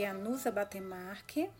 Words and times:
É 0.00 0.06
a 0.06 0.14
Nusa 0.14 0.50
Batemarque 0.50 1.50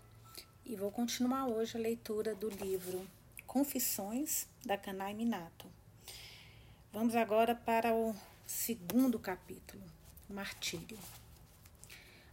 e 0.65 0.75
vou 0.75 0.91
continuar 0.91 1.47
hoje 1.47 1.77
a 1.77 1.79
leitura 1.79 2.35
do 2.35 2.49
livro 2.49 3.07
Confissões 3.47 4.49
da 4.65 4.79
Kanai 4.79 5.13
Minato. 5.13 5.67
Vamos 6.91 7.15
agora 7.15 7.55
para 7.55 7.93
o 7.93 8.17
segundo 8.47 9.19
capítulo, 9.19 9.83
Martírio. 10.27 10.99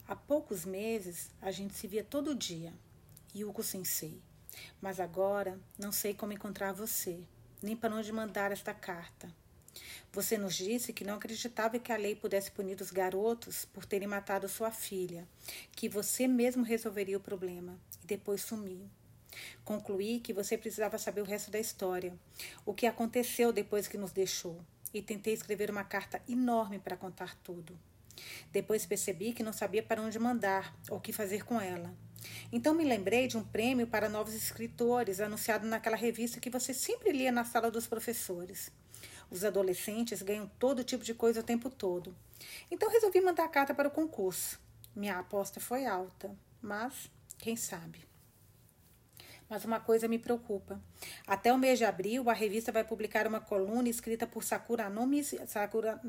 Há 0.08 0.16
poucos 0.16 0.64
meses 0.64 1.30
a 1.42 1.52
gente 1.52 1.74
se 1.74 1.88
via 1.88 2.06
todo 2.06 2.34
dia, 2.34 2.72
Yuko 3.36 3.62
Sensei, 3.62 4.22
mas 4.80 5.02
agora 5.02 5.60
não 5.78 5.92
sei 5.92 6.14
como 6.14 6.32
encontrar 6.32 6.72
você, 6.72 7.22
nem 7.62 7.76
para 7.76 7.94
onde 7.94 8.14
mandar 8.14 8.54
esta 8.54 8.74
carta. 8.74 9.30
Você 10.12 10.38
nos 10.38 10.56
disse 10.56 10.94
que 10.94 11.04
não 11.04 11.16
acreditava 11.16 11.80
que 11.80 11.92
a 11.92 11.98
lei 11.98 12.16
pudesse 12.16 12.52
punir 12.52 12.80
os 12.82 12.92
garotos 12.92 13.66
por 13.66 13.86
terem 13.86 14.08
matado 14.08 14.48
sua 14.50 14.72
filha, 14.72 15.28
que 15.72 15.88
você 15.88 16.28
mesmo 16.28 16.64
resolveria 16.64 17.18
o 17.18 17.22
problema, 17.22 17.78
e 18.04 18.08
depois 18.08 18.42
sumiu. 18.42 18.90
Concluí 19.64 20.20
que 20.20 20.34
você 20.34 20.58
precisava 20.58 20.98
saber 20.98 21.22
o 21.22 21.26
resto 21.26 21.52
da 21.52 21.60
história, 21.60 22.18
o 22.66 22.74
que 22.74 22.88
aconteceu 22.88 23.52
depois 23.52 23.88
que 23.88 23.98
nos 23.98 24.12
deixou, 24.12 24.60
e 24.94 25.02
tentei 25.02 25.34
escrever 25.34 25.70
uma 25.70 25.84
carta 25.84 26.22
enorme 26.28 26.80
para 26.80 26.98
contar 26.98 27.36
tudo. 27.44 27.78
Depois 28.52 28.86
percebi 28.86 29.34
que 29.34 29.44
não 29.44 29.54
sabia 29.54 29.84
para 29.84 30.02
onde 30.02 30.18
mandar 30.18 30.76
ou 30.90 30.98
o 30.98 31.02
que 31.02 31.14
fazer 31.14 31.46
com 31.46 31.62
ela. 31.62 31.94
Então 32.52 32.74
me 32.74 32.84
lembrei 32.84 33.28
de 33.28 33.38
um 33.38 33.44
prêmio 33.44 33.88
para 33.88 34.10
novos 34.10 34.34
escritores 34.34 35.20
anunciado 35.20 35.68
naquela 35.68 35.96
revista 35.96 36.40
que 36.40 36.50
você 36.50 36.74
sempre 36.74 37.12
lia 37.12 37.32
na 37.32 37.46
sala 37.46 37.70
dos 37.70 37.88
professores. 37.88 38.72
Os 39.30 39.44
adolescentes 39.44 40.22
ganham 40.22 40.50
todo 40.60 40.84
tipo 40.84 41.04
de 41.04 41.14
coisa 41.14 41.42
o 41.42 41.44
tempo 41.44 41.70
todo. 41.70 42.16
Então 42.72 42.90
resolvi 42.90 43.22
mandar 43.22 43.46
a 43.46 43.50
carta 43.50 43.74
para 43.74 43.88
o 43.88 43.92
concurso. 43.92 44.60
Minha 44.96 45.20
aposta 45.20 45.60
foi 45.60 45.86
alta, 45.86 46.36
mas 46.62 47.10
quem 47.38 47.56
sabe. 47.56 48.00
Mas 49.50 49.64
uma 49.64 49.80
coisa 49.80 50.08
me 50.08 50.20
preocupa. 50.20 50.82
Até 51.26 51.54
o 51.54 51.58
mês 51.58 51.78
de 51.78 51.86
abril, 51.86 52.30
a 52.30 52.34
revista 52.34 52.72
vai 52.72 52.84
publicar 52.84 53.28
uma 53.28 53.40
coluna 53.40 53.88
escrita 53.88 54.28
por 54.28 54.44
Sakura 54.44 54.90
Nomi, 54.90 55.24
Sakura 55.24 56.02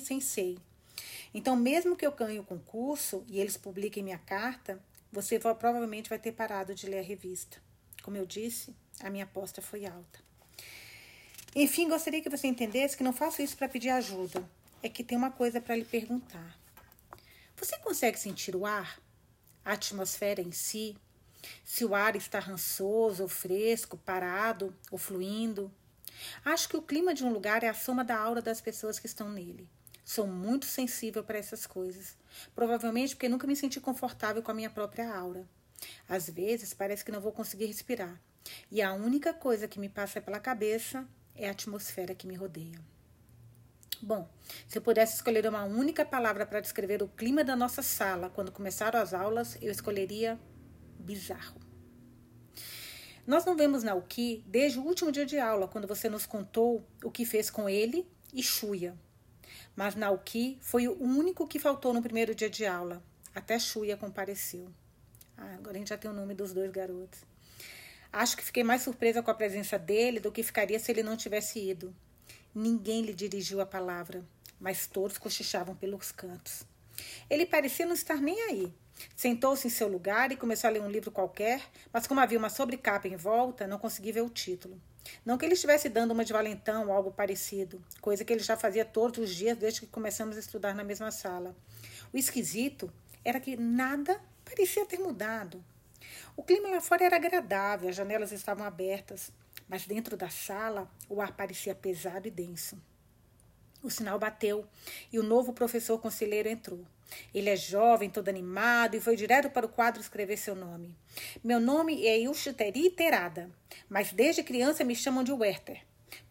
Sensei. 0.00 0.58
Então, 1.34 1.56
mesmo 1.56 1.96
que 1.96 2.06
eu 2.06 2.12
ganhe 2.12 2.38
o 2.38 2.44
concurso 2.44 3.24
e 3.28 3.40
eles 3.40 3.56
publiquem 3.56 4.02
minha 4.02 4.18
carta, 4.18 4.80
você 5.10 5.38
provavelmente 5.38 6.08
vai 6.08 6.18
ter 6.18 6.32
parado 6.32 6.74
de 6.74 6.86
ler 6.86 7.00
a 7.00 7.02
revista. 7.02 7.58
Como 8.02 8.16
eu 8.16 8.24
disse, 8.24 8.74
a 9.00 9.10
minha 9.10 9.24
aposta 9.24 9.60
foi 9.60 9.84
alta. 9.84 10.27
Enfim, 11.60 11.88
gostaria 11.88 12.22
que 12.22 12.28
você 12.28 12.46
entendesse 12.46 12.96
que 12.96 13.02
não 13.02 13.12
faço 13.12 13.42
isso 13.42 13.56
para 13.56 13.68
pedir 13.68 13.88
ajuda. 13.88 14.48
É 14.80 14.88
que 14.88 15.02
tem 15.02 15.18
uma 15.18 15.32
coisa 15.32 15.60
para 15.60 15.74
lhe 15.74 15.84
perguntar. 15.84 16.56
Você 17.56 17.76
consegue 17.78 18.16
sentir 18.16 18.54
o 18.54 18.64
ar? 18.64 19.00
A 19.64 19.72
atmosfera 19.72 20.40
em 20.40 20.52
si? 20.52 20.96
Se 21.64 21.84
o 21.84 21.96
ar 21.96 22.14
está 22.14 22.38
rançoso 22.38 23.24
ou 23.24 23.28
fresco, 23.28 23.96
parado 23.96 24.72
ou 24.88 24.98
fluindo? 24.98 25.68
Acho 26.44 26.68
que 26.68 26.76
o 26.76 26.82
clima 26.82 27.12
de 27.12 27.24
um 27.24 27.32
lugar 27.32 27.64
é 27.64 27.68
a 27.68 27.74
soma 27.74 28.04
da 28.04 28.16
aura 28.16 28.40
das 28.40 28.60
pessoas 28.60 29.00
que 29.00 29.06
estão 29.06 29.28
nele. 29.28 29.68
Sou 30.04 30.28
muito 30.28 30.64
sensível 30.64 31.24
para 31.24 31.38
essas 31.38 31.66
coisas. 31.66 32.16
Provavelmente 32.54 33.16
porque 33.16 33.28
nunca 33.28 33.48
me 33.48 33.56
senti 33.56 33.80
confortável 33.80 34.44
com 34.44 34.52
a 34.52 34.54
minha 34.54 34.70
própria 34.70 35.12
aura. 35.12 35.44
Às 36.08 36.30
vezes 36.30 36.72
parece 36.72 37.04
que 37.04 37.10
não 37.10 37.20
vou 37.20 37.32
conseguir 37.32 37.66
respirar. 37.66 38.16
E 38.70 38.80
a 38.80 38.92
única 38.92 39.34
coisa 39.34 39.66
que 39.66 39.80
me 39.80 39.88
passa 39.88 40.20
pela 40.20 40.38
cabeça 40.38 41.04
é 41.38 41.48
a 41.48 41.52
atmosfera 41.52 42.14
que 42.14 42.26
me 42.26 42.34
rodeia. 42.34 42.78
Bom, 44.00 44.28
se 44.68 44.78
eu 44.78 44.82
pudesse 44.82 45.16
escolher 45.16 45.46
uma 45.48 45.64
única 45.64 46.04
palavra 46.04 46.44
para 46.44 46.60
descrever 46.60 47.02
o 47.02 47.08
clima 47.08 47.42
da 47.42 47.56
nossa 47.56 47.82
sala 47.82 48.30
quando 48.30 48.52
começaram 48.52 49.00
as 49.00 49.12
aulas, 49.12 49.56
eu 49.60 49.72
escolheria 49.72 50.38
bizarro. 50.98 51.58
Nós 53.26 53.44
não 53.44 53.56
vemos 53.56 53.82
Naoki 53.82 54.42
desde 54.46 54.78
o 54.78 54.82
último 54.82 55.12
dia 55.12 55.26
de 55.26 55.38
aula, 55.38 55.68
quando 55.68 55.86
você 55.86 56.08
nos 56.08 56.26
contou 56.26 56.86
o 57.02 57.10
que 57.10 57.24
fez 57.24 57.50
com 57.50 57.68
ele 57.68 58.06
e 58.32 58.42
Shuya. 58.42 58.96
Mas 59.76 59.94
Naoki 59.94 60.58
foi 60.60 60.88
o 60.88 61.02
único 61.02 61.46
que 61.46 61.58
faltou 61.58 61.92
no 61.92 62.02
primeiro 62.02 62.34
dia 62.34 62.48
de 62.48 62.64
aula. 62.64 63.02
Até 63.34 63.58
Shuya 63.58 63.96
compareceu. 63.96 64.68
Ah, 65.36 65.54
agora 65.54 65.76
a 65.76 65.78
gente 65.78 65.90
já 65.90 65.98
tem 65.98 66.10
o 66.10 66.14
nome 66.14 66.34
dos 66.34 66.52
dois 66.52 66.70
garotos. 66.70 67.20
Acho 68.12 68.36
que 68.36 68.44
fiquei 68.44 68.64
mais 68.64 68.82
surpresa 68.82 69.22
com 69.22 69.30
a 69.30 69.34
presença 69.34 69.78
dele 69.78 70.18
do 70.18 70.32
que 70.32 70.42
ficaria 70.42 70.78
se 70.78 70.90
ele 70.90 71.02
não 71.02 71.16
tivesse 71.16 71.58
ido. 71.58 71.94
Ninguém 72.54 73.02
lhe 73.02 73.12
dirigiu 73.12 73.60
a 73.60 73.66
palavra, 73.66 74.24
mas 74.58 74.86
todos 74.86 75.18
cochichavam 75.18 75.76
pelos 75.76 76.10
cantos. 76.10 76.64
Ele 77.28 77.46
parecia 77.46 77.86
não 77.86 77.94
estar 77.94 78.16
nem 78.16 78.40
aí. 78.42 78.72
Sentou-se 79.14 79.66
em 79.66 79.70
seu 79.70 79.86
lugar 79.86 80.32
e 80.32 80.36
começou 80.36 80.68
a 80.68 80.72
ler 80.72 80.82
um 80.82 80.90
livro 80.90 81.10
qualquer, 81.10 81.62
mas 81.92 82.06
como 82.06 82.20
havia 82.20 82.38
uma 82.38 82.48
sobrecapa 82.48 83.06
em 83.06 83.16
volta, 83.16 83.66
não 83.66 83.78
consegui 83.78 84.10
ver 84.10 84.22
o 84.22 84.30
título. 84.30 84.80
Não 85.24 85.38
que 85.38 85.44
ele 85.44 85.54
estivesse 85.54 85.88
dando 85.88 86.12
uma 86.12 86.24
de 86.24 86.32
valentão 86.32 86.86
ou 86.86 86.92
algo 86.92 87.12
parecido, 87.12 87.82
coisa 88.00 88.24
que 88.24 88.32
ele 88.32 88.42
já 88.42 88.56
fazia 88.56 88.84
todos 88.84 89.18
os 89.18 89.34
dias 89.34 89.56
desde 89.56 89.80
que 89.80 89.86
começamos 89.86 90.36
a 90.36 90.40
estudar 90.40 90.74
na 90.74 90.84
mesma 90.84 91.10
sala. 91.10 91.56
O 92.12 92.16
esquisito 92.16 92.92
era 93.24 93.38
que 93.38 93.56
nada 93.56 94.20
parecia 94.44 94.84
ter 94.86 94.98
mudado. 94.98 95.62
O 96.38 96.44
clima 96.44 96.68
lá 96.68 96.80
fora 96.80 97.04
era 97.04 97.16
agradável, 97.16 97.88
as 97.88 97.96
janelas 97.96 98.30
estavam 98.30 98.64
abertas, 98.64 99.32
mas 99.68 99.88
dentro 99.88 100.16
da 100.16 100.28
sala 100.28 100.88
o 101.08 101.20
ar 101.20 101.32
parecia 101.32 101.74
pesado 101.74 102.28
e 102.28 102.30
denso. 102.30 102.80
O 103.82 103.90
sinal 103.90 104.20
bateu 104.20 104.64
e 105.12 105.18
o 105.18 105.24
novo 105.24 105.52
professor 105.52 105.98
conselheiro 105.98 106.48
entrou. 106.48 106.86
Ele 107.34 107.50
é 107.50 107.56
jovem, 107.56 108.08
todo 108.08 108.28
animado 108.28 108.94
e 108.94 109.00
foi 109.00 109.16
direto 109.16 109.50
para 109.50 109.66
o 109.66 109.68
quadro 109.68 110.00
escrever 110.00 110.36
seu 110.36 110.54
nome. 110.54 110.96
Meu 111.42 111.58
nome 111.58 112.06
é 112.06 112.18
Yushiteri 112.18 112.88
Terada, 112.90 113.50
mas 113.88 114.12
desde 114.12 114.44
criança 114.44 114.84
me 114.84 114.94
chamam 114.94 115.24
de 115.24 115.32
Werther. 115.32 115.82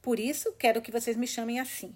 Por 0.01 0.21
isso, 0.21 0.53
quero 0.53 0.81
que 0.81 0.89
vocês 0.89 1.17
me 1.17 1.27
chamem 1.27 1.59
assim. 1.59 1.93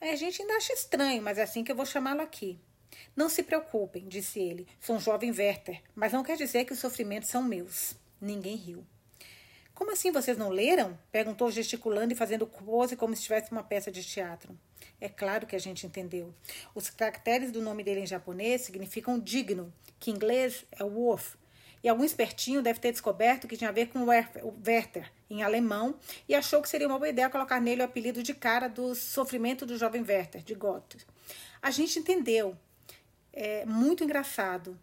A 0.00 0.14
gente 0.14 0.40
ainda 0.40 0.54
acha 0.54 0.72
estranho, 0.72 1.20
mas 1.20 1.36
é 1.36 1.42
assim 1.42 1.64
que 1.64 1.72
eu 1.72 1.76
vou 1.76 1.84
chamá-lo 1.84 2.20
aqui. 2.20 2.60
Não 3.14 3.28
se 3.28 3.42
preocupem, 3.42 4.06
disse 4.08 4.40
ele. 4.40 4.66
Sou 4.80 4.96
um 4.96 5.00
jovem 5.00 5.30
Werther, 5.30 5.82
mas 5.94 6.12
não 6.12 6.22
quer 6.22 6.36
dizer 6.36 6.64
que 6.64 6.72
os 6.72 6.78
sofrimentos 6.78 7.28
são 7.28 7.42
meus. 7.42 7.94
Ninguém 8.20 8.56
riu. 8.56 8.84
Como 9.74 9.92
assim 9.92 10.10
vocês 10.10 10.36
não 10.36 10.48
leram? 10.48 10.98
perguntou 11.12 11.50
gesticulando 11.52 12.12
e 12.12 12.16
fazendo 12.16 12.46
pose 12.46 12.96
como 12.96 13.14
se 13.14 13.20
estivesse 13.20 13.52
uma 13.52 13.62
peça 13.62 13.92
de 13.92 14.02
teatro. 14.02 14.58
É 15.00 15.08
claro 15.08 15.46
que 15.46 15.54
a 15.54 15.60
gente 15.60 15.86
entendeu. 15.86 16.34
Os 16.74 16.90
caracteres 16.90 17.52
do 17.52 17.62
nome 17.62 17.84
dele 17.84 18.00
em 18.00 18.06
japonês 18.06 18.62
significam 18.62 19.20
digno, 19.20 19.72
que 20.00 20.10
em 20.10 20.14
inglês 20.14 20.64
é 20.72 20.82
worth. 20.82 21.36
E 21.82 21.88
algum 21.88 22.02
espertinho 22.02 22.60
deve 22.60 22.80
ter 22.80 22.90
descoberto 22.90 23.46
que 23.46 23.56
tinha 23.56 23.70
a 23.70 23.72
ver 23.72 23.86
com 23.86 24.04
Werther, 24.04 25.12
em 25.30 25.44
alemão, 25.44 25.94
e 26.28 26.34
achou 26.34 26.60
que 26.60 26.68
seria 26.68 26.88
uma 26.88 26.98
boa 26.98 27.08
ideia 27.08 27.30
colocar 27.30 27.60
nele 27.60 27.82
o 27.82 27.84
apelido 27.84 28.20
de 28.20 28.34
cara 28.34 28.66
do 28.66 28.96
sofrimento 28.96 29.64
do 29.64 29.78
jovem 29.78 30.02
Werther, 30.02 30.42
de 30.42 30.54
Goethe. 30.54 31.06
A 31.62 31.70
gente 31.70 32.00
entendeu, 32.00 32.56
é, 33.32 33.64
muito 33.64 34.04
engraçado. 34.04 34.78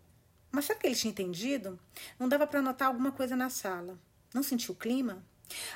Mas 0.52 0.66
sabe 0.66 0.80
que 0.80 0.88
ele 0.88 0.96
tinha 0.96 1.12
entendido? 1.12 1.80
Não 2.18 2.30
dava 2.30 2.48
para 2.48 2.62
notar 2.62 2.88
alguma 2.88 3.12
coisa 3.12 3.36
na 3.36 3.50
sala. 3.50 4.00
Não 4.34 4.42
sentiu 4.42 4.74
o 4.74 4.78
clima? 4.78 5.24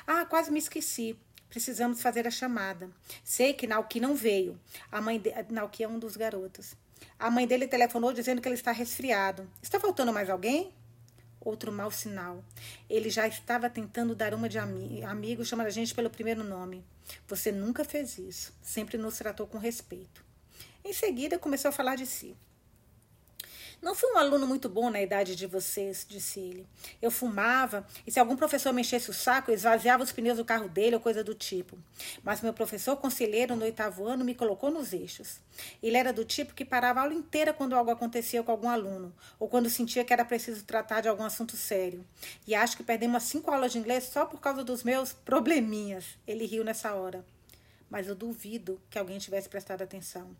Ah, 0.06 0.24
quase 0.24 0.50
me 0.50 0.58
esqueci. 0.58 1.18
Precisamos 1.48 2.00
fazer 2.00 2.26
a 2.26 2.30
chamada. 2.30 2.90
Sei 3.24 3.52
que 3.52 3.66
Nauki 3.66 4.00
não 4.00 4.14
veio. 4.14 4.58
A 4.90 5.00
mãe 5.00 5.18
de... 5.18 5.30
Nauki 5.50 5.82
é 5.82 5.88
um 5.88 5.98
dos 5.98 6.16
garotos. 6.16 6.74
A 7.18 7.30
mãe 7.30 7.46
dele 7.46 7.66
telefonou 7.66 8.12
dizendo 8.12 8.40
que 8.40 8.48
ele 8.48 8.54
está 8.54 8.72
resfriado. 8.72 9.48
Está 9.62 9.78
faltando 9.80 10.12
mais 10.12 10.30
alguém? 10.30 10.72
Outro 11.40 11.72
mau 11.72 11.90
sinal. 11.90 12.44
Ele 12.88 13.10
já 13.10 13.26
estava 13.26 13.68
tentando 13.68 14.14
dar 14.14 14.32
uma 14.32 14.48
de 14.48 14.58
ami 14.58 15.02
amigo, 15.02 15.44
chamando 15.44 15.66
a 15.66 15.70
gente 15.70 15.94
pelo 15.94 16.08
primeiro 16.08 16.44
nome. 16.44 16.84
Você 17.26 17.50
nunca 17.50 17.84
fez 17.84 18.18
isso. 18.18 18.54
Sempre 18.62 18.96
nos 18.96 19.18
tratou 19.18 19.46
com 19.46 19.58
respeito. 19.58 20.24
Em 20.84 20.92
seguida, 20.92 21.38
começou 21.38 21.70
a 21.70 21.72
falar 21.72 21.96
de 21.96 22.06
si. 22.06 22.36
Não 23.82 23.94
fui 23.94 24.12
um 24.12 24.18
aluno 24.18 24.46
muito 24.46 24.68
bom 24.68 24.90
na 24.90 25.00
idade 25.00 25.34
de 25.34 25.46
vocês, 25.46 26.04
disse 26.06 26.38
ele. 26.38 26.66
Eu 27.00 27.10
fumava 27.10 27.86
e 28.06 28.10
se 28.10 28.20
algum 28.20 28.36
professor 28.36 28.74
me 28.74 28.82
enchesse 28.82 29.08
o 29.08 29.14
saco, 29.14 29.50
eu 29.50 29.54
esvaziava 29.54 30.02
os 30.02 30.12
pneus 30.12 30.36
do 30.36 30.44
carro 30.44 30.68
dele 30.68 30.96
ou 30.96 31.00
coisa 31.00 31.24
do 31.24 31.34
tipo. 31.34 31.78
Mas 32.22 32.42
meu 32.42 32.52
professor 32.52 32.96
conselheiro 32.98 33.56
no 33.56 33.64
oitavo 33.64 34.06
ano 34.06 34.22
me 34.22 34.34
colocou 34.34 34.70
nos 34.70 34.92
eixos. 34.92 35.40
Ele 35.82 35.96
era 35.96 36.12
do 36.12 36.26
tipo 36.26 36.52
que 36.52 36.62
parava 36.64 37.00
a 37.00 37.02
aula 37.04 37.14
inteira 37.14 37.54
quando 37.54 37.74
algo 37.74 37.90
acontecia 37.90 38.42
com 38.42 38.52
algum 38.52 38.68
aluno 38.68 39.14
ou 39.38 39.48
quando 39.48 39.70
sentia 39.70 40.04
que 40.04 40.12
era 40.12 40.26
preciso 40.26 40.62
tratar 40.64 41.00
de 41.00 41.08
algum 41.08 41.24
assunto 41.24 41.56
sério. 41.56 42.04
E 42.46 42.54
acho 42.54 42.76
que 42.76 42.82
perdemos 42.82 43.22
cinco 43.22 43.50
aulas 43.50 43.72
de 43.72 43.78
inglês 43.78 44.04
só 44.04 44.26
por 44.26 44.40
causa 44.40 44.62
dos 44.62 44.82
meus 44.82 45.14
probleminhas. 45.14 46.04
Ele 46.26 46.44
riu 46.44 46.62
nessa 46.62 46.92
hora 46.94 47.24
mas 47.90 48.06
eu 48.06 48.14
duvido 48.14 48.80
que 48.88 48.98
alguém 48.98 49.18
tivesse 49.18 49.48
prestado 49.48 49.82
atenção. 49.82 50.34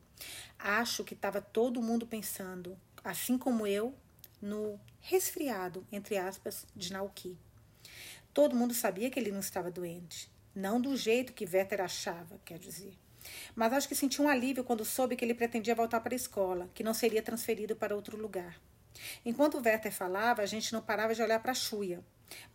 Acho 0.56 1.02
que 1.02 1.14
estava 1.14 1.40
todo 1.40 1.82
mundo 1.82 2.06
pensando: 2.06 2.78
assim 3.04 3.38
como 3.38 3.66
eu, 3.66 3.94
no 4.40 4.78
resfriado, 5.00 5.86
entre 5.90 6.16
aspas, 6.16 6.66
de 6.74 6.92
Nauki. 6.92 7.38
Todo 8.32 8.56
mundo 8.56 8.74
sabia 8.74 9.10
que 9.10 9.18
ele 9.18 9.32
não 9.32 9.40
estava 9.40 9.70
doente. 9.70 10.30
Não 10.54 10.80
do 10.80 10.96
jeito 10.96 11.32
que 11.32 11.46
Véter 11.46 11.80
achava, 11.80 12.40
quer 12.44 12.58
dizer. 12.58 12.96
Mas 13.54 13.72
acho 13.72 13.88
que 13.88 13.94
senti 13.94 14.20
um 14.20 14.28
alívio 14.28 14.64
quando 14.64 14.84
soube 14.84 15.16
que 15.16 15.24
ele 15.24 15.34
pretendia 15.34 15.74
voltar 15.74 16.00
para 16.00 16.14
a 16.14 16.16
escola, 16.16 16.70
que 16.74 16.82
não 16.82 16.94
seria 16.94 17.22
transferido 17.22 17.76
para 17.76 17.94
outro 17.94 18.16
lugar. 18.16 18.60
Enquanto 19.24 19.62
Werther 19.64 19.92
falava, 19.92 20.42
a 20.42 20.46
gente 20.46 20.72
não 20.72 20.82
parava 20.82 21.14
de 21.14 21.22
olhar 21.22 21.40
para 21.40 21.52
a 21.52 21.54
Chuia, 21.54 22.04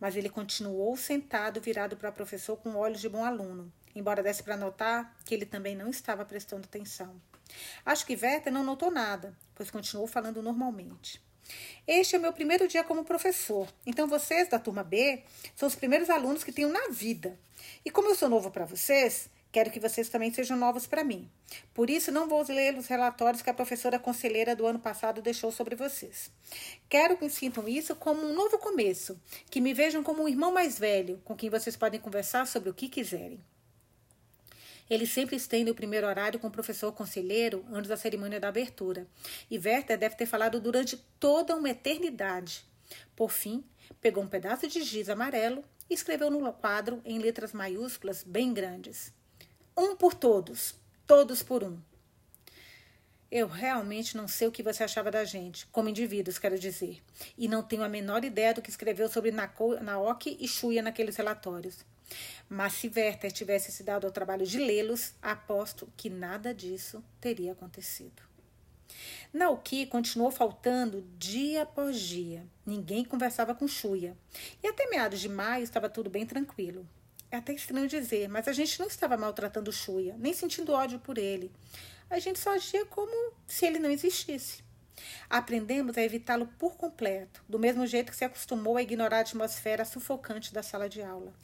mas 0.00 0.16
ele 0.16 0.28
continuou 0.28 0.96
sentado, 0.96 1.60
virado 1.60 1.96
para 1.96 2.10
o 2.10 2.12
professor 2.12 2.56
com 2.56 2.76
olhos 2.76 3.00
de 3.00 3.08
bom 3.08 3.24
aluno, 3.24 3.72
embora 3.94 4.22
desse 4.22 4.42
para 4.42 4.56
notar 4.56 5.16
que 5.24 5.34
ele 5.34 5.46
também 5.46 5.74
não 5.74 5.88
estava 5.88 6.24
prestando 6.24 6.64
atenção. 6.64 7.20
Acho 7.84 8.06
que 8.06 8.18
Werther 8.20 8.52
não 8.52 8.64
notou 8.64 8.90
nada, 8.90 9.36
pois 9.54 9.70
continuou 9.70 10.06
falando 10.06 10.42
normalmente. 10.42 11.20
Este 11.86 12.16
é 12.16 12.18
o 12.18 12.22
meu 12.22 12.32
primeiro 12.32 12.66
dia 12.66 12.82
como 12.82 13.04
professor, 13.04 13.68
então 13.86 14.08
vocês 14.08 14.48
da 14.48 14.58
turma 14.58 14.82
B 14.82 15.22
são 15.54 15.68
os 15.68 15.76
primeiros 15.76 16.10
alunos 16.10 16.42
que 16.42 16.52
tenho 16.52 16.68
na 16.68 16.88
vida. 16.88 17.38
E 17.84 17.90
como 17.90 18.08
eu 18.08 18.14
sou 18.14 18.28
novo 18.28 18.50
para 18.50 18.64
vocês, 18.64 19.30
Quero 19.56 19.70
que 19.70 19.80
vocês 19.80 20.10
também 20.10 20.30
sejam 20.30 20.54
novos 20.54 20.86
para 20.86 21.02
mim. 21.02 21.30
Por 21.72 21.88
isso, 21.88 22.12
não 22.12 22.28
vou 22.28 22.44
ler 22.46 22.76
os 22.76 22.88
relatórios 22.88 23.40
que 23.40 23.48
a 23.48 23.54
professora 23.54 23.98
conselheira 23.98 24.54
do 24.54 24.66
ano 24.66 24.78
passado 24.78 25.22
deixou 25.22 25.50
sobre 25.50 25.74
vocês. 25.74 26.30
Quero 26.90 27.16
que 27.16 27.26
sintam 27.30 27.66
isso 27.66 27.96
como 27.96 28.20
um 28.20 28.34
novo 28.34 28.58
começo, 28.58 29.18
que 29.50 29.62
me 29.62 29.72
vejam 29.72 30.02
como 30.02 30.24
um 30.24 30.28
irmão 30.28 30.52
mais 30.52 30.78
velho, 30.78 31.22
com 31.24 31.34
quem 31.34 31.48
vocês 31.48 31.74
podem 31.74 31.98
conversar 31.98 32.46
sobre 32.46 32.68
o 32.68 32.74
que 32.74 32.86
quiserem. 32.86 33.42
Eles 34.88 35.10
sempre 35.10 35.36
estendem 35.36 35.72
o 35.72 35.74
primeiro 35.74 36.06
horário 36.06 36.38
com 36.38 36.46
o 36.46 36.50
professor 36.50 36.92
conselheiro 36.92 37.64
antes 37.72 37.88
da 37.88 37.96
cerimônia 37.96 38.38
da 38.38 38.48
abertura. 38.48 39.06
E 39.50 39.58
Werther 39.58 39.98
deve 39.98 40.14
ter 40.14 40.26
falado 40.26 40.60
durante 40.60 40.96
toda 41.18 41.56
uma 41.56 41.70
eternidade. 41.70 42.64
Por 43.16 43.30
fim, 43.30 43.64
pegou 44.00 44.22
um 44.22 44.28
pedaço 44.28 44.68
de 44.68 44.82
giz 44.82 45.08
amarelo 45.08 45.64
e 45.90 45.94
escreveu 45.94 46.30
no 46.30 46.52
quadro 46.52 47.00
em 47.04 47.18
letras 47.18 47.52
maiúsculas 47.52 48.22
bem 48.22 48.52
grandes. 48.54 49.12
Um 49.76 49.96
por 49.96 50.14
todos, 50.14 50.74
todos 51.06 51.42
por 51.42 51.64
um. 51.64 51.78
Eu 53.28 53.48
realmente 53.48 54.16
não 54.16 54.28
sei 54.28 54.46
o 54.46 54.52
que 54.52 54.62
você 54.62 54.84
achava 54.84 55.10
da 55.10 55.24
gente, 55.24 55.66
como 55.66 55.88
indivíduos, 55.88 56.38
quero 56.38 56.56
dizer, 56.56 57.02
e 57.36 57.48
não 57.48 57.60
tenho 57.60 57.82
a 57.82 57.88
menor 57.88 58.24
ideia 58.24 58.54
do 58.54 58.62
que 58.62 58.70
escreveu 58.70 59.08
sobre 59.08 59.32
Naoki 59.32 60.36
e 60.38 60.46
Shuya 60.46 60.80
naqueles 60.80 61.16
relatórios. 61.16 61.84
Mas 62.48 62.74
se 62.74 62.90
Werther 62.94 63.32
tivesse 63.32 63.72
se 63.72 63.82
dado 63.82 64.06
ao 64.06 64.12
trabalho 64.12 64.46
de 64.46 64.58
lê-los, 64.58 65.14
aposto 65.20 65.88
que 65.96 66.08
nada 66.08 66.54
disso 66.54 67.02
teria 67.20 67.52
acontecido. 67.52 68.22
Naoki 69.32 69.86
continuou 69.86 70.30
faltando 70.30 71.06
dia 71.18 71.62
após 71.62 72.00
dia. 72.00 72.46
Ninguém 72.64 73.04
conversava 73.04 73.54
com 73.54 73.68
Shuya. 73.68 74.16
E 74.62 74.68
até 74.68 74.86
meados 74.88 75.20
de 75.20 75.28
maio 75.28 75.64
estava 75.64 75.88
tudo 75.88 76.08
bem 76.08 76.24
tranquilo. 76.24 76.88
É 77.30 77.36
até 77.36 77.52
estranho 77.52 77.88
dizer, 77.88 78.28
mas 78.28 78.46
a 78.46 78.52
gente 78.52 78.78
não 78.78 78.86
estava 78.86 79.16
maltratando 79.16 79.70
o 79.70 79.72
Shuya, 79.72 80.16
nem 80.18 80.32
sentindo 80.32 80.72
ódio 80.72 80.98
por 81.00 81.18
ele. 81.18 81.50
A 82.08 82.18
gente 82.20 82.38
só 82.38 82.50
agia 82.50 82.86
como 82.86 83.32
se 83.46 83.66
ele 83.66 83.80
não 83.80 83.90
existisse. 83.90 84.64
Aprendemos 85.28 85.98
a 85.98 86.02
evitá-lo 86.02 86.46
por 86.58 86.76
completo, 86.76 87.44
do 87.48 87.58
mesmo 87.58 87.86
jeito 87.86 88.10
que 88.10 88.16
se 88.16 88.24
acostumou 88.24 88.76
a 88.76 88.82
ignorar 88.82 89.18
a 89.18 89.20
atmosfera 89.20 89.84
sufocante 89.84 90.54
da 90.54 90.62
sala 90.62 90.88
de 90.88 91.02
aula. 91.02 91.34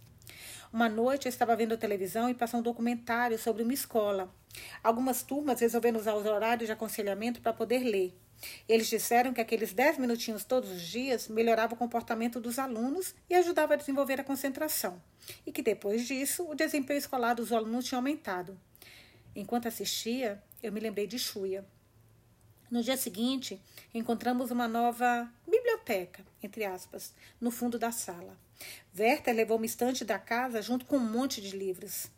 Uma 0.73 0.89
noite 0.89 1.27
eu 1.27 1.29
estava 1.29 1.55
vendo 1.55 1.77
televisão 1.77 2.31
e 2.31 2.35
passou 2.35 2.61
um 2.61 2.63
documentário 2.63 3.39
sobre 3.39 3.63
uma 3.63 3.75
escola. 3.75 4.35
Algumas 4.83 5.23
turmas 5.23 5.61
resolveram 5.61 6.01
usar 6.01 6.15
os 6.15 6.25
horários 6.25 6.67
de 6.67 6.73
aconselhamento 6.73 7.43
para 7.43 7.53
poder 7.53 7.81
ler. 7.81 8.19
Eles 8.67 8.87
disseram 8.89 9.35
que 9.35 9.41
aqueles 9.43 9.75
10 9.75 9.99
minutinhos 9.99 10.45
todos 10.45 10.71
os 10.71 10.81
dias 10.81 11.29
melhorava 11.29 11.75
o 11.75 11.77
comportamento 11.77 12.41
dos 12.41 12.59
alunos 12.59 13.15
e 13.29 13.35
ajudava 13.35 13.75
a 13.75 13.77
desenvolver 13.77 14.19
a 14.19 14.25
concentração, 14.25 14.99
e 15.47 15.53
que 15.53 15.61
depois 15.61 16.07
disso 16.07 16.49
o 16.49 16.55
desempenho 16.55 16.99
escolar 16.99 17.35
dos 17.35 17.53
alunos 17.53 17.85
tinha 17.85 17.99
aumentado. 17.99 18.59
Enquanto 19.37 19.69
assistia, 19.69 20.43
eu 20.63 20.73
me 20.73 20.81
lembrei 20.81 21.07
de 21.07 21.19
Xuia. 21.19 21.67
No 22.71 22.83
dia 22.83 22.97
seguinte, 22.97 23.61
encontramos 23.93 24.51
uma 24.51 24.67
nova 24.67 25.31
biblioteca, 25.83 26.25
entre 26.43 26.65
aspas, 26.65 27.13
no 27.41 27.51
fundo 27.51 27.79
da 27.79 27.93
sala. 27.93 28.39
Werther 28.97 29.35
levou 29.35 29.57
uma 29.57 29.67
estante 29.67 30.05
da 30.05 30.19
casa 30.19 30.63
junto 30.63 30.87
com 30.87 30.97
um 30.97 31.01
monte 31.01 31.41
de 31.41 31.57
livros. 31.57 32.11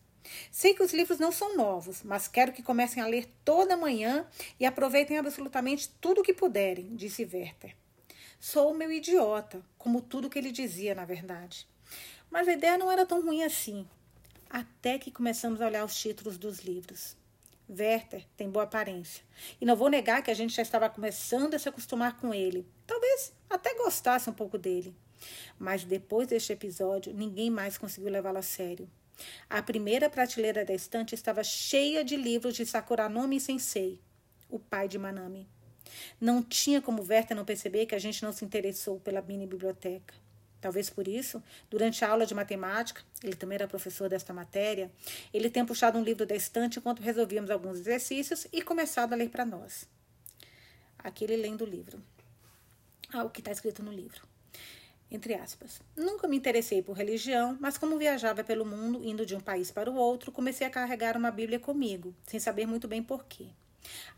Sei 0.50 0.74
que 0.74 0.82
os 0.82 0.92
livros 0.92 1.18
não 1.18 1.32
são 1.32 1.56
novos, 1.56 2.02
mas 2.02 2.28
quero 2.28 2.52
que 2.52 2.62
comecem 2.62 3.02
a 3.02 3.06
ler 3.06 3.28
toda 3.44 3.76
manhã 3.76 4.26
e 4.58 4.64
aproveitem 4.64 5.18
absolutamente 5.18 5.88
tudo 6.00 6.20
o 6.20 6.24
que 6.24 6.32
puderem, 6.32 6.94
disse 6.94 7.28
Werther. 7.30 7.74
Sou 8.38 8.74
meu 8.74 8.92
idiota, 8.92 9.62
como 9.78 10.02
tudo 10.02 10.30
que 10.30 10.38
ele 10.38 10.52
dizia, 10.52 10.94
na 10.94 11.04
verdade. 11.04 11.66
Mas 12.30 12.48
a 12.48 12.52
ideia 12.52 12.78
não 12.78 12.90
era 12.90 13.06
tão 13.06 13.22
ruim 13.22 13.42
assim, 13.42 13.86
até 14.48 14.98
que 14.98 15.10
começamos 15.10 15.60
a 15.60 15.66
olhar 15.66 15.84
os 15.84 15.96
títulos 15.96 16.36
dos 16.36 16.60
livros. 16.60 17.16
Werther 17.68 18.24
tem 18.36 18.50
boa 18.50 18.64
aparência. 18.64 19.24
E 19.60 19.64
não 19.64 19.76
vou 19.76 19.88
negar 19.88 20.22
que 20.22 20.30
a 20.30 20.34
gente 20.34 20.54
já 20.54 20.62
estava 20.62 20.88
começando 20.88 21.54
a 21.54 21.58
se 21.58 21.68
acostumar 21.68 22.16
com 22.18 22.34
ele. 22.34 22.66
Talvez 22.86 23.32
até 23.48 23.74
gostasse 23.74 24.28
um 24.28 24.34
pouco 24.34 24.58
dele. 24.58 24.94
Mas 25.58 25.84
depois 25.84 26.28
deste 26.28 26.52
episódio, 26.52 27.14
ninguém 27.14 27.50
mais 27.50 27.78
conseguiu 27.78 28.10
levá-lo 28.10 28.38
a 28.38 28.42
sério. 28.42 28.88
A 29.48 29.62
primeira 29.62 30.10
prateleira 30.10 30.64
da 30.64 30.74
estante 30.74 31.14
estava 31.14 31.42
cheia 31.44 32.04
de 32.04 32.16
livros 32.16 32.54
de 32.54 32.66
Sakuranome 32.66 33.40
Sensei, 33.40 34.00
o 34.48 34.58
pai 34.58 34.88
de 34.88 34.98
Manami. 34.98 35.48
Não 36.20 36.42
tinha 36.42 36.82
como 36.82 37.06
Werther 37.06 37.36
não 37.36 37.44
perceber 37.44 37.86
que 37.86 37.94
a 37.94 37.98
gente 37.98 38.22
não 38.22 38.32
se 38.32 38.44
interessou 38.44 38.98
pela 39.00 39.22
mini 39.22 39.46
biblioteca. 39.46 40.14
Talvez 40.64 40.88
por 40.88 41.06
isso, 41.06 41.42
durante 41.68 42.02
a 42.06 42.08
aula 42.08 42.24
de 42.24 42.34
matemática, 42.34 43.02
ele 43.22 43.36
também 43.36 43.56
era 43.56 43.68
professor 43.68 44.08
desta 44.08 44.32
matéria, 44.32 44.90
ele 45.30 45.50
tenha 45.50 45.66
puxado 45.66 45.98
um 45.98 46.02
livro 46.02 46.24
da 46.24 46.34
estante 46.34 46.78
enquanto 46.78 47.02
resolvíamos 47.02 47.50
alguns 47.50 47.76
exercícios 47.80 48.46
e 48.50 48.62
começado 48.62 49.12
a 49.12 49.16
ler 49.16 49.28
para 49.28 49.44
nós. 49.44 49.86
Aqui 50.98 51.24
ele 51.24 51.36
lendo 51.36 51.64
o 51.64 51.68
livro. 51.68 52.00
Ah, 53.12 53.24
o 53.24 53.28
que 53.28 53.42
está 53.42 53.52
escrito 53.52 53.82
no 53.82 53.92
livro 53.92 54.22
entre 55.10 55.34
aspas. 55.34 55.80
Nunca 55.94 56.26
me 56.26 56.36
interessei 56.36 56.82
por 56.82 56.96
religião, 56.96 57.56
mas 57.60 57.78
como 57.78 57.98
viajava 57.98 58.42
pelo 58.42 58.64
mundo, 58.64 59.04
indo 59.04 59.24
de 59.24 59.36
um 59.36 59.40
país 59.40 59.70
para 59.70 59.88
o 59.88 59.94
outro, 59.94 60.32
comecei 60.32 60.66
a 60.66 60.70
carregar 60.70 61.16
uma 61.16 61.30
Bíblia 61.30 61.60
comigo, 61.60 62.12
sem 62.26 62.40
saber 62.40 62.66
muito 62.66 62.88
bem 62.88 63.02
porquê. 63.02 63.50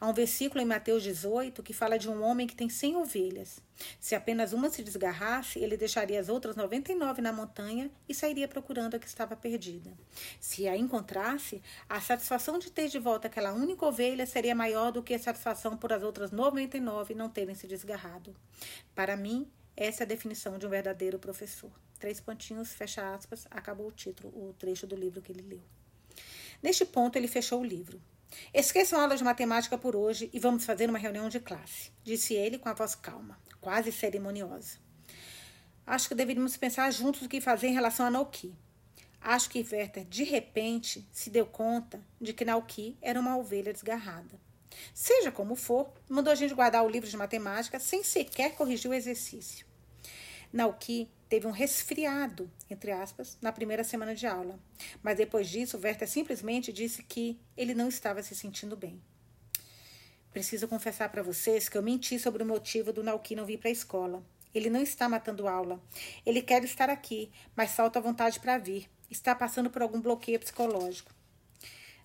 Há 0.00 0.08
um 0.08 0.12
versículo 0.12 0.60
em 0.60 0.66
Mateus 0.66 1.02
18 1.02 1.62
que 1.62 1.72
fala 1.72 1.98
de 1.98 2.08
um 2.08 2.22
homem 2.22 2.46
que 2.46 2.54
tem 2.54 2.68
cem 2.68 2.96
ovelhas. 2.96 3.60
Se 4.00 4.14
apenas 4.14 4.52
uma 4.52 4.70
se 4.70 4.82
desgarrasse, 4.82 5.58
ele 5.58 5.76
deixaria 5.76 6.20
as 6.20 6.28
outras 6.28 6.56
99 6.56 7.20
na 7.20 7.32
montanha 7.32 7.90
e 8.08 8.14
sairia 8.14 8.48
procurando 8.48 8.94
a 8.94 8.98
que 8.98 9.06
estava 9.06 9.36
perdida. 9.36 9.92
Se 10.40 10.66
a 10.66 10.76
encontrasse, 10.76 11.62
a 11.88 12.00
satisfação 12.00 12.58
de 12.58 12.70
ter 12.70 12.88
de 12.88 12.98
volta 12.98 13.26
aquela 13.26 13.52
única 13.52 13.84
ovelha 13.84 14.26
seria 14.26 14.54
maior 14.54 14.90
do 14.90 15.02
que 15.02 15.14
a 15.14 15.18
satisfação 15.18 15.76
por 15.76 15.92
as 15.92 16.02
outras 16.02 16.30
99 16.30 17.14
não 17.14 17.28
terem 17.28 17.54
se 17.54 17.66
desgarrado. 17.66 18.34
Para 18.94 19.16
mim, 19.16 19.50
essa 19.76 20.02
é 20.02 20.04
a 20.04 20.08
definição 20.08 20.58
de 20.58 20.66
um 20.66 20.70
verdadeiro 20.70 21.18
professor. 21.18 21.70
Três 21.98 22.20
pontinhos, 22.20 22.72
fecha 22.72 23.14
aspas, 23.14 23.46
acabou 23.50 23.88
o 23.88 23.92
título, 23.92 24.28
o 24.28 24.54
trecho 24.54 24.86
do 24.86 24.96
livro 24.96 25.20
que 25.20 25.32
ele 25.32 25.42
leu. 25.42 25.62
Neste 26.62 26.84
ponto, 26.84 27.16
ele 27.16 27.28
fechou 27.28 27.60
o 27.60 27.64
livro. 27.64 28.00
Esqueçam 28.52 28.98
a 28.98 29.02
aula 29.02 29.16
de 29.16 29.24
matemática 29.24 29.78
por 29.78 29.94
hoje 29.94 30.30
e 30.32 30.38
vamos 30.38 30.64
fazer 30.64 30.88
uma 30.88 30.98
reunião 30.98 31.28
de 31.28 31.40
classe, 31.40 31.92
disse 32.02 32.34
ele 32.34 32.58
com 32.58 32.68
a 32.68 32.74
voz 32.74 32.94
calma, 32.94 33.38
quase 33.60 33.92
cerimoniosa. 33.92 34.78
Acho 35.86 36.08
que 36.08 36.14
deveríamos 36.14 36.56
pensar 36.56 36.90
juntos 36.90 37.22
o 37.22 37.28
que 37.28 37.40
fazer 37.40 37.68
em 37.68 37.74
relação 37.74 38.06
a 38.06 38.10
Nauki. 38.10 38.54
Acho 39.20 39.48
que 39.50 39.66
Werther, 39.70 40.04
de 40.04 40.24
repente, 40.24 41.08
se 41.12 41.30
deu 41.30 41.46
conta 41.46 42.00
de 42.20 42.32
que 42.32 42.44
Nauki 42.44 42.96
era 43.00 43.20
uma 43.20 43.36
ovelha 43.36 43.72
desgarrada. 43.72 44.40
Seja 44.92 45.30
como 45.30 45.54
for, 45.54 45.92
mandou 46.08 46.32
a 46.32 46.36
gente 46.36 46.54
guardar 46.54 46.84
o 46.84 46.88
livro 46.88 47.08
de 47.08 47.16
matemática 47.16 47.78
sem 47.78 48.02
sequer 48.02 48.54
corrigir 48.54 48.90
o 48.90 48.94
exercício. 48.94 49.66
Nauki 50.52 51.10
teve 51.28 51.46
um 51.46 51.50
resfriado, 51.50 52.50
entre 52.70 52.92
aspas, 52.92 53.36
na 53.40 53.52
primeira 53.52 53.84
semana 53.84 54.14
de 54.14 54.26
aula. 54.26 54.58
Mas 55.02 55.16
depois 55.16 55.48
disso, 55.48 55.78
Werther 55.82 56.08
simplesmente 56.08 56.72
disse 56.72 57.02
que 57.02 57.38
ele 57.56 57.74
não 57.74 57.88
estava 57.88 58.22
se 58.22 58.34
sentindo 58.34 58.76
bem. 58.76 59.00
Preciso 60.32 60.68
confessar 60.68 61.08
para 61.10 61.22
vocês 61.22 61.68
que 61.68 61.76
eu 61.76 61.82
menti 61.82 62.18
sobre 62.18 62.42
o 62.42 62.46
motivo 62.46 62.92
do 62.92 63.02
Nauki 63.02 63.34
não 63.34 63.46
vir 63.46 63.58
para 63.58 63.68
a 63.68 63.72
escola. 63.72 64.22
Ele 64.54 64.70
não 64.70 64.82
está 64.82 65.08
matando 65.08 65.48
aula. 65.48 65.82
Ele 66.24 66.42
quer 66.42 66.62
estar 66.64 66.88
aqui, 66.88 67.30
mas 67.54 67.72
falta 67.72 68.00
vontade 68.00 68.40
para 68.40 68.58
vir. 68.58 68.88
Está 69.10 69.34
passando 69.34 69.70
por 69.70 69.82
algum 69.82 70.00
bloqueio 70.00 70.38
psicológico. 70.38 71.14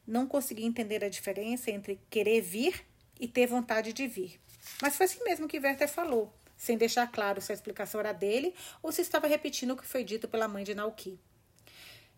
Não 0.08 0.28
consegui 0.28 0.66
entender 0.66 1.04
a 1.04 1.10
diferença 1.10 1.70
entre 1.72 2.00
querer 2.10 2.42
vir 2.42 2.86
e 3.20 3.28
ter 3.28 3.48
vontade 3.48 3.94
de 3.94 4.08
vir. 4.08 4.40
Mas 4.82 4.96
foi 4.96 5.06
assim 5.06 5.24
mesmo 5.24 5.48
que 5.48 5.60
Werther 5.60 5.88
falou 5.88 6.34
sem 6.62 6.77
deixar 6.77 7.12
claro 7.12 7.41
se 7.41 7.51
a 7.51 7.56
explicação 7.56 8.00
era 8.00 8.13
dele 8.13 8.53
ou 8.84 8.91
se 8.91 9.01
estava 9.01 9.25
repetindo 9.25 9.72
o 9.72 9.75
que 9.75 9.84
foi 9.84 10.03
dito 10.03 10.27
pela 10.27 10.48
mãe 10.48 10.63
de 10.63 10.75
Nauki. 10.75 11.20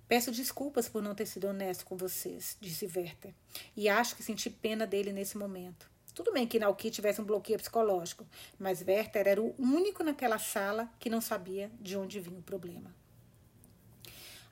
Peço 0.05 0.33
desculpas 0.33 0.89
por 0.89 1.01
não 1.01 1.15
ter 1.15 1.25
sido 1.25 1.47
honesto 1.47 1.85
com 1.85 1.95
vocês, 1.95 2.57
disse 2.59 2.85
Werther, 2.93 3.33
e 3.73 3.87
acho 3.87 4.17
que 4.17 4.21
senti 4.21 4.49
pena 4.49 4.85
dele 4.85 5.13
nesse 5.13 5.37
momento. 5.37 5.89
Tudo 6.13 6.33
bem 6.33 6.45
que 6.45 6.59
Nauki 6.59 6.91
tivesse 6.91 7.21
um 7.21 7.23
bloqueio 7.23 7.57
psicológico, 7.57 8.27
mas 8.59 8.81
Werther 8.85 9.29
era 9.29 9.41
o 9.41 9.55
único 9.57 10.03
naquela 10.03 10.37
sala 10.37 10.91
que 10.99 11.09
não 11.09 11.21
sabia 11.21 11.71
de 11.79 11.95
onde 11.95 12.19
vinha 12.19 12.39
o 12.39 12.43
problema. 12.43 12.93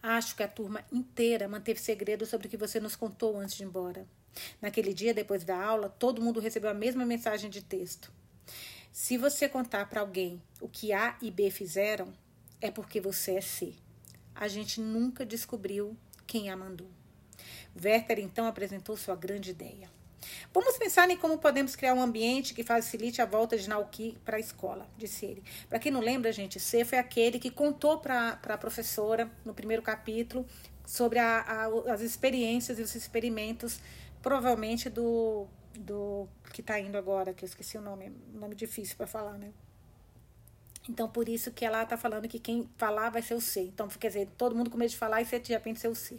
Acho 0.01 0.37
que 0.37 0.41
a 0.43 0.47
turma 0.47 0.85
inteira 0.89 1.49
manteve 1.49 1.81
segredo 1.81 2.25
sobre 2.25 2.47
o 2.47 2.49
que 2.49 2.55
você 2.55 2.79
nos 2.79 2.95
contou 2.95 3.37
antes 3.37 3.55
de 3.55 3.63
ir 3.63 3.65
embora. 3.65 4.07
Naquele 4.61 4.93
dia, 4.93 5.13
depois 5.13 5.43
da 5.43 5.61
aula, 5.61 5.89
todo 5.89 6.21
mundo 6.21 6.39
recebeu 6.39 6.69
a 6.69 6.73
mesma 6.73 7.05
mensagem 7.05 7.49
de 7.49 7.61
texto. 7.61 8.20
Se 8.91 9.17
você 9.17 9.47
contar 9.47 9.87
para 9.87 10.01
alguém 10.01 10.41
o 10.59 10.67
que 10.67 10.91
A 10.91 11.15
e 11.21 11.31
B 11.31 11.49
fizeram, 11.49 12.13
é 12.59 12.69
porque 12.69 12.99
você 12.99 13.35
é 13.35 13.41
C. 13.41 13.73
A 14.35 14.49
gente 14.49 14.81
nunca 14.81 15.25
descobriu 15.25 15.95
quem 16.27 16.49
a 16.49 16.57
mandou. 16.57 16.89
Werther 17.81 18.19
então 18.19 18.45
apresentou 18.45 18.97
sua 18.97 19.15
grande 19.15 19.51
ideia. 19.51 19.89
Vamos 20.53 20.77
pensar 20.77 21.09
em 21.09 21.15
como 21.15 21.37
podemos 21.37 21.73
criar 21.73 21.93
um 21.93 22.01
ambiente 22.01 22.53
que 22.53 22.63
facilite 22.63 23.21
a 23.21 23.25
volta 23.25 23.57
de 23.57 23.67
Naoki 23.67 24.17
para 24.25 24.35
a 24.35 24.39
escola, 24.39 24.85
disse 24.97 25.25
ele. 25.25 25.43
Para 25.69 25.79
quem 25.79 25.91
não 25.91 26.01
lembra, 26.01 26.31
gente, 26.31 26.59
C 26.59 26.83
foi 26.83 26.97
aquele 26.97 27.39
que 27.39 27.49
contou 27.49 27.97
para 27.97 28.39
a 28.43 28.57
professora, 28.57 29.31
no 29.45 29.53
primeiro 29.53 29.81
capítulo, 29.81 30.45
sobre 30.85 31.17
a, 31.17 31.39
a, 31.39 31.93
as 31.93 32.01
experiências 32.01 32.77
e 32.77 32.81
os 32.81 32.93
experimentos, 32.93 33.79
provavelmente 34.21 34.89
do, 34.89 35.47
do 35.79 36.27
que 36.51 36.61
está 36.61 36.79
indo 36.79 36.97
agora, 36.97 37.33
que 37.33 37.43
eu 37.43 37.47
esqueci 37.47 37.77
o 37.77 37.81
nome, 37.81 38.11
nome 38.33 38.55
difícil 38.55 38.95
para 38.97 39.07
falar, 39.07 39.37
né? 39.37 39.51
Então, 40.89 41.07
por 41.07 41.29
isso 41.29 41.51
que 41.51 41.63
ela 41.63 41.83
está 41.83 41.95
falando 41.95 42.27
que 42.27 42.39
quem 42.39 42.69
falar 42.77 43.09
vai 43.09 43.21
ser 43.21 43.35
o 43.35 43.41
C. 43.41 43.61
Então, 43.61 43.87
quer 43.87 44.07
dizer, 44.07 44.29
todo 44.37 44.55
mundo 44.55 44.69
com 44.69 44.77
medo 44.77 44.89
de 44.89 44.97
falar 44.97 45.21
e 45.21 45.25
você 45.25 45.39
de 45.39 45.53
repente 45.53 45.79
ser 45.79 45.87
o 45.87 45.95
C. 45.95 46.17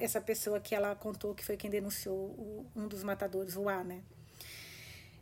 Essa 0.00 0.20
pessoa 0.20 0.58
que 0.58 0.74
ela 0.74 0.96
contou 0.96 1.32
que 1.32 1.44
foi 1.44 1.56
quem 1.56 1.70
denunciou 1.70 2.16
o, 2.16 2.66
um 2.74 2.88
dos 2.88 3.04
matadores, 3.04 3.56
o 3.56 3.68
A, 3.68 3.84
né? 3.84 4.02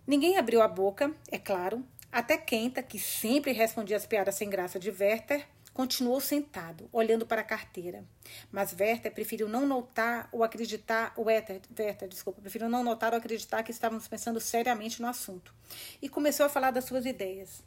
Ninguém 0.07 0.39
abriu 0.39 0.63
a 0.63 0.69
boca, 0.69 1.15
é 1.31 1.39
claro. 1.39 1.85
Até 2.11 2.39
Kenta, 2.39 2.83
que 2.83 2.99
sempre 2.99 3.53
respondia 3.53 3.97
as 3.97 4.07
piadas 4.07 4.35
sem 4.35 4.49
graça 4.49 4.79
de 4.79 4.91
Werther, 4.91 5.47
continuou 5.75 6.21
sentado, 6.21 6.89
olhando 6.93 7.27
para 7.27 7.41
a 7.41 7.45
carteira. 7.45 8.05
Mas 8.51 8.73
Werther 8.73 9.13
preferiu 9.13 9.49
não 9.49 9.67
notar 9.67 10.29
ou 10.31 10.45
acreditar, 10.45 11.13
o 11.17 11.23
Werther, 11.23 11.61
Werther, 11.77 12.09
desculpa, 12.09 12.41
preferiu 12.41 12.69
não 12.69 12.85
notar 12.85 13.13
ou 13.13 13.19
acreditar 13.19 13.65
que 13.65 13.73
estávamos 13.73 14.07
pensando 14.07 14.41
seriamente 14.41 15.03
no 15.03 15.09
assunto. 15.09 15.53
E 16.01 16.09
começou 16.09 16.47
a 16.47 16.49
falar 16.49 16.71
das 16.71 16.85
suas 16.85 17.05
ideias. 17.05 17.63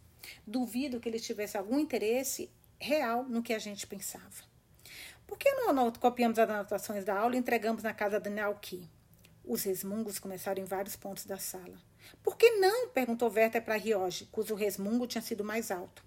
Duvido 0.45 1.01
que 1.01 1.09
ele 1.09 1.19
tivesse 1.19 1.57
algum 1.57 1.77
interesse 1.77 2.49
real 2.79 3.25
no 3.25 3.43
que 3.43 3.53
a 3.53 3.59
gente 3.59 3.85
pensava. 3.85 4.47
Por 5.27 5.37
que 5.37 5.51
não 5.51 5.91
copiamos 5.91 6.39
as 6.39 6.49
anotações 6.49 7.03
da 7.03 7.19
aula 7.19 7.35
e 7.35 7.39
entregamos 7.39 7.83
na 7.83 7.93
casa 7.93 8.19
da 8.21 8.29
Naoki? 8.29 8.89
Os 9.43 9.63
resmungos 9.63 10.17
começaram 10.17 10.61
em 10.61 10.65
vários 10.65 10.95
pontos 10.95 11.25
da 11.25 11.37
sala. 11.37 11.77
Por 12.23 12.37
que 12.37 12.51
não? 12.51 12.87
perguntou 12.87 13.29
Werther 13.29 13.61
para 13.61 13.75
Ryoji, 13.75 14.27
cujo 14.31 14.55
resmungo 14.55 15.05
tinha 15.05 15.21
sido 15.21 15.43
mais 15.43 15.71
alto. 15.71 16.06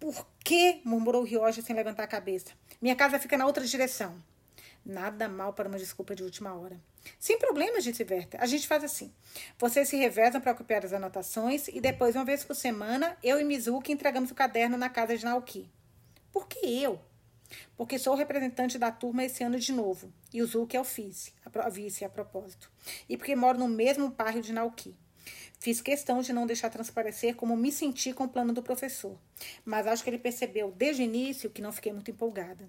Por 0.00 0.26
que? 0.42 0.80
murmurou 0.82 1.22
Ryoji 1.22 1.62
sem 1.62 1.76
levantar 1.76 2.04
a 2.04 2.08
cabeça. 2.08 2.52
Minha 2.80 2.96
casa 2.96 3.18
fica 3.18 3.36
na 3.36 3.44
outra 3.44 3.64
direção. 3.66 4.20
Nada 4.84 5.28
mal 5.28 5.52
para 5.52 5.68
uma 5.68 5.78
desculpa 5.78 6.14
de 6.14 6.22
última 6.22 6.54
hora. 6.54 6.80
Sem 7.18 7.38
problemas, 7.38 7.84
disse 7.84 8.02
Werther. 8.02 8.42
A 8.42 8.46
gente 8.46 8.66
faz 8.66 8.82
assim. 8.82 9.12
Vocês 9.58 9.90
se 9.90 9.96
revezam 9.96 10.40
para 10.40 10.54
copiar 10.54 10.86
as 10.86 10.94
anotações 10.94 11.68
e 11.68 11.82
depois, 11.82 12.16
uma 12.16 12.24
vez 12.24 12.42
por 12.42 12.56
semana, 12.56 13.14
eu 13.22 13.38
e 13.38 13.44
Mizuki 13.44 13.92
entregamos 13.92 14.30
o 14.30 14.34
caderno 14.34 14.78
na 14.78 14.88
casa 14.88 15.16
de 15.18 15.24
Naoki. 15.24 15.70
Por 16.32 16.48
que 16.48 16.82
eu? 16.82 16.98
Porque 17.76 17.98
sou 17.98 18.14
representante 18.14 18.78
da 18.78 18.90
turma 18.90 19.24
esse 19.24 19.44
ano 19.44 19.58
de 19.58 19.72
novo. 19.72 20.10
E 20.32 20.40
o 20.40 20.46
Zuki 20.46 20.78
é 20.78 20.80
o 20.80 20.84
vice, 20.84 21.34
a 21.44 21.68
vice 21.68 22.06
a 22.06 22.08
propósito. 22.08 22.70
E 23.06 23.18
porque 23.18 23.36
moro 23.36 23.58
no 23.58 23.68
mesmo 23.68 24.08
bairro 24.08 24.40
de 24.40 24.52
Naoki. 24.52 24.96
Fiz 25.58 25.80
questão 25.80 26.22
de 26.22 26.32
não 26.32 26.46
deixar 26.46 26.70
transparecer 26.70 27.34
como 27.36 27.56
me 27.56 27.70
senti 27.70 28.12
com 28.12 28.24
o 28.24 28.28
plano 28.28 28.52
do 28.52 28.62
professor. 28.62 29.18
Mas 29.64 29.86
acho 29.86 30.02
que 30.02 30.10
ele 30.10 30.18
percebeu 30.18 30.72
desde 30.72 31.02
o 31.02 31.04
início 31.04 31.50
que 31.50 31.60
não 31.60 31.72
fiquei 31.72 31.92
muito 31.92 32.10
empolgada. 32.10 32.68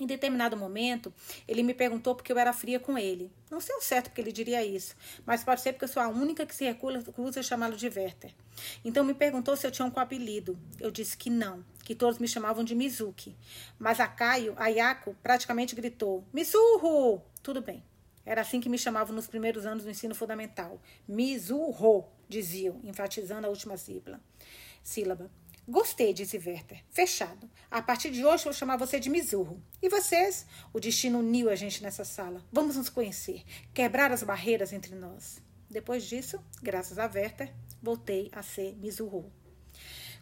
Em 0.00 0.06
determinado 0.06 0.56
momento, 0.56 1.14
ele 1.46 1.62
me 1.62 1.72
perguntou 1.72 2.16
porque 2.16 2.32
eu 2.32 2.38
era 2.38 2.52
fria 2.52 2.80
com 2.80 2.98
ele. 2.98 3.30
Não 3.48 3.60
sei 3.60 3.76
o 3.76 3.80
certo 3.80 4.06
porque 4.06 4.20
ele 4.20 4.32
diria 4.32 4.64
isso, 4.64 4.96
mas 5.24 5.44
pode 5.44 5.60
ser 5.60 5.72
porque 5.72 5.84
eu 5.84 5.88
sou 5.88 6.02
a 6.02 6.08
única 6.08 6.44
que 6.44 6.54
se 6.54 6.64
recusa 6.64 7.38
a 7.38 7.42
chamá-lo 7.44 7.76
de 7.76 7.86
Werther. 7.86 8.34
Então 8.84 9.04
me 9.04 9.14
perguntou 9.14 9.56
se 9.56 9.64
eu 9.64 9.70
tinha 9.70 9.86
um 9.86 10.00
apelido. 10.00 10.58
Eu 10.80 10.90
disse 10.90 11.16
que 11.16 11.30
não, 11.30 11.64
que 11.84 11.94
todos 11.94 12.18
me 12.18 12.26
chamavam 12.26 12.64
de 12.64 12.74
Mizuki. 12.74 13.36
Mas 13.78 14.00
a 14.00 14.08
Caio, 14.08 14.54
a 14.56 14.66
Yako, 14.66 15.14
praticamente 15.22 15.76
gritou: 15.76 16.24
Mizuho! 16.32 17.22
Tudo 17.40 17.62
bem. 17.62 17.84
Era 18.24 18.40
assim 18.40 18.60
que 18.60 18.68
me 18.68 18.78
chamavam 18.78 19.14
nos 19.14 19.26
primeiros 19.26 19.66
anos 19.66 19.84
do 19.84 19.90
ensino 19.90 20.14
fundamental. 20.14 20.80
Mizuho, 21.06 22.04
diziam, 22.28 22.80
enfatizando 22.84 23.46
a 23.46 23.50
última 23.50 23.76
sílaba. 23.76 24.20
sílaba. 24.82 25.30
Gostei, 25.66 26.12
disse 26.12 26.36
Werther. 26.36 26.84
Fechado. 26.90 27.50
A 27.70 27.80
partir 27.80 28.10
de 28.10 28.24
hoje 28.24 28.44
vou 28.44 28.52
chamar 28.52 28.76
você 28.76 29.00
de 29.00 29.08
Misurro. 29.08 29.62
E 29.80 29.88
vocês? 29.88 30.46
O 30.74 30.80
destino 30.80 31.20
uniu 31.20 31.48
a 31.48 31.54
gente 31.54 31.82
nessa 31.82 32.04
sala. 32.04 32.44
Vamos 32.52 32.76
nos 32.76 32.90
conhecer, 32.90 33.42
quebrar 33.72 34.12
as 34.12 34.22
barreiras 34.22 34.74
entre 34.74 34.94
nós. 34.94 35.42
Depois 35.70 36.04
disso, 36.04 36.38
graças 36.62 36.98
a 36.98 37.06
Werther, 37.06 37.52
voltei 37.82 38.30
a 38.32 38.42
ser 38.42 38.76
Misurro. 38.76 39.32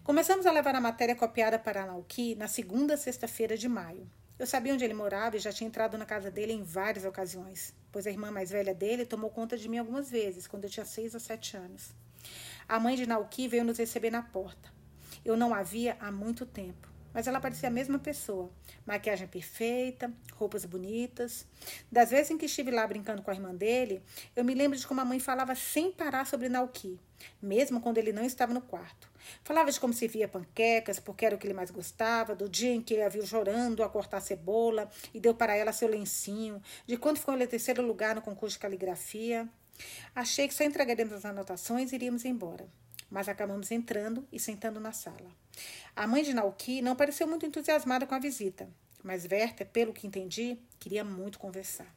Começamos 0.05 0.47
a 0.47 0.53
levar 0.53 0.75
a 0.75 0.81
matéria 0.81 1.15
copiada 1.15 1.59
para 1.59 1.87
Naoki 1.87 2.35
na 2.37 2.47
segunda 2.47 2.97
sexta-feira 2.97 3.57
de 3.57 3.69
maio. 3.69 4.09
Eu 4.39 4.47
sabia 4.47 4.75
onde 4.75 4.85
ele 4.85 4.95
morava 4.95 5.37
e 5.37 5.41
já 5.41 5.53
tinha 5.53 5.69
entrado 5.69 5.97
na 5.97 6.07
casa 6.07 6.31
dele 6.31 6.53
em 6.53 6.63
várias 6.63 7.05
ocasiões, 7.05 7.75
pois 7.93 8.07
a 8.07 8.11
irmã 8.11 8.31
mais 8.31 8.51
velha 8.51 8.75
dele 8.75 9.07
tomou 9.07 9.31
conta 9.31 9.57
de 9.57 9.69
mim 9.69 9.79
algumas 9.79 10.11
vezes, 10.11 10.47
quando 10.47 10.65
eu 10.65 10.71
tinha 10.71 10.87
seis 10.87 11.15
ou 11.15 11.21
sete 11.21 11.57
anos. 11.57 11.95
A 12.69 12.81
mãe 12.81 12.97
de 12.97 13.07
Naoki 13.07 13.47
veio 13.47 13.65
nos 13.65 13.79
receber 13.79 14.11
na 14.11 14.23
porta. 14.23 14.73
Eu 15.25 15.37
não 15.37 15.55
a 15.55 15.63
via 15.63 15.97
há 16.01 16.11
muito 16.11 16.45
tempo, 16.47 16.89
mas 17.13 17.27
ela 17.27 17.41
parecia 17.41 17.69
a 17.69 17.73
mesma 17.73 17.99
pessoa. 17.99 18.51
Maquiagem 18.87 19.27
perfeita, 19.27 20.13
roupas 20.35 20.65
bonitas. 20.65 21.47
Das 21.91 22.11
vezes 22.11 22.31
em 22.31 22.39
que 22.39 22.47
estive 22.47 22.71
lá 22.71 22.87
brincando 22.87 23.23
com 23.23 23.31
a 23.31 23.35
irmã 23.35 23.55
dele, 23.55 24.03
eu 24.35 24.45
me 24.45 24.55
lembro 24.55 24.79
de 24.79 24.87
como 24.87 25.01
a 25.01 25.05
mãe 25.05 25.21
falava 25.21 25.55
sem 25.55 25.93
parar 25.93 26.27
sobre 26.27 26.49
Naoki, 26.49 26.99
mesmo 27.41 27.81
quando 27.81 27.99
ele 27.99 28.13
não 28.13 28.25
estava 28.25 28.53
no 28.53 28.61
quarto. 28.61 29.11
Falava 29.45 29.71
de 29.71 29.79
como 29.79 29.93
se 29.93 30.09
via 30.09 30.27
panquecas, 30.27 30.99
porque 30.99 31.25
era 31.25 31.37
o 31.37 31.39
que 31.39 31.47
ele 31.47 31.55
mais 31.55 31.71
gostava, 31.71 32.35
do 32.35 32.49
dia 32.49 32.73
em 32.73 32.83
que 32.83 32.95
ele 32.95 33.03
a 33.03 33.09
viu 33.09 33.25
chorando 33.27 33.83
a 33.83 33.89
cortar 33.89 34.21
cebola 34.21 34.91
e 35.15 35.21
deu 35.21 35.35
para 35.35 35.55
ela 35.55 35.73
seu 35.73 35.89
lencinho, 35.89 36.61
de 36.87 36.97
quando 36.97 37.19
ficou 37.19 37.37
em 37.39 37.47
terceiro 37.47 37.83
lugar 37.83 38.15
no 38.15 38.23
concurso 38.23 38.57
de 38.57 38.61
caligrafia. 38.61 39.49
Achei 40.15 40.49
que 40.49 40.55
só 40.55 40.65
entregaríamos 40.65 41.13
as 41.13 41.25
anotações 41.25 41.93
e 41.93 41.95
iríamos 41.95 42.25
embora 42.25 42.67
mas 43.13 43.29
acabamos 43.29 43.71
entrando 43.71 44.27
e 44.33 44.41
sentando 44.41 44.81
na 44.81 44.91
sala. 44.91 45.31
A 45.95 46.07
mãe 46.07 46.23
de 46.23 46.33
Nauki 46.33 46.81
não 46.81 46.97
pareceu 46.97 47.29
muito 47.29 47.45
entusiasmada 47.45 48.07
com 48.07 48.15
a 48.15 48.19
visita, 48.19 48.71
mas 49.05 49.27
Werther, 49.31 49.67
pelo 49.67 49.93
que 49.93 50.07
entendi, 50.07 50.59
queria 50.81 51.05
muito 51.05 51.39
conversar. 51.39 51.95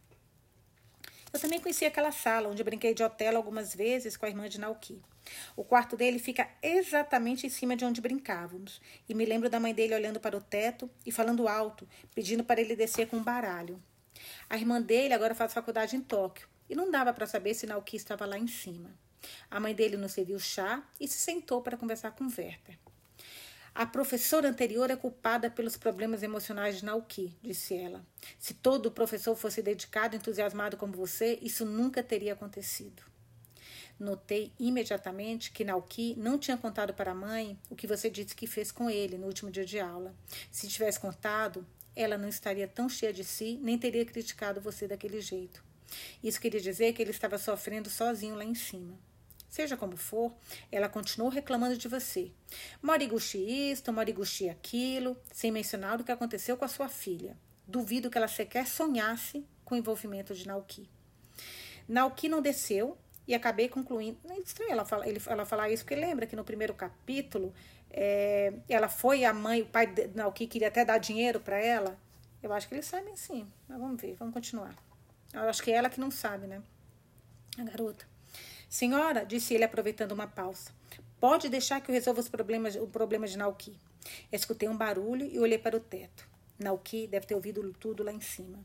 Eu 1.31 1.39
também 1.39 1.59
conheci 1.59 1.85
aquela 1.85 2.11
sala 2.11 2.49
onde 2.49 2.63
brinquei 2.63 2.93
de 2.93 3.01
hotel 3.01 3.37
algumas 3.37 3.73
vezes 3.73 4.17
com 4.17 4.25
a 4.25 4.29
irmã 4.29 4.49
de 4.49 4.59
Nauki. 4.59 5.01
O 5.55 5.63
quarto 5.63 5.95
dele 5.95 6.19
fica 6.19 6.49
exatamente 6.61 7.47
em 7.47 7.49
cima 7.49 7.77
de 7.77 7.85
onde 7.85 8.01
brincávamos, 8.01 8.81
e 9.07 9.13
me 9.13 9.25
lembro 9.25 9.49
da 9.49 9.59
mãe 9.59 9.73
dele 9.73 9.95
olhando 9.95 10.19
para 10.19 10.35
o 10.35 10.41
teto 10.41 10.89
e 11.05 11.13
falando 11.13 11.47
alto, 11.47 11.87
pedindo 12.13 12.43
para 12.43 12.59
ele 12.59 12.75
descer 12.75 13.07
com 13.07 13.17
um 13.17 13.23
baralho. 13.23 13.81
A 14.49 14.57
irmã 14.57 14.81
dele 14.81 15.13
agora 15.13 15.33
faz 15.33 15.53
faculdade 15.53 15.95
em 15.95 16.01
Tóquio, 16.01 16.47
e 16.69 16.75
não 16.75 16.91
dava 16.91 17.13
para 17.13 17.25
saber 17.25 17.53
se 17.53 17.65
Nauki 17.65 17.95
estava 17.95 18.25
lá 18.25 18.37
em 18.37 18.47
cima. 18.47 19.04
A 19.49 19.59
mãe 19.59 19.73
dele 19.73 19.97
nos 19.97 20.13
serviu 20.13 20.39
chá 20.39 20.83
e 20.99 21.07
se 21.07 21.17
sentou 21.17 21.61
para 21.61 21.77
conversar 21.77 22.11
com 22.11 22.25
Werther. 22.25 22.77
A 23.73 23.85
professora 23.85 24.47
anterior 24.47 24.89
é 24.89 24.95
culpada 24.95 25.49
pelos 25.49 25.75
problemas 25.75 26.23
emocionais 26.23 26.77
de 26.77 26.85
Nauki, 26.85 27.35
disse 27.41 27.75
ela. 27.75 28.05
Se 28.39 28.53
todo 28.53 28.89
professor 28.89 29.35
fosse 29.35 29.61
dedicado 29.61 30.15
e 30.15 30.17
entusiasmado 30.17 30.77
como 30.77 30.93
você, 30.93 31.37
isso 31.41 31.65
nunca 31.65 32.01
teria 32.01 32.31
acontecido. 32.31 33.03
Notei 33.99 34.53
imediatamente 34.57 35.51
que 35.51 35.65
Nauki 35.65 36.15
não 36.17 36.39
tinha 36.39 36.55
contado 36.55 36.93
para 36.93 37.11
a 37.11 37.15
mãe 37.15 37.59
o 37.69 37.75
que 37.75 37.85
você 37.85 38.09
disse 38.09 38.33
que 38.33 38.47
fez 38.47 38.71
com 38.71 38.89
ele 38.89 39.17
no 39.17 39.27
último 39.27 39.51
dia 39.51 39.65
de 39.65 39.77
aula. 39.77 40.15
Se 40.49 40.69
tivesse 40.69 40.99
contado, 40.99 41.67
ela 41.93 42.17
não 42.17 42.29
estaria 42.29 42.67
tão 42.67 42.87
cheia 42.87 43.11
de 43.11 43.25
si, 43.25 43.59
nem 43.61 43.77
teria 43.77 44.05
criticado 44.05 44.61
você 44.61 44.87
daquele 44.87 45.19
jeito. 45.19 45.63
Isso 46.23 46.39
queria 46.39 46.59
dizer 46.59 46.93
que 46.93 47.01
ele 47.01 47.11
estava 47.11 47.37
sofrendo 47.37 47.89
sozinho 47.89 48.35
lá 48.35 48.43
em 48.43 48.55
cima. 48.55 48.97
Seja 49.55 49.77
como 49.77 49.95
for, 49.95 50.33
ela 50.69 50.89
continuou 50.89 51.31
reclamando 51.31 51.77
de 51.77 51.87
você. 51.87 52.29
Moriguchi 52.81 53.71
isto, 53.71 53.93
Moriguchi 53.93 54.49
aquilo, 54.49 55.15
sem 55.31 55.49
mencionar 55.49 56.01
o 56.01 56.03
que 56.03 56.11
aconteceu 56.11 56.57
com 56.57 56.65
a 56.65 56.67
sua 56.67 56.89
filha. 56.89 57.37
Duvido 57.65 58.09
que 58.09 58.17
ela 58.17 58.27
sequer 58.27 58.67
sonhasse 58.67 59.45
com 59.63 59.75
o 59.75 59.77
envolvimento 59.77 60.35
de 60.35 60.45
Naoki. 60.45 60.89
Naoki 61.87 62.27
não 62.27 62.41
desceu 62.41 62.97
e 63.25 63.33
acabei 63.33 63.69
concluindo. 63.69 64.17
Não 64.25 64.35
é 64.35 64.39
estranho 64.39 64.73
ela 64.73 64.83
falar, 64.83 65.05
ela 65.07 65.45
falar 65.45 65.69
isso, 65.69 65.85
porque 65.85 65.95
lembra 65.95 66.27
que 66.27 66.35
no 66.35 66.43
primeiro 66.43 66.73
capítulo 66.73 67.53
é, 67.89 68.51
ela 68.67 68.89
foi 68.89 69.23
a 69.23 69.33
mãe, 69.33 69.61
o 69.61 69.67
pai 69.67 69.87
de 69.87 70.07
Naoki 70.07 70.47
queria 70.47 70.67
até 70.67 70.83
dar 70.83 70.97
dinheiro 70.97 71.39
para 71.39 71.57
ela. 71.57 71.97
Eu 72.43 72.51
acho 72.51 72.67
que 72.67 72.75
eles 72.75 72.87
sabem 72.87 73.15
sim, 73.15 73.49
mas 73.69 73.79
vamos 73.79 74.01
ver, 74.01 74.15
vamos 74.15 74.33
continuar. 74.33 74.75
Eu 75.33 75.47
acho 75.47 75.63
que 75.63 75.71
é 75.71 75.75
ela 75.75 75.89
que 75.89 76.01
não 76.01 76.11
sabe, 76.11 76.45
né? 76.45 76.61
A 77.57 77.63
garota. 77.63 78.14
Senhora, 78.75 79.25
disse 79.25 79.53
ele 79.53 79.63
aproveitando 79.63 80.11
uma 80.11 80.27
pausa, 80.27 80.69
pode 81.17 81.47
deixar 81.47 81.79
que 81.79 81.89
eu 81.89 81.93
resolva 81.93 82.19
os 82.19 82.27
problemas, 82.27 82.75
o 82.75 82.85
problema 82.85 83.25
de 83.25 83.37
Nauki. 83.37 83.79
Escutei 84.29 84.67
um 84.67 84.75
barulho 84.75 85.25
e 85.25 85.39
olhei 85.39 85.57
para 85.57 85.77
o 85.77 85.79
teto. 85.79 86.27
Nauki 86.59 87.07
deve 87.07 87.25
ter 87.25 87.35
ouvido 87.35 87.73
tudo 87.79 88.03
lá 88.03 88.11
em 88.11 88.19
cima. 88.19 88.59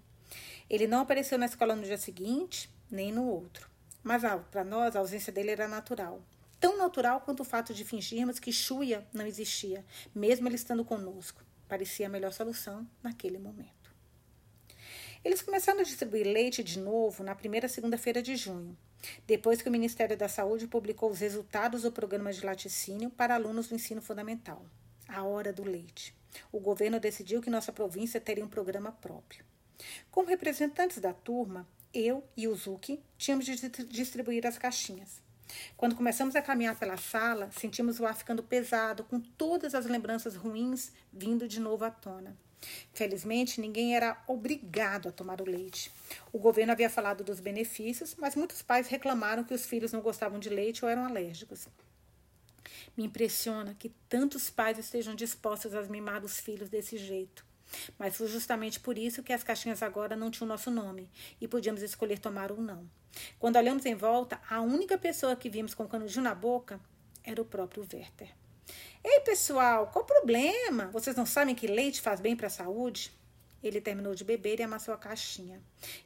Ele 0.68 0.88
não 0.88 1.02
apareceu 1.02 1.38
na 1.38 1.46
escola 1.46 1.76
no 1.76 1.84
dia 1.84 1.96
seguinte, 1.96 2.68
nem 2.90 3.12
no 3.12 3.24
outro. 3.24 3.70
Mas 4.02 4.24
ah, 4.24 4.36
para 4.36 4.64
nós, 4.64 4.96
a 4.96 4.98
ausência 4.98 5.32
dele 5.32 5.52
era 5.52 5.68
natural. 5.68 6.20
tão 6.58 6.76
natural 6.76 7.20
quanto 7.20 7.40
o 7.40 7.44
fato 7.44 7.72
de 7.72 7.84
fingirmos 7.84 8.40
que 8.40 8.52
Xuia 8.52 9.06
não 9.14 9.24
existia, 9.24 9.86
mesmo 10.12 10.48
ele 10.48 10.56
estando 10.56 10.84
conosco. 10.84 11.40
Parecia 11.68 12.06
a 12.06 12.10
melhor 12.10 12.32
solução 12.32 12.84
naquele 13.00 13.38
momento. 13.38 13.94
Eles 15.24 15.40
começaram 15.40 15.78
a 15.78 15.84
distribuir 15.84 16.26
leite 16.26 16.64
de 16.64 16.80
novo 16.80 17.22
na 17.22 17.36
primeira 17.36 17.68
segunda-feira 17.68 18.20
de 18.20 18.34
junho, 18.34 18.76
depois 19.26 19.62
que 19.62 19.68
o 19.68 19.72
Ministério 19.72 20.16
da 20.16 20.28
Saúde 20.28 20.66
publicou 20.66 21.10
os 21.10 21.20
resultados 21.20 21.82
do 21.82 21.92
programa 21.92 22.32
de 22.32 22.44
laticínio 22.44 23.10
para 23.10 23.34
alunos 23.34 23.68
do 23.68 23.74
ensino 23.74 24.02
fundamental. 24.02 24.64
A 25.08 25.22
hora 25.22 25.52
do 25.52 25.64
leite. 25.64 26.14
O 26.52 26.60
governo 26.60 27.00
decidiu 27.00 27.40
que 27.40 27.50
nossa 27.50 27.72
província 27.72 28.20
teria 28.20 28.44
um 28.44 28.48
programa 28.48 28.92
próprio. 28.92 29.44
Como 30.10 30.28
representantes 30.28 30.98
da 30.98 31.12
turma, 31.12 31.66
eu 31.92 32.22
e 32.36 32.46
o 32.46 32.54
Zuki 32.54 33.02
tínhamos 33.18 33.44
de 33.44 33.56
distribuir 33.86 34.46
as 34.46 34.58
caixinhas. 34.58 35.20
Quando 35.76 35.96
começamos 35.96 36.36
a 36.36 36.42
caminhar 36.42 36.78
pela 36.78 36.96
sala, 36.96 37.50
sentimos 37.58 37.98
o 37.98 38.06
ar 38.06 38.14
ficando 38.14 38.42
pesado, 38.42 39.02
com 39.04 39.18
todas 39.20 39.74
as 39.74 39.86
lembranças 39.86 40.36
ruins 40.36 40.92
vindo 41.12 41.48
de 41.48 41.58
novo 41.58 41.84
à 41.84 41.90
tona. 41.90 42.36
Felizmente, 42.92 43.60
ninguém 43.60 43.96
era 43.96 44.22
obrigado 44.26 45.08
a 45.08 45.12
tomar 45.12 45.40
o 45.40 45.44
leite. 45.44 45.90
O 46.32 46.38
governo 46.38 46.72
havia 46.72 46.90
falado 46.90 47.24
dos 47.24 47.40
benefícios, 47.40 48.14
mas 48.18 48.34
muitos 48.34 48.62
pais 48.62 48.88
reclamaram 48.88 49.44
que 49.44 49.54
os 49.54 49.64
filhos 49.66 49.92
não 49.92 50.00
gostavam 50.00 50.38
de 50.38 50.48
leite 50.48 50.84
ou 50.84 50.90
eram 50.90 51.04
alérgicos. 51.04 51.68
Me 52.96 53.04
impressiona 53.04 53.74
que 53.78 53.88
tantos 54.08 54.50
pais 54.50 54.78
estejam 54.78 55.14
dispostos 55.14 55.74
a 55.74 55.82
mimar 55.82 56.24
os 56.24 56.38
filhos 56.38 56.68
desse 56.68 56.98
jeito. 56.98 57.44
Mas 57.98 58.16
foi 58.16 58.26
justamente 58.26 58.80
por 58.80 58.98
isso 58.98 59.22
que 59.22 59.32
as 59.32 59.44
caixinhas 59.44 59.82
agora 59.82 60.16
não 60.16 60.30
tinham 60.30 60.48
nosso 60.48 60.70
nome 60.70 61.08
e 61.40 61.46
podíamos 61.46 61.82
escolher 61.82 62.18
tomar 62.18 62.50
ou 62.50 62.60
não. 62.60 62.88
Quando 63.38 63.56
olhamos 63.56 63.86
em 63.86 63.94
volta, 63.94 64.40
a 64.48 64.60
única 64.60 64.98
pessoa 64.98 65.36
que 65.36 65.48
vimos 65.48 65.74
com 65.74 65.86
canudinho 65.86 66.22
na 66.22 66.34
boca 66.34 66.80
era 67.24 67.40
o 67.40 67.44
próprio 67.44 67.86
Werther. 67.92 68.30
Ei, 69.02 69.20
pessoal, 69.20 69.86
qual 69.86 70.04
o 70.04 70.06
problema? 70.06 70.88
Vocês 70.88 71.16
não 71.16 71.24
sabem 71.24 71.54
que 71.54 71.66
leite 71.66 72.02
faz 72.02 72.20
bem 72.20 72.36
para 72.36 72.48
a 72.48 72.50
saúde? 72.50 73.10
Ele 73.62 73.80
terminou 73.80 74.14
de 74.14 74.24
beber 74.24 74.60
e 74.60 74.62
amassou 74.62 74.92
a 74.92 74.98
caixinha. 74.98 75.58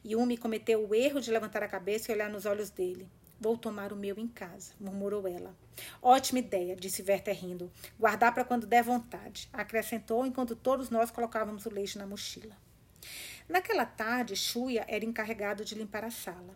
Yumi 0.05 0.37
cometeu 0.37 0.87
o 0.87 0.95
erro 0.95 1.19
de 1.19 1.29
levantar 1.29 1.61
a 1.61 1.67
cabeça 1.67 2.09
e 2.09 2.15
olhar 2.15 2.29
nos 2.29 2.45
olhos 2.45 2.69
dele. 2.69 3.09
Vou 3.37 3.57
tomar 3.57 3.91
o 3.91 3.97
meu 3.97 4.17
em 4.17 4.29
casa, 4.29 4.71
murmurou 4.79 5.27
ela. 5.27 5.53
Ótima 6.01 6.39
ideia, 6.39 6.73
disse 6.73 7.03
Werther 7.05 7.35
rindo. 7.35 7.69
Guardar 7.99 8.33
para 8.33 8.45
quando 8.45 8.65
der 8.65 8.81
vontade, 8.81 9.49
acrescentou 9.51 10.25
enquanto 10.25 10.55
todos 10.55 10.89
nós 10.89 11.11
colocávamos 11.11 11.65
o 11.65 11.69
leite 11.69 11.97
na 11.97 12.07
mochila. 12.07 12.55
Naquela 13.47 13.85
tarde, 13.85 14.37
Shuya 14.37 14.85
era 14.87 15.03
encarregado 15.03 15.65
de 15.65 15.75
limpar 15.75 16.05
a 16.05 16.11
sala. 16.11 16.55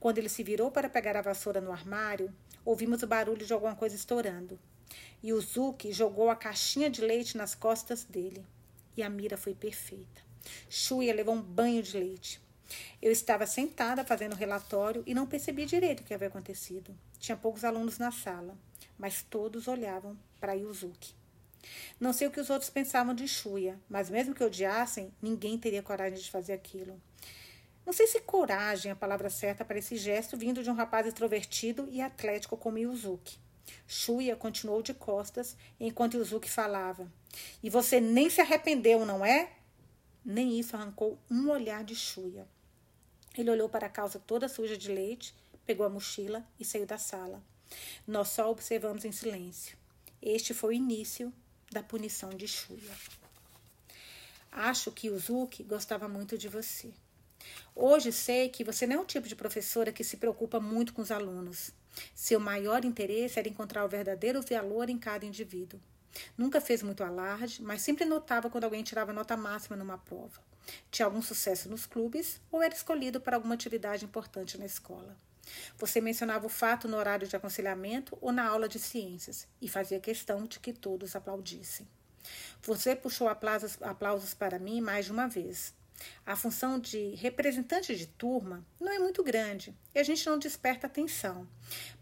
Quando 0.00 0.18
ele 0.18 0.28
se 0.28 0.42
virou 0.42 0.68
para 0.68 0.90
pegar 0.90 1.16
a 1.16 1.22
vassoura 1.22 1.60
no 1.60 1.70
armário, 1.70 2.34
ouvimos 2.64 3.04
o 3.04 3.06
barulho 3.06 3.46
de 3.46 3.52
alguma 3.52 3.76
coisa 3.76 3.94
estourando. 3.94 4.58
E 5.22 5.32
o 5.32 5.40
Zuki 5.40 5.92
jogou 5.92 6.30
a 6.30 6.36
caixinha 6.36 6.88
de 6.88 7.00
leite 7.00 7.36
nas 7.36 7.54
costas 7.54 8.04
dele. 8.04 8.44
E 8.96 9.02
a 9.02 9.10
mira 9.10 9.36
foi 9.36 9.54
perfeita. 9.54 10.22
Shuya 10.68 11.14
levou 11.14 11.34
um 11.34 11.42
banho 11.42 11.82
de 11.82 11.98
leite. 11.98 12.40
Eu 13.00 13.12
estava 13.12 13.46
sentada 13.46 14.04
fazendo 14.04 14.34
relatório 14.34 15.02
e 15.06 15.14
não 15.14 15.26
percebi 15.26 15.64
direito 15.64 16.00
o 16.00 16.04
que 16.04 16.14
havia 16.14 16.28
acontecido. 16.28 16.96
Tinha 17.18 17.36
poucos 17.36 17.64
alunos 17.64 17.98
na 17.98 18.10
sala, 18.10 18.56
mas 18.98 19.22
todos 19.22 19.68
olhavam 19.68 20.16
para 20.40 20.54
Yuzuki. 20.54 21.14
Não 21.98 22.12
sei 22.12 22.28
o 22.28 22.30
que 22.30 22.40
os 22.40 22.50
outros 22.50 22.70
pensavam 22.70 23.14
de 23.14 23.26
Shuya, 23.26 23.78
mas 23.88 24.10
mesmo 24.10 24.34
que 24.34 24.44
odiassem, 24.44 25.12
ninguém 25.20 25.58
teria 25.58 25.82
coragem 25.82 26.18
de 26.18 26.30
fazer 26.30 26.52
aquilo. 26.52 27.00
Não 27.84 27.92
sei 27.92 28.06
se 28.06 28.20
coragem 28.20 28.90
é 28.90 28.92
a 28.92 28.96
palavra 28.96 29.30
certa 29.30 29.64
para 29.64 29.78
esse 29.78 29.96
gesto 29.96 30.36
vindo 30.36 30.62
de 30.62 30.70
um 30.70 30.74
rapaz 30.74 31.06
extrovertido 31.06 31.88
e 31.90 32.00
atlético 32.00 32.56
como 32.56 32.78
Yuzuki. 32.78 33.38
Shuya 33.86 34.36
continuou 34.36 34.82
de 34.82 34.94
costas 34.94 35.56
enquanto 35.78 36.16
Yuzuki 36.16 36.50
falava. 36.50 37.10
E 37.62 37.70
você 37.70 38.00
nem 38.00 38.30
se 38.30 38.40
arrependeu, 38.40 39.04
não 39.04 39.24
é? 39.24 39.52
Nem 40.24 40.58
isso 40.58 40.76
arrancou 40.76 41.18
um 41.30 41.50
olhar 41.50 41.84
de 41.84 41.94
Shuya. 41.94 42.46
Ele 43.36 43.50
olhou 43.50 43.68
para 43.68 43.86
a 43.86 43.90
calça 43.90 44.18
toda 44.18 44.48
suja 44.48 44.76
de 44.76 44.90
leite, 44.90 45.34
pegou 45.66 45.84
a 45.84 45.90
mochila 45.90 46.46
e 46.58 46.64
saiu 46.64 46.86
da 46.86 46.98
sala. 46.98 47.42
Nós 48.06 48.28
só 48.28 48.50
observamos 48.50 49.04
em 49.04 49.12
silêncio. 49.12 49.76
Este 50.22 50.54
foi 50.54 50.70
o 50.70 50.76
início 50.76 51.32
da 51.70 51.82
punição 51.82 52.30
de 52.30 52.48
Shuya. 52.48 52.92
Acho 54.50 54.90
que 54.90 55.08
Yuzuki 55.08 55.62
gostava 55.62 56.08
muito 56.08 56.38
de 56.38 56.48
você. 56.48 56.92
Hoje 57.74 58.10
sei 58.10 58.48
que 58.48 58.64
você 58.64 58.86
não 58.86 58.96
é 58.96 59.00
o 59.00 59.04
tipo 59.04 59.28
de 59.28 59.36
professora 59.36 59.92
que 59.92 60.02
se 60.02 60.16
preocupa 60.16 60.58
muito 60.58 60.94
com 60.94 61.02
os 61.02 61.10
alunos. 61.10 61.70
Seu 62.14 62.40
maior 62.40 62.84
interesse 62.84 63.38
era 63.38 63.48
encontrar 63.48 63.84
o 63.84 63.88
verdadeiro 63.88 64.42
valor 64.42 64.88
em 64.88 64.98
cada 64.98 65.24
indivíduo. 65.24 65.80
Nunca 66.36 66.60
fez 66.60 66.82
muito 66.82 67.04
alarde, 67.04 67.62
mas 67.62 67.82
sempre 67.82 68.04
notava 68.04 68.48
quando 68.48 68.64
alguém 68.64 68.82
tirava 68.82 69.12
nota 69.12 69.36
máxima 69.36 69.76
numa 69.76 69.98
prova. 69.98 70.40
Tinha 70.90 71.06
algum 71.06 71.22
sucesso 71.22 71.68
nos 71.68 71.86
clubes 71.86 72.40
ou 72.50 72.62
era 72.62 72.74
escolhido 72.74 73.20
para 73.20 73.36
alguma 73.36 73.54
atividade 73.54 74.04
importante 74.04 74.58
na 74.58 74.66
escola. 74.66 75.16
Você 75.78 76.00
mencionava 76.00 76.46
o 76.46 76.50
fato 76.50 76.88
no 76.88 76.96
horário 76.96 77.26
de 77.26 77.36
aconselhamento 77.36 78.18
ou 78.20 78.32
na 78.32 78.48
aula 78.48 78.68
de 78.68 78.78
ciências 78.78 79.46
e 79.60 79.68
fazia 79.68 80.00
questão 80.00 80.44
de 80.44 80.58
que 80.58 80.72
todos 80.72 81.14
aplaudissem. 81.14 81.86
Você 82.62 82.96
puxou 82.96 83.28
aplausos, 83.28 84.34
para 84.34 84.58
mim 84.58 84.80
mais 84.80 85.06
de 85.06 85.12
uma 85.12 85.28
vez. 85.28 85.72
A 86.24 86.36
função 86.36 86.78
de 86.78 87.14
representante 87.14 87.96
de 87.96 88.06
turma 88.06 88.64
não 88.80 88.92
é 88.92 88.98
muito 88.98 89.22
grande 89.22 89.74
e 89.94 89.98
a 89.98 90.02
gente 90.02 90.26
não 90.26 90.38
desperta 90.38 90.86
atenção, 90.86 91.46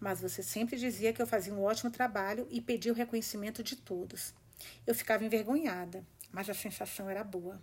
mas 0.00 0.20
você 0.20 0.42
sempre 0.42 0.76
dizia 0.76 1.12
que 1.12 1.22
eu 1.22 1.26
fazia 1.26 1.54
um 1.54 1.62
ótimo 1.62 1.90
trabalho 1.90 2.46
e 2.50 2.60
pedia 2.60 2.92
o 2.92 2.96
reconhecimento 2.96 3.62
de 3.62 3.76
todos. 3.76 4.34
Eu 4.86 4.94
ficava 4.94 5.24
envergonhada, 5.24 6.04
mas 6.32 6.48
a 6.48 6.54
sensação 6.54 7.08
era 7.08 7.22
boa. 7.22 7.60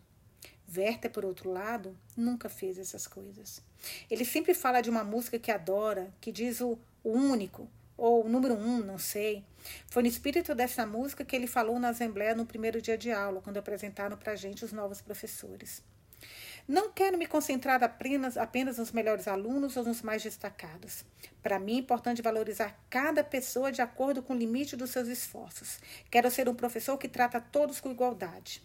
Werther, 0.73 1.11
por 1.11 1.25
outro 1.25 1.51
lado, 1.51 1.97
nunca 2.15 2.47
fez 2.47 2.77
essas 2.77 3.05
coisas. 3.05 3.61
Ele 4.09 4.23
sempre 4.23 4.53
fala 4.53 4.81
de 4.81 4.89
uma 4.89 5.03
música 5.03 5.37
que 5.37 5.51
adora, 5.51 6.13
que 6.21 6.31
diz 6.31 6.61
o, 6.61 6.79
único, 7.03 7.69
ou 7.97 8.25
o 8.25 8.29
número 8.29 8.53
um, 8.53 8.79
não 8.79 8.97
sei. 8.97 9.43
Foi 9.87 10.01
no 10.01 10.07
espírito 10.07 10.55
dessa 10.55 10.85
música 10.85 11.25
que 11.25 11.35
ele 11.35 11.47
falou 11.47 11.77
na 11.79 11.89
Assembleia 11.89 12.33
no 12.33 12.45
primeiro 12.45 12.81
dia 12.81 12.97
de 12.97 13.11
aula, 13.11 13.41
quando 13.41 13.57
apresentaram 13.57 14.15
para 14.15 14.31
a 14.31 14.35
gente 14.35 14.63
os 14.63 14.71
novos 14.71 15.01
professores. 15.01 15.83
Não 16.67 16.91
quero 16.91 17.17
me 17.17 17.25
concentrar 17.25 17.83
apenas, 17.83 18.37
apenas 18.37 18.77
nos 18.77 18.91
melhores 18.91 19.27
alunos 19.27 19.75
ou 19.77 19.83
nos 19.83 20.01
mais 20.01 20.23
destacados. 20.23 21.03
Para 21.41 21.59
mim 21.59 21.75
é 21.75 21.79
importante 21.79 22.21
valorizar 22.21 22.79
cada 22.89 23.23
pessoa 23.23 23.71
de 23.71 23.81
acordo 23.81 24.21
com 24.21 24.33
o 24.33 24.37
limite 24.37 24.75
dos 24.75 24.91
seus 24.91 25.07
esforços. 25.07 25.79
Quero 26.09 26.29
ser 26.29 26.47
um 26.47 26.55
professor 26.55 26.97
que 26.97 27.07
trata 27.07 27.41
todos 27.41 27.79
com 27.79 27.91
igualdade. 27.91 28.61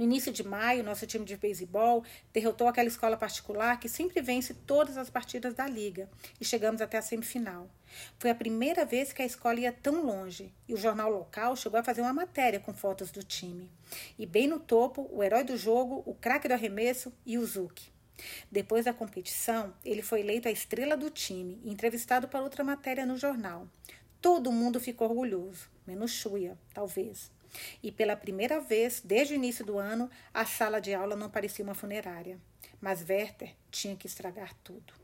No 0.00 0.04
início 0.04 0.32
de 0.32 0.42
maio, 0.42 0.82
nosso 0.82 1.06
time 1.06 1.26
de 1.26 1.36
beisebol 1.36 2.02
derrotou 2.32 2.66
aquela 2.66 2.88
escola 2.88 3.18
particular 3.18 3.78
que 3.78 3.86
sempre 3.86 4.22
vence 4.22 4.54
todas 4.54 4.96
as 4.96 5.10
partidas 5.10 5.52
da 5.52 5.66
liga 5.66 6.08
e 6.40 6.44
chegamos 6.44 6.80
até 6.80 6.96
a 6.96 7.02
semifinal. 7.02 7.68
Foi 8.18 8.30
a 8.30 8.34
primeira 8.34 8.86
vez 8.86 9.12
que 9.12 9.20
a 9.20 9.26
escola 9.26 9.60
ia 9.60 9.70
tão 9.70 10.06
longe 10.06 10.54
e 10.66 10.72
o 10.72 10.78
jornal 10.78 11.10
local 11.10 11.54
chegou 11.54 11.78
a 11.78 11.82
fazer 11.84 12.00
uma 12.00 12.14
matéria 12.14 12.58
com 12.58 12.72
fotos 12.72 13.10
do 13.10 13.22
time. 13.22 13.70
E 14.18 14.24
bem 14.24 14.48
no 14.48 14.58
topo, 14.58 15.06
o 15.12 15.22
herói 15.22 15.44
do 15.44 15.54
jogo, 15.54 16.02
o 16.06 16.14
craque 16.14 16.48
do 16.48 16.54
arremesso 16.54 17.12
e 17.26 17.36
o 17.36 17.44
Zuki. 17.44 17.92
Depois 18.50 18.86
da 18.86 18.94
competição, 18.94 19.74
ele 19.84 20.00
foi 20.00 20.20
eleito 20.20 20.48
a 20.48 20.50
estrela 20.50 20.96
do 20.96 21.10
time 21.10 21.60
e 21.62 21.70
entrevistado 21.70 22.26
para 22.26 22.40
outra 22.40 22.64
matéria 22.64 23.04
no 23.04 23.18
jornal. 23.18 23.68
Todo 24.18 24.50
mundo 24.50 24.80
ficou 24.80 25.10
orgulhoso, 25.10 25.68
menos 25.86 26.10
Shuya, 26.10 26.56
talvez. 26.72 27.30
E 27.82 27.90
pela 27.90 28.16
primeira 28.16 28.60
vez, 28.60 29.00
desde 29.04 29.34
o 29.34 29.36
início 29.36 29.64
do 29.64 29.78
ano, 29.78 30.10
a 30.32 30.44
sala 30.44 30.80
de 30.80 30.94
aula 30.94 31.16
não 31.16 31.30
parecia 31.30 31.64
uma 31.64 31.74
funerária. 31.74 32.38
Mas 32.80 33.04
Werther 33.08 33.54
tinha 33.70 33.96
que 33.96 34.06
estragar 34.06 34.54
tudo. 34.64 34.94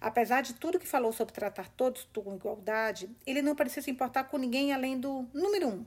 Apesar 0.00 0.42
de 0.42 0.54
tudo 0.54 0.78
que 0.78 0.86
falou 0.86 1.12
sobre 1.12 1.34
tratar 1.34 1.68
todos 1.68 2.08
com 2.14 2.34
igualdade, 2.34 3.08
ele 3.26 3.42
não 3.42 3.54
parecia 3.54 3.82
se 3.82 3.90
importar 3.90 4.24
com 4.24 4.36
ninguém 4.36 4.72
além 4.72 4.98
do 4.98 5.28
número 5.32 5.68
um. 5.68 5.86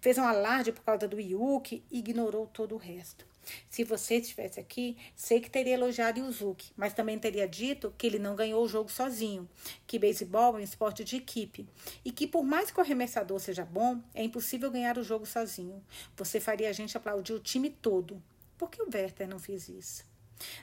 Fez 0.00 0.16
um 0.18 0.24
alarde 0.24 0.72
por 0.72 0.84
causa 0.84 1.06
do 1.06 1.20
Yuki 1.20 1.84
e 1.90 1.98
ignorou 1.98 2.46
todo 2.46 2.74
o 2.74 2.78
resto. 2.78 3.26
Se 3.68 3.84
você 3.84 4.16
estivesse 4.16 4.58
aqui, 4.58 4.96
sei 5.14 5.40
que 5.40 5.50
teria 5.50 5.74
elogiado 5.74 6.18
Yuzuki, 6.18 6.72
mas 6.76 6.92
também 6.92 7.18
teria 7.18 7.46
dito 7.46 7.94
que 7.96 8.06
ele 8.06 8.18
não 8.18 8.34
ganhou 8.34 8.64
o 8.64 8.68
jogo 8.68 8.90
sozinho, 8.90 9.48
que 9.86 9.98
beisebol 9.98 10.56
é 10.56 10.60
um 10.60 10.62
esporte 10.62 11.04
de 11.04 11.16
equipe 11.16 11.66
e 12.04 12.10
que 12.10 12.26
por 12.26 12.44
mais 12.44 12.70
que 12.70 12.78
o 12.78 12.82
arremessador 12.82 13.38
seja 13.38 13.64
bom, 13.64 14.00
é 14.14 14.22
impossível 14.22 14.70
ganhar 14.70 14.98
o 14.98 15.04
jogo 15.04 15.26
sozinho. 15.26 15.82
Você 16.16 16.40
faria 16.40 16.68
a 16.68 16.72
gente 16.72 16.96
aplaudir 16.96 17.32
o 17.32 17.40
time 17.40 17.70
todo. 17.70 18.22
Por 18.58 18.70
que 18.70 18.82
o 18.82 18.88
Werther 18.92 19.28
não 19.28 19.38
fez 19.38 19.68
isso? 19.68 20.04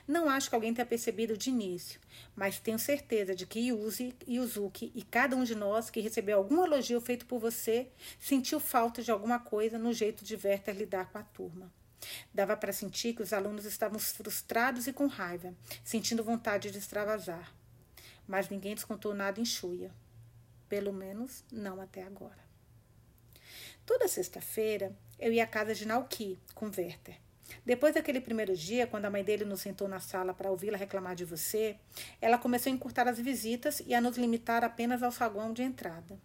Não 0.06 0.28
acho 0.28 0.48
que 0.48 0.54
alguém 0.54 0.72
tenha 0.72 0.86
percebido 0.86 1.36
de 1.36 1.50
início, 1.50 2.00
mas 2.36 2.60
tenho 2.60 2.78
certeza 2.78 3.34
de 3.34 3.46
que 3.46 3.58
Yuzi, 3.58 4.14
Yuzuki 4.28 4.92
e 4.94 5.02
cada 5.02 5.34
um 5.34 5.44
de 5.44 5.54
nós 5.54 5.90
que 5.90 6.00
recebeu 6.00 6.38
algum 6.38 6.62
elogio 6.64 7.00
feito 7.00 7.26
por 7.26 7.38
você 7.38 7.88
sentiu 8.20 8.60
falta 8.60 9.02
de 9.02 9.10
alguma 9.10 9.38
coisa 9.38 9.78
no 9.78 9.92
jeito 9.92 10.24
de 10.24 10.34
Werther 10.34 10.76
lidar 10.76 11.10
com 11.10 11.18
a 11.18 11.22
turma. 11.22 11.72
Dava 12.32 12.56
para 12.56 12.72
sentir 12.72 13.14
que 13.14 13.22
os 13.22 13.32
alunos 13.32 13.64
estavam 13.64 13.98
frustrados 13.98 14.86
e 14.86 14.92
com 14.92 15.06
raiva, 15.06 15.54
sentindo 15.82 16.24
vontade 16.24 16.70
de 16.70 16.78
extravasar. 16.78 17.54
Mas 18.26 18.48
ninguém 18.48 18.74
descontou 18.74 19.14
nada 19.14 19.40
em 19.40 19.44
Xuia. 19.44 19.92
Pelo 20.68 20.92
menos 20.92 21.44
não 21.50 21.80
até 21.80 22.02
agora. 22.02 22.44
Toda 23.86 24.08
sexta-feira 24.08 24.96
eu 25.18 25.32
ia 25.32 25.44
à 25.44 25.46
casa 25.46 25.74
de 25.74 25.86
Nauki 25.86 26.38
com 26.54 26.66
Werther. 26.66 27.23
Depois 27.64 27.94
daquele 27.94 28.20
primeiro 28.20 28.56
dia, 28.56 28.86
quando 28.86 29.04
a 29.04 29.10
mãe 29.10 29.22
dele 29.22 29.44
nos 29.44 29.60
sentou 29.60 29.88
na 29.88 30.00
sala 30.00 30.32
para 30.32 30.50
ouvi-la 30.50 30.78
reclamar 30.78 31.14
de 31.14 31.24
você, 31.24 31.76
ela 32.20 32.38
começou 32.38 32.70
a 32.70 32.74
encurtar 32.74 33.06
as 33.08 33.18
visitas 33.18 33.82
e 33.86 33.94
a 33.94 34.00
nos 34.00 34.16
limitar 34.16 34.64
apenas 34.64 35.02
ao 35.02 35.12
saguão 35.12 35.52
de 35.52 35.62
entrada. 35.62 36.18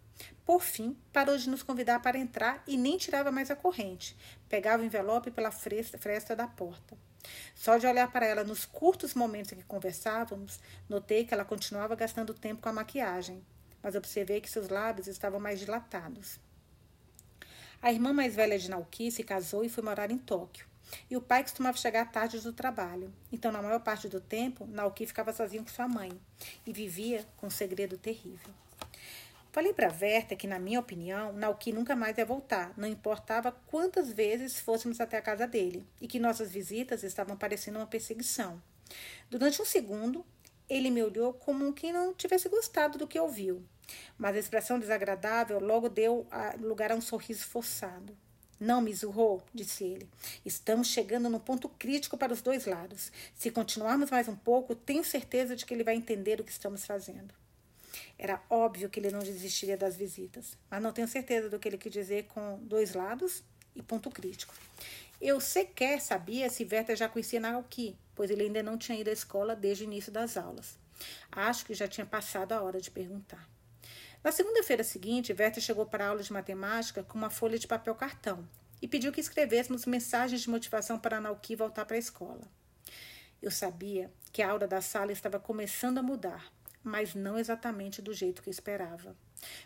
Por 0.44 0.62
fim, 0.62 0.96
parou 1.12 1.36
de 1.36 1.48
nos 1.48 1.62
convidar 1.62 2.00
para 2.00 2.18
entrar 2.18 2.62
e 2.66 2.76
nem 2.76 2.98
tirava 2.98 3.30
mais 3.30 3.50
a 3.50 3.56
corrente. 3.56 4.16
Pegava 4.48 4.82
o 4.82 4.86
envelope 4.86 5.30
pela 5.30 5.50
fresta, 5.50 6.36
da 6.36 6.46
porta. 6.46 6.96
Só 7.54 7.76
de 7.76 7.86
olhar 7.86 8.10
para 8.10 8.26
ela 8.26 8.44
nos 8.44 8.64
curtos 8.64 9.14
momentos 9.14 9.52
em 9.52 9.56
que 9.56 9.64
conversávamos, 9.64 10.58
notei 10.88 11.24
que 11.24 11.34
ela 11.34 11.44
continuava 11.44 11.94
gastando 11.94 12.34
tempo 12.34 12.62
com 12.62 12.68
a 12.68 12.72
maquiagem, 12.72 13.44
mas 13.82 13.94
observei 13.94 14.40
que 14.40 14.50
seus 14.50 14.68
lábios 14.68 15.06
estavam 15.06 15.38
mais 15.38 15.58
dilatados. 15.58 16.40
A 17.82 17.92
irmã 17.92 18.12
mais 18.12 18.34
velha 18.34 18.58
de 18.58 18.68
Naoki 18.68 19.10
se 19.10 19.22
casou 19.22 19.64
e 19.64 19.68
foi 19.68 19.82
morar 19.82 20.10
em 20.10 20.18
Tóquio. 20.18 20.69
E 21.10 21.16
o 21.16 21.20
pai 21.20 21.42
costumava 21.42 21.76
chegar 21.76 22.10
tarde 22.10 22.40
do 22.40 22.52
trabalho. 22.52 23.12
Então, 23.32 23.52
na 23.52 23.62
maior 23.62 23.80
parte 23.80 24.08
do 24.08 24.20
tempo, 24.20 24.66
Naoki 24.66 25.06
ficava 25.06 25.32
sozinho 25.32 25.62
com 25.62 25.70
sua 25.70 25.88
mãe 25.88 26.12
e 26.66 26.72
vivia 26.72 27.26
com 27.36 27.46
um 27.46 27.50
segredo 27.50 27.96
terrível. 27.98 28.52
Falei 29.52 29.72
para 29.72 29.88
Verta 29.88 30.36
que, 30.36 30.46
na 30.46 30.60
minha 30.60 30.78
opinião, 30.78 31.32
Nauki 31.32 31.72
nunca 31.72 31.96
mais 31.96 32.16
ia 32.16 32.24
voltar, 32.24 32.72
não 32.76 32.86
importava 32.86 33.50
quantas 33.66 34.12
vezes 34.12 34.60
fôssemos 34.60 35.00
até 35.00 35.16
a 35.16 35.22
casa 35.22 35.44
dele, 35.44 35.84
e 36.00 36.06
que 36.06 36.20
nossas 36.20 36.52
visitas 36.52 37.02
estavam 37.02 37.36
parecendo 37.36 37.78
uma 37.78 37.86
perseguição. 37.86 38.62
Durante 39.28 39.60
um 39.60 39.64
segundo, 39.64 40.24
ele 40.68 40.88
me 40.88 41.02
olhou 41.02 41.32
como 41.32 41.72
quem 41.72 41.92
não 41.92 42.14
tivesse 42.14 42.48
gostado 42.48 42.96
do 42.96 43.08
que 43.08 43.18
ouviu, 43.18 43.64
mas 44.16 44.36
a 44.36 44.38
expressão 44.38 44.78
desagradável 44.78 45.58
logo 45.58 45.88
deu 45.88 46.28
lugar 46.60 46.92
a 46.92 46.94
um 46.94 47.00
sorriso 47.00 47.44
forçado. 47.44 48.16
Não, 48.60 48.82
me 48.82 48.92
zurrou, 48.92 49.42
disse 49.54 49.84
ele. 49.84 50.06
Estamos 50.44 50.88
chegando 50.88 51.30
no 51.30 51.40
ponto 51.40 51.66
crítico 51.66 52.18
para 52.18 52.34
os 52.34 52.42
dois 52.42 52.66
lados. 52.66 53.10
Se 53.34 53.50
continuarmos 53.50 54.10
mais 54.10 54.28
um 54.28 54.36
pouco, 54.36 54.74
tenho 54.74 55.02
certeza 55.02 55.56
de 55.56 55.64
que 55.64 55.72
ele 55.72 55.82
vai 55.82 55.94
entender 55.94 56.38
o 56.38 56.44
que 56.44 56.52
estamos 56.52 56.84
fazendo. 56.84 57.32
Era 58.18 58.42
óbvio 58.50 58.90
que 58.90 59.00
ele 59.00 59.10
não 59.10 59.20
desistiria 59.20 59.78
das 59.78 59.96
visitas, 59.96 60.58
mas 60.70 60.82
não 60.82 60.92
tenho 60.92 61.08
certeza 61.08 61.48
do 61.48 61.58
que 61.58 61.66
ele 61.66 61.78
quis 61.78 61.90
dizer 61.90 62.24
com 62.24 62.58
dois 62.62 62.92
lados 62.92 63.42
e 63.74 63.82
ponto 63.82 64.10
crítico. 64.10 64.54
Eu 65.18 65.40
sequer 65.40 65.98
sabia 65.98 66.50
se 66.50 66.68
Werther 66.70 66.96
já 66.96 67.08
conhecia 67.08 67.40
Naoki, 67.40 67.96
pois 68.14 68.30
ele 68.30 68.42
ainda 68.42 68.62
não 68.62 68.76
tinha 68.76 69.00
ido 69.00 69.08
à 69.08 69.12
escola 69.12 69.56
desde 69.56 69.84
o 69.84 69.86
início 69.86 70.12
das 70.12 70.36
aulas. 70.36 70.78
Acho 71.32 71.64
que 71.64 71.72
já 71.72 71.88
tinha 71.88 72.04
passado 72.04 72.52
a 72.52 72.62
hora 72.62 72.78
de 72.78 72.90
perguntar. 72.90 73.48
Na 74.22 74.30
segunda-feira 74.30 74.84
seguinte, 74.84 75.34
Werther 75.38 75.62
chegou 75.62 75.86
para 75.86 76.04
a 76.04 76.08
aula 76.08 76.22
de 76.22 76.32
matemática 76.32 77.02
com 77.02 77.16
uma 77.16 77.30
folha 77.30 77.58
de 77.58 77.66
papel 77.66 77.94
cartão 77.94 78.48
e 78.80 78.88
pediu 78.88 79.12
que 79.12 79.20
escrevêssemos 79.20 79.86
mensagens 79.86 80.42
de 80.42 80.50
motivação 80.50 80.98
para 80.98 81.20
Naoki 81.20 81.54
voltar 81.54 81.84
para 81.84 81.96
a 81.96 81.98
escola. 81.98 82.46
Eu 83.40 83.50
sabia 83.50 84.12
que 84.32 84.42
a 84.42 84.50
aula 84.50 84.68
da 84.68 84.80
sala 84.80 85.12
estava 85.12 85.40
começando 85.40 85.98
a 85.98 86.02
mudar 86.02 86.52
mas 86.82 87.14
não 87.14 87.38
exatamente 87.38 88.00
do 88.00 88.12
jeito 88.12 88.42
que 88.42 88.50
esperava. 88.50 89.14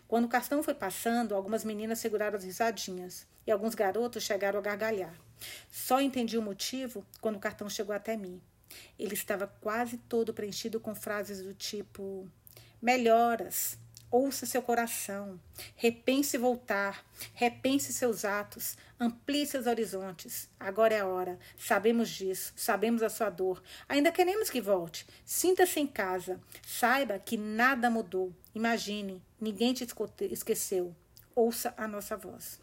Quando 0.06 0.24
o 0.24 0.28
cartão 0.28 0.62
foi 0.62 0.74
passando, 0.74 1.34
algumas 1.34 1.64
meninas 1.64 1.98
seguraram 1.98 2.36
as 2.36 2.44
risadinhas 2.44 3.26
e 3.46 3.50
alguns 3.50 3.74
garotos 3.74 4.22
chegaram 4.22 4.58
a 4.58 4.62
gargalhar. 4.62 5.14
Só 5.70 6.00
entendi 6.00 6.38
o 6.38 6.42
motivo 6.42 7.04
quando 7.20 7.36
o 7.36 7.40
cartão 7.40 7.68
chegou 7.68 7.94
até 7.94 8.16
mim. 8.16 8.40
Ele 8.98 9.14
estava 9.14 9.46
quase 9.46 9.98
todo 9.98 10.34
preenchido 10.34 10.80
com 10.80 10.94
frases 10.94 11.42
do 11.42 11.54
tipo: 11.54 12.28
melhoras, 12.80 13.78
Ouça 14.10 14.46
seu 14.46 14.62
coração, 14.62 15.40
repense 15.74 16.38
voltar, 16.38 17.04
repense 17.32 17.92
seus 17.92 18.24
atos, 18.24 18.76
amplie 18.98 19.44
seus 19.44 19.66
horizontes. 19.66 20.48
Agora 20.58 20.94
é 20.94 21.00
a 21.00 21.06
hora. 21.06 21.38
Sabemos 21.58 22.08
disso, 22.10 22.52
sabemos 22.54 23.02
a 23.02 23.08
sua 23.08 23.28
dor. 23.28 23.60
Ainda 23.88 24.12
queremos 24.12 24.48
que 24.48 24.60
volte. 24.60 25.04
Sinta-se 25.24 25.80
em 25.80 25.86
casa. 25.86 26.40
Saiba 26.64 27.18
que 27.18 27.36
nada 27.36 27.90
mudou. 27.90 28.32
Imagine, 28.54 29.20
ninguém 29.40 29.74
te 29.74 29.84
esqueceu. 30.30 30.94
Ouça 31.34 31.74
a 31.76 31.88
nossa 31.88 32.16
voz. 32.16 32.60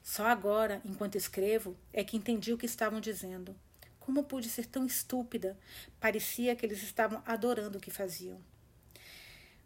Só 0.00 0.26
agora, 0.26 0.80
enquanto 0.84 1.16
escrevo, 1.16 1.76
é 1.92 2.04
que 2.04 2.16
entendi 2.16 2.52
o 2.52 2.58
que 2.58 2.66
estavam 2.66 3.00
dizendo. 3.00 3.56
Como 3.98 4.22
pude 4.22 4.50
ser 4.50 4.66
tão 4.66 4.84
estúpida? 4.84 5.58
Parecia 5.98 6.54
que 6.54 6.64
eles 6.64 6.82
estavam 6.82 7.22
adorando 7.24 7.78
o 7.78 7.80
que 7.80 7.90
faziam. 7.90 8.38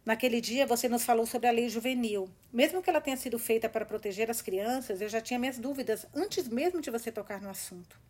Naquele 0.08 0.40
dia 0.40 0.66
você 0.66 0.88
nos 0.88 1.04
falou 1.04 1.26
sobre 1.26 1.48
a 1.48 1.50
lei 1.50 1.68
juvenil. 1.68 2.30
Mesmo 2.50 2.82
que 2.82 2.88
ela 2.88 2.98
tenha 2.98 3.14
sido 3.14 3.38
feita 3.38 3.68
para 3.68 3.84
proteger 3.84 4.30
as 4.30 4.40
crianças, 4.40 5.02
eu 5.02 5.08
já 5.10 5.20
tinha 5.20 5.38
minhas 5.38 5.58
dúvidas 5.58 6.06
antes 6.14 6.48
mesmo 6.48 6.80
de 6.80 6.90
você 6.90 7.12
tocar 7.12 7.42
no 7.42 7.50
assunto. 7.50 8.00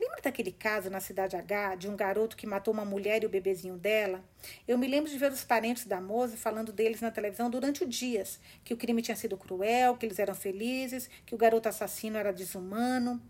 Lembra 0.00 0.20
daquele 0.22 0.52
caso 0.52 0.90
na 0.90 1.00
cidade 1.00 1.36
H 1.36 1.76
de 1.76 1.88
um 1.88 1.96
garoto 1.96 2.36
que 2.36 2.46
matou 2.46 2.74
uma 2.74 2.84
mulher 2.84 3.22
e 3.22 3.26
o 3.26 3.28
bebezinho 3.28 3.76
dela? 3.76 4.24
Eu 4.66 4.76
me 4.76 4.86
lembro 4.86 5.10
de 5.10 5.16
ver 5.16 5.30
os 5.30 5.44
parentes 5.44 5.84
da 5.84 6.00
moça 6.00 6.36
falando 6.36 6.72
deles 6.72 7.00
na 7.00 7.10
televisão 7.10 7.48
durante 7.48 7.84
o 7.84 7.88
dias, 7.88 8.40
que 8.64 8.74
o 8.74 8.76
crime 8.76 9.02
tinha 9.02 9.16
sido 9.16 9.36
cruel, 9.36 9.96
que 9.96 10.06
eles 10.06 10.18
eram 10.18 10.34
felizes, 10.34 11.08
que 11.24 11.34
o 11.34 11.38
garoto 11.38 11.68
assassino 11.68 12.16
era 12.16 12.32
desumano. 12.32 13.22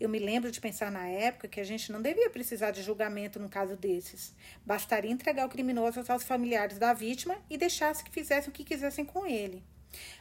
Eu 0.00 0.08
me 0.08 0.18
lembro 0.18 0.50
de 0.50 0.60
pensar 0.60 0.90
na 0.90 1.06
época 1.06 1.48
que 1.48 1.60
a 1.60 1.64
gente 1.64 1.92
não 1.92 2.02
devia 2.02 2.30
precisar 2.30 2.70
de 2.72 2.82
julgamento 2.82 3.38
num 3.38 3.48
caso 3.48 3.76
desses. 3.76 4.34
Bastaria 4.64 5.10
entregar 5.10 5.46
o 5.46 5.50
criminoso 5.50 6.02
aos 6.08 6.24
familiares 6.24 6.78
da 6.78 6.92
vítima 6.92 7.36
e 7.48 7.56
deixasse 7.56 8.02
que 8.02 8.10
fizessem 8.10 8.50
o 8.50 8.52
que 8.52 8.64
quisessem 8.64 9.04
com 9.04 9.26
ele. 9.26 9.62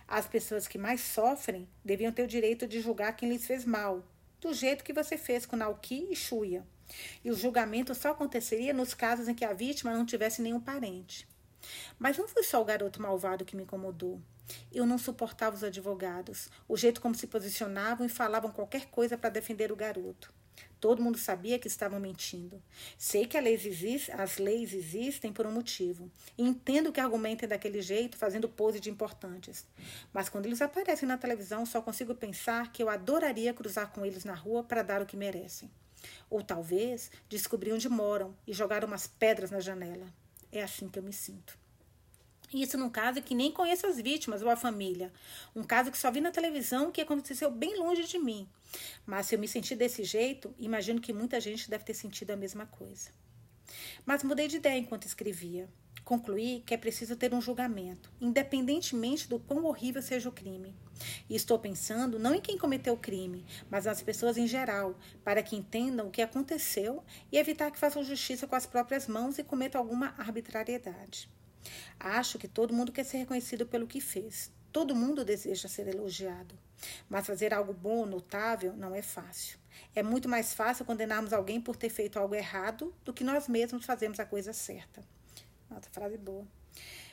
As 0.07 0.27
pessoas 0.27 0.67
que 0.67 0.77
mais 0.77 1.01
sofrem 1.01 1.67
deviam 1.83 2.11
ter 2.11 2.23
o 2.23 2.27
direito 2.27 2.67
de 2.67 2.79
julgar 2.79 3.15
quem 3.15 3.29
lhes 3.29 3.45
fez 3.45 3.65
mal, 3.65 4.03
do 4.39 4.53
jeito 4.53 4.83
que 4.83 4.93
você 4.93 5.17
fez 5.17 5.45
com 5.45 5.55
Nauki 5.55 6.07
e 6.09 6.15
Shuya. 6.15 6.65
E 7.23 7.31
o 7.31 7.35
julgamento 7.35 7.95
só 7.95 8.11
aconteceria 8.11 8.73
nos 8.73 8.93
casos 8.93 9.27
em 9.27 9.33
que 9.33 9.45
a 9.45 9.53
vítima 9.53 9.93
não 9.93 10.05
tivesse 10.05 10.41
nenhum 10.41 10.59
parente. 10.59 11.27
Mas 11.97 12.17
não 12.17 12.27
foi 12.27 12.43
só 12.43 12.61
o 12.61 12.65
garoto 12.65 13.01
malvado 13.01 13.45
que 13.45 13.55
me 13.55 13.63
incomodou. 13.63 14.21
Eu 14.71 14.85
não 14.85 14.97
suportava 14.97 15.55
os 15.55 15.63
advogados, 15.63 16.49
o 16.67 16.77
jeito 16.77 17.01
como 17.01 17.15
se 17.15 17.25
posicionavam 17.25 18.05
e 18.05 18.09
falavam 18.09 18.51
qualquer 18.51 18.85
coisa 18.87 19.17
para 19.17 19.31
defender 19.31 19.71
o 19.71 19.75
garoto. 19.75 20.31
Todo 20.85 21.01
mundo 21.01 21.17
sabia 21.17 21.57
que 21.57 21.67
estavam 21.67 21.99
mentindo. 21.99 22.61
Sei 22.95 23.25
que 23.25 23.35
as 23.35 24.37
leis 24.37 24.71
existem 24.71 25.33
por 25.33 25.47
um 25.47 25.51
motivo. 25.51 26.11
E 26.37 26.43
entendo 26.43 26.91
que 26.91 26.99
argumentem 26.99 27.49
daquele 27.49 27.81
jeito, 27.81 28.15
fazendo 28.15 28.47
pose 28.47 28.79
de 28.79 28.91
importantes. 28.91 29.65
Mas 30.13 30.29
quando 30.29 30.45
eles 30.45 30.61
aparecem 30.61 31.07
na 31.09 31.17
televisão, 31.17 31.65
só 31.65 31.81
consigo 31.81 32.13
pensar 32.13 32.71
que 32.71 32.83
eu 32.83 32.87
adoraria 32.87 33.51
cruzar 33.51 33.91
com 33.91 34.05
eles 34.05 34.25
na 34.25 34.35
rua 34.35 34.63
para 34.63 34.83
dar 34.83 35.01
o 35.01 35.07
que 35.07 35.17
merecem. 35.17 35.71
Ou 36.29 36.43
talvez 36.43 37.09
descobrir 37.27 37.73
onde 37.73 37.89
moram 37.89 38.35
e 38.45 38.53
jogar 38.53 38.85
umas 38.85 39.07
pedras 39.07 39.49
na 39.49 39.59
janela. 39.59 40.05
É 40.51 40.61
assim 40.61 40.87
que 40.87 40.99
eu 40.99 41.03
me 41.03 41.11
sinto. 41.11 41.64
Isso 42.55 42.77
num 42.77 42.89
caso 42.89 43.21
que 43.21 43.35
nem 43.35 43.51
conheço 43.51 43.85
as 43.85 43.97
vítimas 43.97 44.41
ou 44.41 44.49
a 44.49 44.55
família. 44.55 45.11
Um 45.53 45.61
caso 45.61 45.91
que 45.91 45.97
só 45.97 46.09
vi 46.09 46.21
na 46.21 46.31
televisão 46.31 46.89
que 46.89 47.01
aconteceu 47.01 47.51
bem 47.51 47.77
longe 47.77 48.05
de 48.05 48.17
mim. 48.17 48.47
Mas 49.05 49.25
se 49.25 49.35
eu 49.35 49.39
me 49.39 49.45
senti 49.45 49.75
desse 49.75 50.05
jeito, 50.05 50.55
imagino 50.57 51.01
que 51.01 51.11
muita 51.11 51.37
gente 51.41 51.69
deve 51.69 51.83
ter 51.83 51.93
sentido 51.93 52.31
a 52.31 52.37
mesma 52.37 52.65
coisa. 52.65 53.09
Mas 54.05 54.23
mudei 54.23 54.47
de 54.47 54.55
ideia 54.55 54.79
enquanto 54.79 55.05
escrevia. 55.05 55.67
Concluí 56.05 56.63
que 56.65 56.73
é 56.73 56.77
preciso 56.77 57.17
ter 57.17 57.33
um 57.33 57.41
julgamento, 57.41 58.09
independentemente 58.21 59.27
do 59.27 59.37
quão 59.37 59.65
horrível 59.65 60.01
seja 60.01 60.29
o 60.29 60.31
crime. 60.31 60.73
E 61.29 61.35
estou 61.35 61.59
pensando 61.59 62.17
não 62.17 62.33
em 62.33 62.39
quem 62.39 62.57
cometeu 62.57 62.93
o 62.93 62.97
crime, 62.97 63.45
mas 63.69 63.83
nas 63.83 64.01
pessoas 64.01 64.37
em 64.37 64.47
geral, 64.47 64.97
para 65.25 65.43
que 65.43 65.57
entendam 65.57 66.07
o 66.07 66.11
que 66.11 66.21
aconteceu 66.21 67.03
e 67.29 67.37
evitar 67.37 67.69
que 67.69 67.77
façam 67.77 68.01
justiça 68.01 68.47
com 68.47 68.55
as 68.55 68.65
próprias 68.65 69.09
mãos 69.09 69.37
e 69.37 69.43
cometam 69.43 69.81
alguma 69.81 70.15
arbitrariedade. 70.17 71.34
Acho 71.99 72.37
que 72.37 72.47
todo 72.47 72.73
mundo 72.73 72.91
quer 72.91 73.03
ser 73.03 73.17
reconhecido 73.17 73.65
pelo 73.65 73.87
que 73.87 74.01
fez. 74.01 74.51
Todo 74.71 74.95
mundo 74.95 75.23
deseja 75.23 75.67
ser 75.67 75.87
elogiado. 75.87 76.57
Mas 77.09 77.25
fazer 77.25 77.53
algo 77.53 77.73
bom 77.73 78.05
notável 78.05 78.73
não 78.73 78.93
é 78.93 79.01
fácil. 79.01 79.57
É 79.95 80.03
muito 80.03 80.27
mais 80.27 80.53
fácil 80.53 80.85
condenarmos 80.85 81.33
alguém 81.33 81.61
por 81.61 81.75
ter 81.75 81.89
feito 81.89 82.19
algo 82.19 82.35
errado 82.35 82.93
do 83.03 83.13
que 83.13 83.23
nós 83.23 83.47
mesmos 83.47 83.85
fazermos 83.85 84.19
a 84.19 84.25
coisa 84.25 84.53
certa. 84.53 85.03
Outra 85.69 85.89
frase 85.91 86.17
boa. 86.17 86.45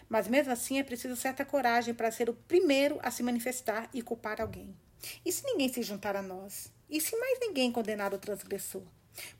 Mas 0.08 0.28
mesmo 0.28 0.52
assim 0.52 0.78
é 0.78 0.82
preciso 0.82 1.16
certa 1.16 1.44
coragem 1.44 1.94
para 1.94 2.10
ser 2.10 2.28
o 2.28 2.34
primeiro 2.34 2.98
a 3.02 3.10
se 3.10 3.22
manifestar 3.22 3.88
e 3.94 4.02
culpar 4.02 4.40
alguém. 4.40 4.76
E 5.24 5.32
se 5.32 5.44
ninguém 5.44 5.72
se 5.72 5.82
juntar 5.82 6.16
a 6.16 6.22
nós? 6.22 6.72
E 6.88 7.00
se 7.00 7.16
mais 7.16 7.38
ninguém 7.40 7.72
condenar 7.72 8.12
o 8.12 8.18
transgressor? 8.18 8.82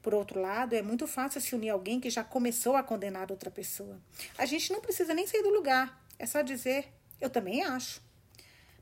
Por 0.02 0.14
outro 0.14 0.40
lado, 0.40 0.74
é 0.74 0.82
muito 0.82 1.06
fácil 1.06 1.40
se 1.40 1.54
unir 1.54 1.70
a 1.70 1.72
alguém 1.74 2.00
que 2.00 2.10
já 2.10 2.22
começou 2.22 2.76
a 2.76 2.82
condenar 2.82 3.30
outra 3.30 3.50
pessoa. 3.50 4.00
A 4.36 4.46
gente 4.46 4.72
não 4.72 4.80
precisa 4.80 5.14
nem 5.14 5.26
sair 5.26 5.42
do 5.42 5.50
lugar, 5.50 6.04
é 6.18 6.26
só 6.26 6.42
dizer: 6.42 6.88
eu 7.20 7.30
também 7.30 7.62
acho. 7.62 8.02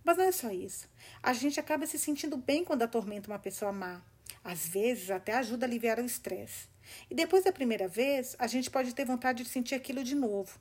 Mas 0.03 0.17
não 0.17 0.25
é 0.25 0.33
só 0.33 0.51
isso. 0.51 0.89
A 1.23 1.33
gente 1.33 1.61
acaba 1.61 1.87
se 1.87 1.99
sentindo 1.99 2.37
bem 2.37 2.65
quando 2.65 2.83
atormenta 2.83 3.31
uma 3.31 3.39
pessoa 3.39 3.71
má. 3.71 4.03
Às 4.43 4.67
vezes, 4.67 5.11
até 5.11 5.35
ajuda 5.35 5.67
a 5.67 5.69
aliviar 5.69 5.99
o 5.99 6.05
estresse. 6.05 6.69
E 7.11 7.15
depois 7.15 7.45
da 7.45 7.53
primeira 7.53 7.87
vez, 7.87 8.35
a 8.39 8.47
gente 8.47 8.71
pode 8.71 8.95
ter 8.95 9.05
vontade 9.05 9.45
de 9.45 9.49
sentir 9.51 9.75
aquilo 9.75 10.03
de 10.03 10.15
novo. 10.15 10.59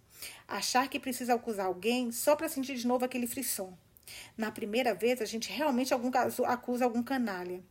Achar 0.47 0.89
que 0.89 0.99
precisa 0.99 1.33
acusar 1.33 1.67
alguém 1.67 2.11
só 2.11 2.35
para 2.35 2.49
sentir 2.49 2.75
de 2.75 2.85
novo 2.85 3.05
aquele 3.05 3.27
frisson. 3.27 3.73
Na 4.37 4.51
primeira 4.51 4.93
vez, 4.93 5.21
a 5.21 5.25
gente 5.25 5.51
realmente 5.51 5.93
algum, 5.93 6.11
acusa 6.45 6.83
algum 6.83 7.01
canalha. 7.01 7.63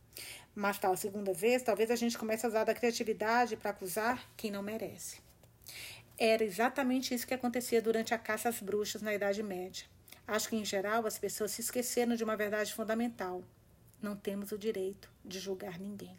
Mas 0.55 0.77
tal 0.77 0.95
segunda 0.97 1.33
vez, 1.33 1.63
talvez 1.63 1.91
a 1.91 1.95
gente 1.95 2.17
comece 2.17 2.45
a 2.45 2.49
usar 2.49 2.63
da 2.63 2.73
criatividade 2.73 3.55
para 3.55 3.71
acusar 3.71 4.29
quem 4.35 4.51
não 4.51 4.61
merece. 4.61 5.21
Era 6.17 6.43
exatamente 6.43 7.13
isso 7.13 7.25
que 7.25 7.33
acontecia 7.33 7.81
durante 7.81 8.13
a 8.13 8.17
caça 8.17 8.49
às 8.49 8.59
bruxas 8.59 9.01
na 9.01 9.13
Idade 9.13 9.41
Média. 9.41 9.85
Acho 10.27 10.49
que, 10.49 10.55
em 10.55 10.65
geral, 10.65 11.05
as 11.07 11.17
pessoas 11.17 11.51
se 11.51 11.61
esqueceram 11.61 12.15
de 12.15 12.23
uma 12.23 12.35
verdade 12.35 12.73
fundamental. 12.73 13.43
Não 14.01 14.15
temos 14.15 14.51
o 14.51 14.57
direito 14.57 15.09
de 15.23 15.39
julgar 15.39 15.79
ninguém. 15.79 16.15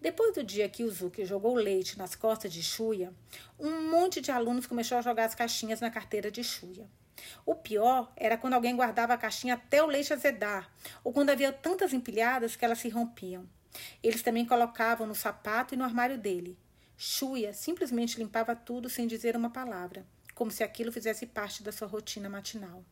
Depois 0.00 0.34
do 0.34 0.44
dia 0.44 0.68
que 0.68 0.84
o 0.84 0.90
Zuki 0.90 1.24
jogou 1.24 1.54
leite 1.54 1.98
nas 1.98 2.14
costas 2.14 2.52
de 2.52 2.62
Xuia, 2.62 3.12
um 3.58 3.90
monte 3.90 4.20
de 4.20 4.30
alunos 4.30 4.66
começou 4.66 4.98
a 4.98 5.02
jogar 5.02 5.24
as 5.24 5.34
caixinhas 5.34 5.80
na 5.80 5.90
carteira 5.90 6.30
de 6.30 6.44
Xuia. 6.44 6.86
O 7.46 7.54
pior 7.54 8.12
era 8.16 8.36
quando 8.36 8.54
alguém 8.54 8.76
guardava 8.76 9.14
a 9.14 9.18
caixinha 9.18 9.54
até 9.54 9.82
o 9.82 9.86
leite 9.86 10.12
azedar, 10.12 10.70
ou 11.02 11.12
quando 11.12 11.30
havia 11.30 11.52
tantas 11.52 11.92
empilhadas 11.92 12.56
que 12.56 12.64
elas 12.64 12.78
se 12.78 12.88
rompiam. 12.88 13.48
Eles 14.02 14.22
também 14.22 14.44
colocavam 14.44 15.06
no 15.06 15.14
sapato 15.14 15.74
e 15.74 15.76
no 15.76 15.84
armário 15.84 16.18
dele. 16.18 16.58
Xuia 16.96 17.52
simplesmente 17.52 18.18
limpava 18.18 18.54
tudo 18.54 18.88
sem 18.88 19.06
dizer 19.06 19.36
uma 19.36 19.50
palavra, 19.50 20.06
como 20.34 20.50
se 20.50 20.62
aquilo 20.62 20.92
fizesse 20.92 21.26
parte 21.26 21.62
da 21.62 21.72
sua 21.72 21.88
rotina 21.88 22.28
matinal. 22.28 22.84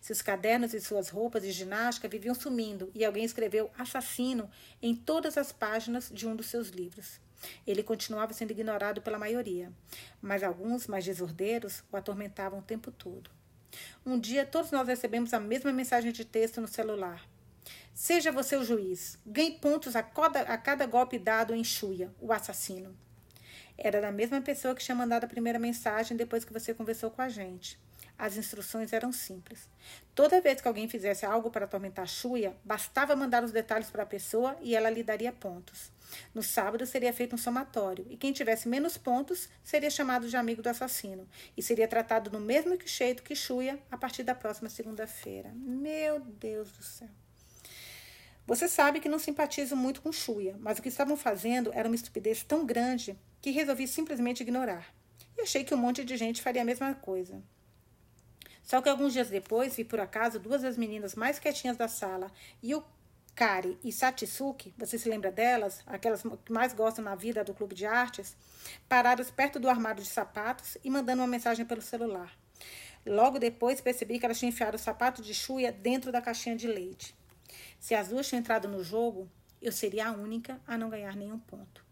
Seus 0.00 0.20
cadernos 0.20 0.74
e 0.74 0.80
suas 0.80 1.08
roupas 1.08 1.42
de 1.42 1.52
ginástica 1.52 2.08
viviam 2.08 2.34
sumindo 2.34 2.90
e 2.94 3.04
alguém 3.04 3.24
escreveu 3.24 3.70
assassino 3.78 4.50
em 4.82 4.94
todas 4.94 5.38
as 5.38 5.52
páginas 5.52 6.10
de 6.12 6.26
um 6.26 6.36
dos 6.36 6.46
seus 6.46 6.68
livros. 6.68 7.20
Ele 7.66 7.82
continuava 7.82 8.34
sendo 8.34 8.50
ignorado 8.50 9.00
pela 9.00 9.18
maioria, 9.18 9.72
mas 10.20 10.42
alguns, 10.42 10.86
mais 10.86 11.04
desordeiros, 11.04 11.82
o 11.90 11.96
atormentavam 11.96 12.58
o 12.58 12.62
tempo 12.62 12.90
todo. 12.90 13.30
Um 14.04 14.18
dia, 14.18 14.44
todos 14.44 14.70
nós 14.70 14.88
recebemos 14.88 15.32
a 15.34 15.40
mesma 15.40 15.72
mensagem 15.72 16.12
de 16.12 16.24
texto 16.24 16.60
no 16.60 16.68
celular. 16.68 17.26
Seja 17.94 18.32
você 18.32 18.56
o 18.56 18.64
juiz. 18.64 19.18
Ganhe 19.26 19.58
pontos 19.58 19.94
a 19.94 20.02
cada, 20.02 20.40
a 20.40 20.56
cada 20.56 20.86
golpe 20.86 21.18
dado 21.18 21.54
em 21.54 21.62
Xuia, 21.62 22.10
o 22.20 22.32
assassino. 22.32 22.96
Era 23.76 24.00
da 24.00 24.12
mesma 24.12 24.40
pessoa 24.40 24.74
que 24.74 24.82
tinha 24.82 24.94
mandado 24.94 25.24
a 25.24 25.28
primeira 25.28 25.58
mensagem 25.58 26.16
depois 26.16 26.44
que 26.44 26.52
você 26.52 26.74
conversou 26.74 27.10
com 27.10 27.22
a 27.22 27.28
gente. 27.28 27.78
As 28.20 28.36
instruções 28.36 28.92
eram 28.92 29.12
simples. 29.12 29.66
Toda 30.14 30.42
vez 30.42 30.60
que 30.60 30.68
alguém 30.68 30.86
fizesse 30.86 31.24
algo 31.24 31.50
para 31.50 31.64
atormentar 31.64 32.06
Xuia, 32.06 32.54
bastava 32.62 33.16
mandar 33.16 33.42
os 33.42 33.50
detalhes 33.50 33.88
para 33.88 34.02
a 34.02 34.06
pessoa 34.06 34.58
e 34.60 34.76
ela 34.76 34.90
lhe 34.90 35.02
daria 35.02 35.32
pontos. 35.32 35.90
No 36.34 36.42
sábado 36.42 36.84
seria 36.84 37.14
feito 37.14 37.34
um 37.34 37.38
somatório, 37.38 38.06
e 38.10 38.18
quem 38.18 38.30
tivesse 38.30 38.68
menos 38.68 38.98
pontos 38.98 39.48
seria 39.64 39.88
chamado 39.88 40.28
de 40.28 40.36
amigo 40.36 40.60
do 40.60 40.68
assassino, 40.68 41.26
e 41.56 41.62
seria 41.62 41.88
tratado 41.88 42.30
no 42.30 42.38
mesmo 42.38 42.76
jeito 42.84 43.22
que 43.22 43.34
Xuia 43.34 43.78
a 43.90 43.96
partir 43.96 44.22
da 44.22 44.34
próxima 44.34 44.68
segunda-feira. 44.68 45.50
Meu 45.54 46.20
Deus 46.20 46.70
do 46.72 46.82
céu. 46.82 47.08
Você 48.46 48.68
sabe 48.68 49.00
que 49.00 49.08
não 49.08 49.18
simpatizo 49.18 49.74
muito 49.74 50.02
com 50.02 50.12
Xuia, 50.12 50.56
mas 50.60 50.78
o 50.78 50.82
que 50.82 50.90
estavam 50.90 51.16
fazendo 51.16 51.72
era 51.72 51.88
uma 51.88 51.94
estupidez 51.94 52.42
tão 52.42 52.66
grande 52.66 53.18
que 53.40 53.50
resolvi 53.50 53.88
simplesmente 53.88 54.42
ignorar. 54.42 54.92
E 55.38 55.40
achei 55.40 55.64
que 55.64 55.74
um 55.74 55.78
monte 55.78 56.04
de 56.04 56.18
gente 56.18 56.42
faria 56.42 56.60
a 56.60 56.66
mesma 56.66 56.92
coisa. 56.92 57.42
Só 58.70 58.80
que 58.80 58.88
alguns 58.88 59.14
dias 59.14 59.28
depois 59.28 59.74
vi 59.74 59.82
por 59.82 59.98
acaso 59.98 60.38
duas 60.38 60.62
das 60.62 60.76
meninas 60.76 61.16
mais 61.16 61.40
quietinhas 61.40 61.76
da 61.76 61.88
sala 61.88 62.30
e 62.62 62.72
o 62.72 62.84
Kari 63.34 63.76
e 63.82 63.90
Satsuki, 63.90 64.72
você 64.78 64.96
se 64.96 65.08
lembra 65.08 65.32
delas, 65.32 65.82
aquelas 65.86 66.22
que 66.22 66.52
mais 66.52 66.72
gostam 66.72 67.04
na 67.04 67.16
vida 67.16 67.42
do 67.42 67.52
clube 67.52 67.74
de 67.74 67.84
artes, 67.84 68.36
paradas 68.88 69.28
perto 69.28 69.58
do 69.58 69.68
armário 69.68 70.00
de 70.00 70.08
sapatos 70.08 70.78
e 70.84 70.88
mandando 70.88 71.20
uma 71.20 71.26
mensagem 71.26 71.66
pelo 71.66 71.82
celular. 71.82 72.32
Logo 73.04 73.40
depois 73.40 73.80
percebi 73.80 74.20
que 74.20 74.24
elas 74.24 74.38
tinham 74.38 74.50
enfiado 74.50 74.76
o 74.76 74.78
sapato 74.78 75.20
de 75.20 75.34
chuia 75.34 75.72
dentro 75.72 76.12
da 76.12 76.22
caixinha 76.22 76.54
de 76.54 76.68
leite. 76.68 77.12
Se 77.80 77.96
as 77.96 78.06
duas 78.06 78.28
tinham 78.28 78.38
entrado 78.38 78.68
no 78.68 78.84
jogo, 78.84 79.28
eu 79.60 79.72
seria 79.72 80.06
a 80.06 80.12
única 80.12 80.60
a 80.64 80.78
não 80.78 80.88
ganhar 80.88 81.16
nenhum 81.16 81.40
ponto. 81.40 81.89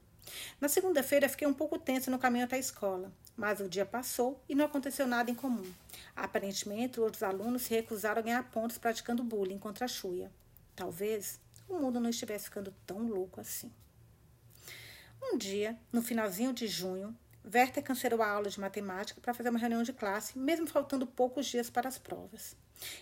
Na 0.61 0.69
segunda-feira 0.69 1.29
fiquei 1.29 1.47
um 1.47 1.55
pouco 1.55 1.79
tensa 1.79 2.11
no 2.11 2.19
caminho 2.19 2.45
até 2.45 2.57
a 2.57 2.59
escola, 2.61 3.13
mas 3.37 3.61
o 3.61 3.69
dia 3.69 3.87
passou 3.87 4.43
e 4.49 4.55
não 4.55 4.65
aconteceu 4.65 5.07
nada 5.07 5.31
em 5.31 5.35
comum. 5.35 5.71
Aparentemente, 6.15 7.01
outros 7.01 7.23
alunos 7.23 7.63
se 7.63 7.75
recusaram 7.75 8.21
a 8.21 8.25
ganhar 8.25 8.51
pontos 8.51 8.79
praticando 8.79 9.23
bullying 9.23 9.59
contra 9.59 9.85
a 9.85 9.89
Xuia. 9.89 10.31
Talvez 10.75 11.41
o 11.69 11.79
mundo 11.79 12.01
não 12.01 12.11
estivesse 12.11 12.45
ficando 12.45 12.75
tão 12.87 13.07
louco 13.07 13.41
assim. 13.41 13.73
Um 15.23 15.37
dia, 15.37 15.77
no 15.93 16.01
finalzinho 16.01 16.53
de 16.53 16.67
junho, 16.67 17.17
Werther 17.45 17.83
cancelou 17.83 18.23
a 18.23 18.29
aula 18.29 18.51
de 18.51 18.61
matemática 18.61 19.21
para 19.21 19.35
fazer 19.35 19.49
uma 19.49 19.59
reunião 19.59 19.83
de 19.83 19.93
classe, 19.93 20.39
mesmo 20.39 20.67
faltando 20.67 21.07
poucos 21.07 21.47
dias 21.47 21.71
para 21.71 21.89
as 21.89 21.99
provas. 21.99 22.57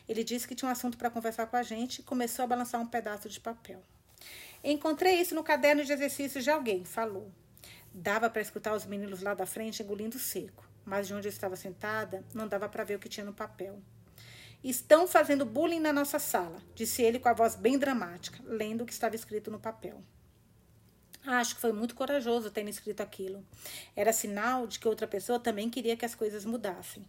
Ele 0.09 0.25
disse 0.25 0.47
que 0.47 0.55
tinha 0.55 0.69
um 0.69 0.73
assunto 0.73 0.97
para 0.97 1.11
conversar 1.11 1.47
com 1.47 1.57
a 1.57 1.63
gente 1.63 1.99
e 1.99 2.03
começou 2.03 2.45
a 2.45 2.49
balançar 2.49 2.81
um 2.81 2.87
pedaço 2.87 3.29
de 3.29 3.41
papel. 3.41 3.83
Encontrei 4.69 5.21
isso 5.21 5.33
no 5.33 5.45
caderno 5.45 5.85
de 5.85 5.93
exercícios 5.93 6.43
de 6.43 6.51
alguém, 6.51 6.85
falou. 6.85 7.31
Dava 7.95 8.29
para 8.29 8.43
escutar 8.43 8.75
os 8.75 8.85
meninos 8.85 9.23
lá 9.23 9.33
da 9.33 9.47
frente 9.47 9.81
engolindo 9.81 10.19
seco, 10.19 10.69
mas 10.85 11.07
de 11.07 11.15
onde 11.15 11.29
eu 11.29 11.31
estava 11.31 11.55
sentada 11.55 12.25
não 12.35 12.49
dava 12.49 12.69
para 12.69 12.83
ver 12.83 12.97
o 12.97 12.99
que 12.99 13.09
tinha 13.09 13.25
no 13.25 13.33
papel. 13.33 13.81
Estão 14.65 15.07
fazendo 15.07 15.47
bullying 15.47 15.79
na 15.79 15.93
nossa 15.93 16.19
sala, 16.19 16.61
disse 16.75 17.01
ele 17.01 17.21
com 17.21 17.29
a 17.29 17.33
voz 17.33 17.55
bem 17.55 17.79
dramática, 17.79 18.43
lendo 18.45 18.83
o 18.83 18.85
que 18.85 18.93
estava 18.93 19.15
escrito 19.15 19.53
no 19.53 19.61
papel. 19.61 20.03
Acho 21.25 21.55
que 21.55 21.61
foi 21.61 21.73
muito 21.73 21.95
corajoso 21.95 22.51
ter 22.51 22.67
escrito 22.69 23.03
aquilo. 23.03 23.47
Era 23.95 24.13
sinal 24.13 24.67
de 24.67 24.81
que 24.81 24.89
outra 24.89 25.07
pessoa 25.07 25.39
também 25.39 25.71
queria 25.71 25.97
que 25.97 26.05
as 26.05 26.17
coisas 26.17 26.45
mudassem. 26.45 27.05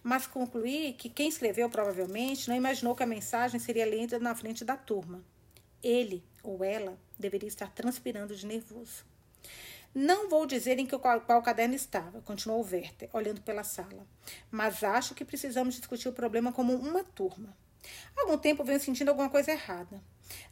Mas 0.00 0.28
concluí 0.28 0.92
que 0.92 1.08
quem 1.08 1.28
escreveu 1.28 1.68
provavelmente 1.68 2.48
não 2.48 2.54
imaginou 2.54 2.94
que 2.94 3.02
a 3.02 3.06
mensagem 3.06 3.58
seria 3.58 3.84
lida 3.84 4.20
na 4.20 4.32
frente 4.32 4.64
da 4.64 4.76
turma. 4.76 5.24
Ele 5.82 6.22
ou 6.42 6.64
ela 6.64 6.98
deveria 7.18 7.48
estar 7.48 7.70
transpirando 7.70 8.34
de 8.34 8.46
nervoso. 8.46 9.04
Não 9.94 10.28
vou 10.28 10.46
dizer 10.46 10.78
em 10.78 10.86
que 10.86 10.96
qual, 10.98 11.20
qual 11.20 11.42
caderno 11.42 11.74
estava, 11.74 12.20
continuou 12.22 12.64
Werther, 12.64 13.08
olhando 13.12 13.40
pela 13.40 13.64
sala. 13.64 14.06
Mas 14.50 14.84
acho 14.84 15.14
que 15.14 15.24
precisamos 15.24 15.74
discutir 15.74 16.08
o 16.08 16.12
problema 16.12 16.52
como 16.52 16.74
uma 16.74 17.02
turma. 17.02 17.56
Há 18.16 18.22
algum 18.22 18.38
tempo 18.38 18.62
venho 18.62 18.78
sentindo 18.78 19.08
alguma 19.08 19.28
coisa 19.28 19.50
errada. 19.50 20.00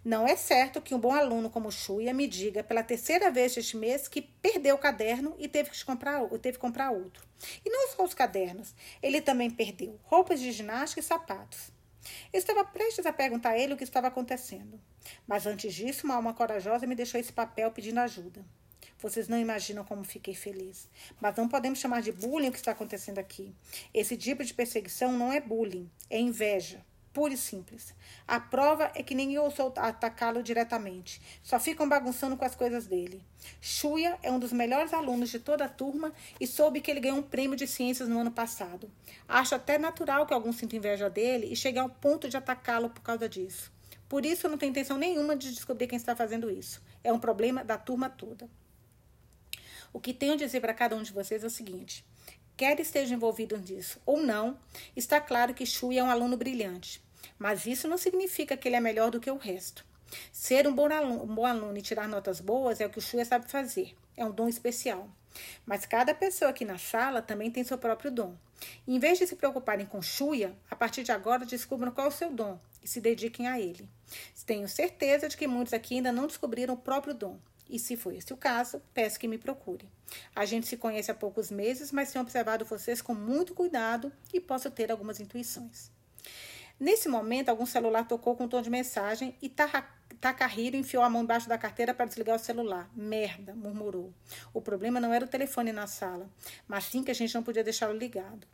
Não 0.05 0.27
é 0.27 0.35
certo 0.35 0.81
que 0.81 0.95
um 0.95 0.99
bom 0.99 1.13
aluno 1.13 1.51
como 1.51 1.71
Xuia 1.71 2.13
me 2.13 2.27
diga 2.27 2.65
pela 2.65 2.83
terceira 2.83 3.31
vez 3.31 3.57
este 3.57 3.77
mês 3.77 4.09
que 4.09 4.23
perdeu 4.23 4.75
o 4.75 4.79
caderno 4.79 5.37
e 5.39 5.47
teve 5.47 5.71
que 5.71 5.85
comprar, 5.85 6.27
teve 6.41 6.57
que 6.57 6.59
comprar 6.59 6.91
outro. 6.91 7.25
E 7.65 7.71
não 7.71 7.89
só 7.91 8.05
os 8.05 8.15
cadernos, 8.15 8.75
ele 9.01 9.21
também 9.21 9.51
perdeu 9.51 10.01
roupas 10.03 10.41
de 10.41 10.51
ginástica 10.51 11.01
e 11.01 11.05
sapatos. 11.05 11.71
Eu 12.33 12.39
estava 12.39 12.65
prestes 12.65 13.07
a 13.07 13.13
perguntar 13.13 13.51
a 13.51 13.59
ele 13.59 13.75
o 13.75 13.77
que 13.77 13.85
estava 13.85 14.09
acontecendo. 14.09 14.81
Mas 15.27 15.47
antes 15.47 15.75
disso, 15.75 16.07
uma 16.07 16.17
alma 16.17 16.35
corajosa 16.35 16.87
me 16.87 16.95
deixou 16.95 17.21
esse 17.21 17.33
papel 17.33 17.71
pedindo 17.71 18.01
ajuda. 18.01 18.45
Vocês 19.01 19.29
não 19.29 19.39
imaginam 19.39 19.85
como 19.85 20.03
fiquei 20.03 20.35
feliz. 20.35 20.89
Mas 21.21 21.37
não 21.37 21.49
podemos 21.49 21.79
chamar 21.79 22.03
de 22.03 22.11
bullying 22.11 22.49
o 22.49 22.53
que 22.53 22.59
está 22.59 22.73
acontecendo 22.73 23.19
aqui. 23.19 23.55
Esse 23.95 24.17
tipo 24.17 24.43
de 24.43 24.53
perseguição 24.53 25.13
não 25.13 25.33
é 25.33 25.41
bullying, 25.41 25.89
é 26.11 26.19
inveja. 26.19 26.85
Pura 27.13 27.33
e 27.33 27.37
simples. 27.37 27.95
A 28.27 28.39
prova 28.39 28.93
é 28.95 29.03
que 29.03 29.15
eu 29.15 29.43
ousou 29.43 29.73
atacá-lo 29.77 30.43
diretamente. 30.43 31.21
Só 31.43 31.59
ficam 31.59 31.89
bagunçando 31.89 32.37
com 32.37 32.45
as 32.45 32.55
coisas 32.55 32.87
dele. 32.87 33.25
Shuya 33.61 34.19
é 34.23 34.31
um 34.31 34.39
dos 34.39 34.53
melhores 34.53 34.93
alunos 34.93 35.31
de 35.31 35.39
toda 35.39 35.65
a 35.65 35.69
turma 35.69 36.13
e 36.39 36.47
soube 36.47 36.81
que 36.81 36.91
ele 36.91 37.01
ganhou 37.01 37.19
um 37.19 37.23
prêmio 37.23 37.57
de 37.57 37.67
ciências 37.67 38.09
no 38.09 38.21
ano 38.21 38.31
passado. 38.31 38.91
Acho 39.27 39.55
até 39.55 39.79
natural 39.79 40.27
que 40.27 40.35
alguns 40.35 40.57
sintam 40.57 40.79
inveja 40.79 41.09
dele 41.09 41.49
e 41.51 41.57
cheguem 41.57 41.81
ao 41.81 41.89
ponto 41.89 42.29
de 42.29 42.37
atacá-lo 42.37 42.91
por 42.91 43.01
causa 43.01 43.29
disso. 43.29 43.73
Por 44.09 44.25
isso, 44.25 44.47
eu 44.47 44.51
não 44.51 44.59
tenho 44.59 44.71
intenção 44.71 44.97
nenhuma 44.97 45.37
de 45.37 45.53
descobrir 45.53 45.87
quem 45.87 45.97
está 45.97 46.17
fazendo 46.17 46.51
isso. 46.51 46.83
É 47.05 47.13
um 47.13 47.19
problema 47.19 47.63
da 47.63 47.77
turma 47.77 48.09
toda. 48.09 48.49
O 49.93 50.01
que 50.01 50.15
tenho 50.15 50.35
a 50.35 50.37
dizer 50.37 50.61
para 50.61 50.75
cada 50.75 50.97
um 50.97 51.03
de 51.03 51.13
vocês 51.13 51.45
é 51.45 51.47
o 51.47 51.51
seguinte: 51.51 52.05
quer 52.57 52.79
esteja 52.81 53.15
envolvido 53.15 53.57
nisso 53.57 54.01
ou 54.05 54.23
não, 54.23 54.59
está 54.97 55.21
claro 55.21 55.55
que 55.55 55.67
Shui 55.67 55.99
é 55.99 56.05
um 56.05 56.11
aluno 56.11 56.37
brilhante. 56.37 57.03
Mas 57.39 57.67
isso 57.67 57.89
não 57.89 57.99
significa 57.99 58.57
que 58.57 58.69
ele 58.69 58.77
é 58.77 58.81
melhor 58.81 59.11
do 59.11 59.21
que 59.21 59.31
o 59.31 59.37
resto. 59.37 59.85
Ser 60.33 60.67
um 60.67 60.75
bom 60.75 60.91
aluno, 60.91 61.23
um 61.23 61.35
bom 61.35 61.47
aluno 61.47 61.77
e 61.77 61.83
tirar 61.83 62.09
notas 62.09 62.41
boas 62.41 62.81
é 62.81 62.87
o 62.87 62.91
que 62.91 62.99
o 62.99 63.03
Shui 63.03 63.25
sabe 63.25 63.51
fazer. 63.51 63.95
É 64.17 64.25
um 64.25 64.31
dom 64.31 64.49
especial. 64.49 65.09
Mas 65.65 65.87
cada 65.87 66.15
pessoa 66.15 66.51
aqui 66.51 66.65
na 66.65 66.79
sala 66.79 67.23
também 67.23 67.51
tem 67.51 67.65
seu 67.65 67.79
próprio 67.79 68.11
dom. 68.11 68.37
Em 68.87 68.99
vez 68.99 69.19
de 69.19 69.27
se 69.27 69.37
preocuparem 69.37 69.87
com 69.87 70.03
Xuia, 70.03 70.55
a 70.71 70.77
partir 70.77 71.03
de 71.03 71.13
agora 71.13 71.47
descubram 71.47 71.93
qual 71.93 72.07
é 72.07 72.11
o 72.11 72.13
seu 72.13 72.31
dom 72.31 72.59
e 72.83 72.89
se 72.89 73.01
dediquem 73.01 73.47
a 73.47 73.61
ele. 73.61 73.89
Tenho 74.47 74.69
certeza 74.69 75.29
de 75.29 75.37
que 75.37 75.47
muitos 75.47 75.73
aqui 75.75 75.97
ainda 75.97 76.11
não 76.11 76.27
descobriram 76.27 76.75
o 76.75 76.79
próprio 76.79 77.15
dom. 77.15 77.39
E 77.69 77.79
se 77.79 77.97
for 77.97 78.15
esse 78.15 78.33
o 78.33 78.37
caso, 78.37 78.81
peço 78.95 79.21
que 79.21 79.29
me 79.29 79.37
procure. 79.37 79.87
A 80.35 80.47
gente 80.47 80.67
se 80.67 80.77
conhece 80.77 81.11
há 81.11 81.15
poucos 81.15 81.51
meses, 81.51 81.93
mas 81.93 82.11
tenho 82.11 82.23
observado 82.23 82.65
vocês 82.65 83.03
com 83.03 83.15
muito 83.15 83.55
cuidado 83.55 84.11
e 84.33 84.41
posso 84.41 84.71
ter 84.71 84.91
algumas 84.91 85.21
intuições. 85.21 85.91
Nesse 86.81 87.09
momento, 87.09 87.51
algum 87.51 87.67
celular 87.67 88.07
tocou 88.07 88.37
com 88.37 88.45
um 88.45 88.49
tom 88.49 88.63
de 88.63 88.71
mensagem 88.71 89.37
e 89.43 89.49
Takahiro 90.21 90.77
enfiou 90.77 91.03
a 91.03 91.11
mão 91.11 91.23
embaixo 91.23 91.49
da 91.49 91.57
carteira 91.57 91.95
para 91.95 92.07
desligar 92.07 92.37
o 92.37 92.39
celular. 92.39 92.91
Merda, 92.95 93.55
murmurou. 93.55 94.13
O 94.53 94.61
problema 94.61 95.01
não 95.01 95.15
era 95.15 95.25
o 95.25 95.29
telefone 95.29 95.73
na 95.73 95.87
sala, 95.87 96.29
mas 96.67 96.85
sim 96.85 97.05
que 97.05 97.11
a 97.11 97.15
gente 97.15 97.35
não 97.35 97.43
podia 97.43 97.63
deixá-lo 97.63 97.97
ligado. 97.97 98.47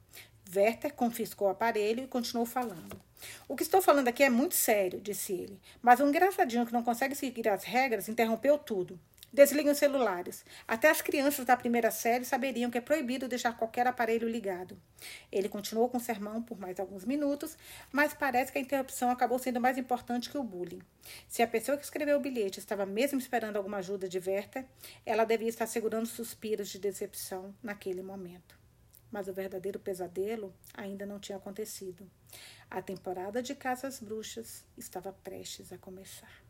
Werther 0.54 0.92
confiscou 0.92 1.48
o 1.48 1.50
aparelho 1.50 2.04
e 2.04 2.06
continuou 2.06 2.46
falando. 2.46 3.00
O 3.48 3.56
que 3.56 3.62
estou 3.62 3.80
falando 3.80 4.08
aqui 4.08 4.22
é 4.22 4.28
muito 4.28 4.54
sério, 4.54 5.00
disse 5.00 5.32
ele. 5.32 5.58
Mas 5.80 6.00
um 6.00 6.08
engraçadinho 6.08 6.66
que 6.66 6.72
não 6.72 6.82
consegue 6.82 7.14
seguir 7.14 7.48
as 7.48 7.64
regras 7.64 8.08
interrompeu 8.08 8.58
tudo. 8.58 9.00
Desliguem 9.34 9.72
os 9.72 9.78
celulares. 9.78 10.44
Até 10.66 10.88
as 10.88 11.02
crianças 11.02 11.44
da 11.44 11.56
primeira 11.56 11.90
série 11.90 12.24
saberiam 12.24 12.70
que 12.70 12.78
é 12.78 12.80
proibido 12.80 13.26
deixar 13.26 13.58
qualquer 13.58 13.84
aparelho 13.84 14.28
ligado. 14.28 14.80
Ele 15.32 15.48
continuou 15.48 15.88
com 15.88 15.96
o 15.96 16.00
sermão 16.00 16.40
por 16.40 16.56
mais 16.56 16.78
alguns 16.78 17.04
minutos, 17.04 17.58
mas 17.90 18.14
parece 18.14 18.52
que 18.52 18.58
a 18.58 18.60
interrupção 18.60 19.10
acabou 19.10 19.36
sendo 19.40 19.60
mais 19.60 19.76
importante 19.76 20.30
que 20.30 20.38
o 20.38 20.44
bullying. 20.44 20.80
Se 21.26 21.42
a 21.42 21.48
pessoa 21.48 21.76
que 21.76 21.82
escreveu 21.82 22.16
o 22.16 22.20
bilhete 22.20 22.60
estava 22.60 22.86
mesmo 22.86 23.18
esperando 23.18 23.56
alguma 23.56 23.78
ajuda 23.78 24.08
de 24.08 24.20
Werther, 24.20 24.66
ela 25.04 25.24
devia 25.24 25.48
estar 25.48 25.66
segurando 25.66 26.06
suspiros 26.06 26.68
de 26.68 26.78
decepção 26.78 27.52
naquele 27.60 28.04
momento. 28.04 28.56
Mas 29.10 29.26
o 29.26 29.32
verdadeiro 29.32 29.80
pesadelo 29.80 30.54
ainda 30.72 31.04
não 31.04 31.18
tinha 31.18 31.38
acontecido. 31.38 32.08
A 32.70 32.80
temporada 32.80 33.42
de 33.42 33.56
Casas 33.56 33.98
Bruxas 33.98 34.64
estava 34.76 35.12
prestes 35.12 35.72
a 35.72 35.78
começar. 35.78 36.43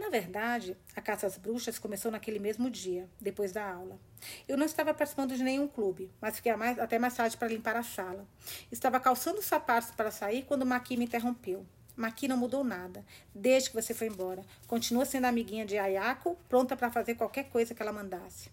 Na 0.00 0.08
verdade, 0.08 0.78
a 0.96 1.02
caça 1.02 1.26
às 1.26 1.36
bruxas 1.36 1.78
começou 1.78 2.10
naquele 2.10 2.38
mesmo 2.38 2.70
dia, 2.70 3.06
depois 3.20 3.52
da 3.52 3.70
aula. 3.70 4.00
Eu 4.48 4.56
não 4.56 4.64
estava 4.64 4.94
participando 4.94 5.36
de 5.36 5.44
nenhum 5.44 5.68
clube, 5.68 6.10
mas 6.22 6.36
fiquei 6.36 6.56
mais, 6.56 6.78
até 6.78 6.98
mais 6.98 7.14
tarde 7.14 7.36
para 7.36 7.48
limpar 7.48 7.76
a 7.76 7.82
sala. 7.82 8.26
Estava 8.72 8.98
calçando 8.98 9.40
os 9.40 9.44
sapatos 9.44 9.90
para 9.90 10.10
sair 10.10 10.44
quando 10.44 10.64
Maqui 10.64 10.96
me 10.96 11.04
interrompeu. 11.04 11.66
Maqui 11.94 12.26
não 12.26 12.38
mudou 12.38 12.64
nada, 12.64 13.04
desde 13.34 13.68
que 13.68 13.76
você 13.76 13.92
foi 13.92 14.06
embora. 14.06 14.42
Continua 14.66 15.04
sendo 15.04 15.26
amiguinha 15.26 15.66
de 15.66 15.76
Ayako, 15.76 16.34
pronta 16.48 16.74
para 16.74 16.90
fazer 16.90 17.14
qualquer 17.14 17.50
coisa 17.50 17.74
que 17.74 17.82
ela 17.82 17.92
mandasse. 17.92 18.50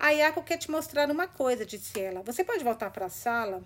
Ayako 0.00 0.42
quer 0.42 0.56
te 0.56 0.68
mostrar 0.68 1.08
uma 1.08 1.28
coisa, 1.28 1.64
disse 1.64 2.00
ela. 2.00 2.22
Você 2.22 2.42
pode 2.42 2.64
voltar 2.64 2.90
para 2.90 3.06
a 3.06 3.08
sala? 3.08 3.62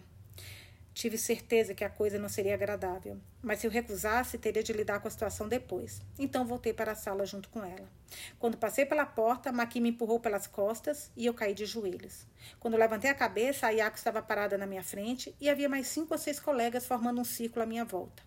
Tive 0.97 1.19
certeza 1.19 1.75
que 1.75 1.85
a 1.85 1.91
coisa 1.91 2.19
não 2.19 2.27
seria 2.27 2.55
agradável, 2.55 3.21
mas 3.43 3.61
se 3.61 3.67
eu 3.67 3.71
recusasse, 3.71 4.39
teria 4.39 4.63
de 4.63 4.73
lidar 4.73 4.99
com 4.99 5.07
a 5.07 5.11
situação 5.11 5.47
depois. 5.47 6.01
Então 6.19 6.47
voltei 6.47 6.73
para 6.73 6.93
a 6.93 6.95
sala 6.95 7.27
junto 7.27 7.51
com 7.51 7.63
ela. 7.63 7.87
Quando 8.39 8.57
passei 8.57 8.87
pela 8.87 9.05
porta, 9.05 9.53
Maqui 9.53 9.79
me 9.79 9.91
empurrou 9.91 10.19
pelas 10.19 10.47
costas 10.47 11.11
e 11.15 11.27
eu 11.27 11.35
caí 11.35 11.53
de 11.53 11.67
joelhos. 11.67 12.27
Quando 12.59 12.79
levantei 12.79 13.11
a 13.11 13.15
cabeça, 13.15 13.67
a 13.67 13.71
Yako 13.71 13.99
estava 13.99 14.23
parada 14.23 14.57
na 14.57 14.67
minha 14.67 14.83
frente 14.83 15.37
e 15.39 15.51
havia 15.51 15.69
mais 15.69 15.87
cinco 15.87 16.15
ou 16.15 16.19
seis 16.19 16.41
colegas 16.41 16.87
formando 16.87 17.21
um 17.21 17.25
círculo 17.25 17.65
à 17.65 17.67
minha 17.67 17.85
volta. 17.85 18.23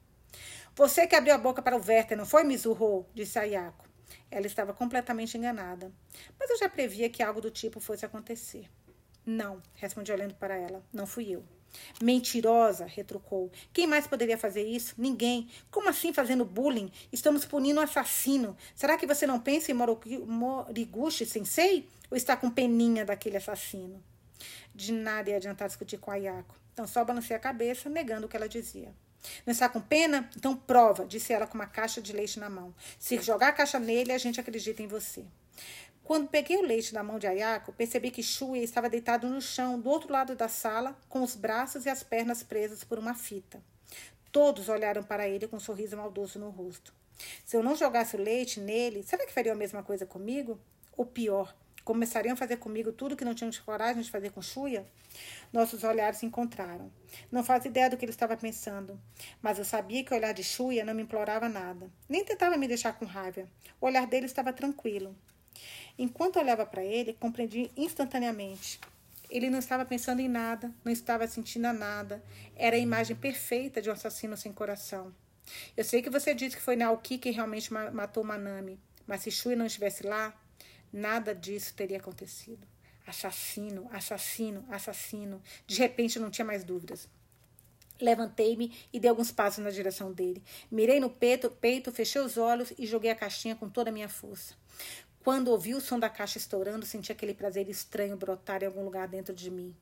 Você 0.75 1.07
que 1.07 1.15
abriu 1.15 1.33
a 1.33 1.39
boca 1.39 1.63
para 1.63 1.75
o 1.75 1.83
Werther, 1.83 2.15
não 2.15 2.25
foi, 2.27 2.43
Mizurro? 2.43 3.03
disse 3.15 3.39
a 3.39 3.45
Yako. 3.45 3.89
Ela 4.29 4.45
estava 4.45 4.75
completamente 4.75 5.35
enganada. 5.35 5.91
Mas 6.39 6.51
eu 6.51 6.59
já 6.59 6.69
previa 6.69 7.09
que 7.09 7.23
algo 7.23 7.41
do 7.41 7.49
tipo 7.49 7.79
fosse 7.79 8.05
acontecer. 8.05 8.69
Não, 9.25 9.59
respondi 9.73 10.11
olhando 10.11 10.35
para 10.35 10.55
ela. 10.55 10.83
Não 10.93 11.07
fui 11.07 11.31
eu. 11.31 11.43
Mentirosa, 12.01 12.85
retrucou. 12.85 13.51
Quem 13.73 13.87
mais 13.87 14.07
poderia 14.07 14.37
fazer 14.37 14.63
isso? 14.63 14.95
Ninguém. 14.97 15.49
Como 15.69 15.89
assim 15.89 16.13
fazendo 16.13 16.45
bullying? 16.45 16.91
Estamos 17.11 17.45
punindo 17.45 17.79
um 17.79 17.83
assassino. 17.83 18.55
Será 18.75 18.97
que 18.97 19.07
você 19.07 19.27
não 19.27 19.39
pensa 19.39 19.71
em 19.71 19.75
Moriguchi 19.75 21.25
Sensei? 21.25 21.87
Ou 22.09 22.17
está 22.17 22.35
com 22.35 22.49
peninha 22.49 23.05
daquele 23.05 23.37
assassino? 23.37 24.03
De 24.73 24.91
nada 24.91 25.29
ia 25.29 25.37
adiantar 25.37 25.67
discutir 25.67 25.97
com 25.97 26.11
a 26.11 26.15
Ayako. 26.15 26.55
Então 26.73 26.87
só 26.87 27.03
balancei 27.03 27.35
a 27.35 27.39
cabeça, 27.39 27.89
negando 27.89 28.25
o 28.25 28.29
que 28.29 28.37
ela 28.37 28.47
dizia. 28.47 28.93
Não 29.45 29.51
está 29.51 29.67
com 29.67 29.81
pena? 29.81 30.29
Então 30.35 30.55
prova, 30.55 31.05
disse 31.05 31.33
ela 31.33 31.45
com 31.45 31.55
uma 31.55 31.67
caixa 31.67 32.01
de 32.01 32.13
leite 32.13 32.39
na 32.39 32.49
mão. 32.49 32.73
Se 32.97 33.21
jogar 33.21 33.49
a 33.49 33.53
caixa 33.53 33.79
nele, 33.79 34.11
a 34.11 34.17
gente 34.17 34.39
acredita 34.39 34.81
em 34.81 34.87
você. 34.87 35.25
Quando 36.09 36.27
peguei 36.27 36.57
o 36.57 36.63
leite 36.63 36.91
da 36.91 37.03
mão 37.03 37.19
de 37.19 37.27
Ayako, 37.27 37.71
percebi 37.71 38.09
que 38.09 38.23
Shuya 38.23 38.63
estava 38.63 38.89
deitado 38.89 39.29
no 39.29 39.39
chão, 39.39 39.79
do 39.79 39.91
outro 39.91 40.11
lado 40.11 40.35
da 40.35 40.47
sala, 40.47 40.97
com 41.07 41.21
os 41.21 41.35
braços 41.35 41.85
e 41.85 41.89
as 41.89 42.01
pernas 42.01 42.41
presas 42.41 42.83
por 42.83 42.97
uma 42.97 43.13
fita. 43.13 43.61
Todos 44.31 44.69
olharam 44.69 45.03
para 45.03 45.29
ele 45.29 45.47
com 45.47 45.57
um 45.57 45.59
sorriso 45.59 45.95
maldoso 45.95 46.39
no 46.39 46.49
rosto. 46.49 46.91
Se 47.45 47.55
eu 47.55 47.61
não 47.61 47.75
jogasse 47.75 48.15
o 48.15 48.19
leite 48.19 48.59
nele, 48.59 49.03
será 49.03 49.23
que 49.23 49.31
faria 49.31 49.51
a 49.51 49.55
mesma 49.55 49.83
coisa 49.83 50.03
comigo? 50.03 50.59
Ou 50.97 51.05
pior, 51.05 51.55
começariam 51.83 52.33
a 52.33 52.35
fazer 52.35 52.57
comigo 52.57 52.91
tudo 52.91 53.15
que 53.15 53.23
não 53.23 53.35
tinham 53.35 53.51
coragem 53.63 54.01
de 54.01 54.09
fazer 54.09 54.31
com 54.31 54.41
Shuya? 54.41 54.87
Nossos 55.53 55.83
olhares 55.83 56.17
se 56.17 56.25
encontraram. 56.25 56.91
Não 57.31 57.43
fazia 57.43 57.69
ideia 57.69 57.87
do 57.87 57.97
que 57.97 58.05
ele 58.05 58.11
estava 58.11 58.35
pensando, 58.35 58.99
mas 59.43 59.59
eu 59.59 59.63
sabia 59.63 60.03
que 60.03 60.11
o 60.11 60.17
olhar 60.17 60.33
de 60.33 60.43
Shuya 60.43 60.83
não 60.83 60.95
me 60.95 61.03
implorava 61.03 61.47
nada, 61.47 61.87
nem 62.09 62.25
tentava 62.25 62.57
me 62.57 62.67
deixar 62.67 62.97
com 62.97 63.05
raiva. 63.05 63.47
O 63.79 63.85
olhar 63.85 64.07
dele 64.07 64.25
estava 64.25 64.51
tranquilo. 64.51 65.15
Enquanto 65.97 66.39
olhava 66.39 66.65
para 66.65 66.83
ele, 66.83 67.13
compreendi 67.13 67.71
instantaneamente. 67.75 68.79
Ele 69.29 69.49
não 69.49 69.59
estava 69.59 69.85
pensando 69.85 70.21
em 70.21 70.27
nada, 70.27 70.73
não 70.83 70.91
estava 70.91 71.27
sentindo 71.27 71.71
nada. 71.71 72.23
Era 72.55 72.75
a 72.75 72.79
imagem 72.79 73.15
perfeita 73.15 73.81
de 73.81 73.89
um 73.89 73.93
assassino 73.93 74.35
sem 74.35 74.51
coração. 74.51 75.13
Eu 75.75 75.83
sei 75.83 76.01
que 76.01 76.09
você 76.09 76.33
disse 76.33 76.55
que 76.55 76.61
foi 76.61 76.75
Naoki 76.75 77.17
que 77.17 77.29
realmente 77.29 77.71
matou 77.71 78.23
Manami, 78.23 78.79
mas 79.05 79.21
se 79.21 79.31
Shui 79.31 79.55
não 79.55 79.65
estivesse 79.65 80.05
lá, 80.05 80.33
nada 80.91 81.33
disso 81.33 81.73
teria 81.73 81.97
acontecido. 81.97 82.67
Assassino, 83.05 83.87
assassino, 83.91 84.65
assassino. 84.69 85.41
De 85.65 85.77
repente 85.79 86.19
não 86.19 86.29
tinha 86.29 86.45
mais 86.45 86.63
dúvidas. 86.63 87.07
Levantei-me 87.99 88.73
e 88.93 88.99
dei 88.99 89.09
alguns 89.09 89.31
passos 89.31 89.63
na 89.63 89.71
direção 89.71 90.13
dele. 90.13 90.41
Mirei 90.71 90.99
no 90.99 91.09
peito, 91.09 91.49
peito, 91.49 91.91
fechei 91.91 92.21
os 92.21 92.37
olhos 92.37 92.71
e 92.77 92.85
joguei 92.85 93.11
a 93.11 93.15
caixinha 93.15 93.55
com 93.55 93.69
toda 93.69 93.89
a 93.89 93.93
minha 93.93 94.07
força. 94.07 94.55
Quando 95.29 95.49
ouvi 95.49 95.75
o 95.75 95.79
som 95.79 95.99
da 95.99 96.09
caixa 96.09 96.39
estourando, 96.39 96.87
senti 96.87 97.11
aquele 97.11 97.35
prazer 97.35 97.69
estranho 97.69 98.17
brotar 98.17 98.63
em 98.63 98.65
algum 98.65 98.83
lugar 98.83 99.07
dentro 99.07 99.31
de 99.31 99.51
mim. 99.51 99.75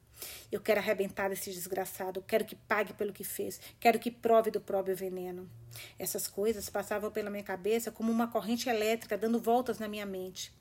Eu 0.51 0.59
quero 0.59 0.81
arrebentar 0.81 1.31
esse 1.31 1.49
desgraçado, 1.53 2.21
quero 2.21 2.43
que 2.43 2.53
pague 2.53 2.91
pelo 2.91 3.13
que 3.13 3.23
fez, 3.23 3.57
quero 3.79 3.97
que 3.97 4.11
prove 4.11 4.51
do 4.51 4.59
próprio 4.59 4.93
veneno. 4.93 5.49
Essas 5.97 6.27
coisas 6.27 6.69
passavam 6.69 7.09
pela 7.09 7.29
minha 7.29 7.45
cabeça 7.45 7.93
como 7.93 8.11
uma 8.11 8.27
corrente 8.27 8.67
elétrica 8.67 9.17
dando 9.17 9.39
voltas 9.39 9.79
na 9.79 9.87
minha 9.87 10.05
mente. 10.05 10.51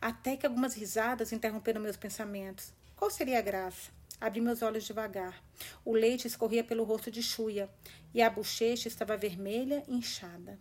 Até 0.00 0.36
que 0.36 0.46
algumas 0.46 0.72
risadas 0.72 1.32
interromperam 1.32 1.80
meus 1.80 1.96
pensamentos. 1.96 2.72
Qual 2.94 3.10
seria 3.10 3.40
a 3.40 3.42
graça? 3.42 3.90
Abri 4.20 4.40
meus 4.40 4.62
olhos 4.62 4.84
devagar. 4.84 5.42
O 5.84 5.92
leite 5.94 6.28
escorria 6.28 6.62
pelo 6.62 6.84
rosto 6.84 7.10
de 7.10 7.24
Chuia 7.24 7.68
e 8.14 8.22
a 8.22 8.30
bochecha 8.30 8.86
estava 8.86 9.16
vermelha 9.16 9.82
e 9.88 9.96
inchada. 9.96 10.60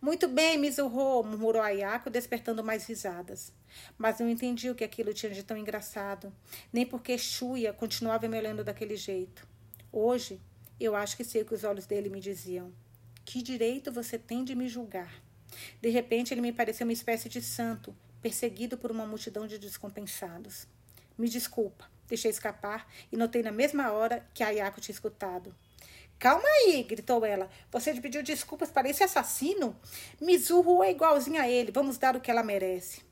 Muito 0.00 0.28
bem, 0.28 0.58
Mizuho, 0.58 1.22
murmurou 1.22 1.62
Ayako, 1.62 2.10
despertando 2.10 2.62
mais 2.62 2.86
risadas. 2.86 3.52
Mas 3.96 4.18
não 4.18 4.28
entendi 4.28 4.68
o 4.68 4.74
que 4.74 4.84
aquilo 4.84 5.14
tinha 5.14 5.32
de 5.32 5.42
tão 5.42 5.56
engraçado, 5.56 6.32
nem 6.72 6.84
porque 6.84 7.16
Shuya 7.16 7.72
continuava 7.72 8.28
me 8.28 8.36
olhando 8.36 8.62
daquele 8.62 8.96
jeito. 8.96 9.46
Hoje, 9.90 10.40
eu 10.78 10.94
acho 10.94 11.16
que 11.16 11.24
sei 11.24 11.42
o 11.42 11.46
que 11.46 11.54
os 11.54 11.64
olhos 11.64 11.86
dele 11.86 12.08
me 12.08 12.20
diziam. 12.20 12.72
Que 13.24 13.42
direito 13.42 13.90
você 13.90 14.18
tem 14.18 14.44
de 14.44 14.54
me 14.54 14.68
julgar? 14.68 15.22
De 15.80 15.88
repente, 15.88 16.34
ele 16.34 16.40
me 16.40 16.52
pareceu 16.52 16.86
uma 16.86 16.92
espécie 16.92 17.28
de 17.28 17.40
santo, 17.40 17.96
perseguido 18.20 18.76
por 18.76 18.90
uma 18.90 19.06
multidão 19.06 19.46
de 19.46 19.58
descompensados. 19.58 20.66
Me 21.16 21.28
desculpa, 21.28 21.88
deixei 22.08 22.30
escapar 22.30 22.86
e 23.10 23.16
notei 23.16 23.42
na 23.42 23.52
mesma 23.52 23.92
hora 23.92 24.26
que 24.34 24.42
Ayako 24.42 24.80
tinha 24.80 24.92
escutado. 24.92 25.54
Calma 26.18 26.48
aí, 26.48 26.82
gritou 26.82 27.24
ela. 27.24 27.50
Você 27.70 27.92
pediu 28.00 28.22
desculpas 28.22 28.70
para 28.70 28.88
esse 28.88 29.02
assassino? 29.02 29.76
Mizuho 30.20 30.82
é 30.82 30.90
igualzinho 30.90 31.40
a 31.40 31.48
ele. 31.48 31.70
Vamos 31.70 31.98
dar 31.98 32.16
o 32.16 32.20
que 32.20 32.30
ela 32.30 32.42
merece. 32.42 33.02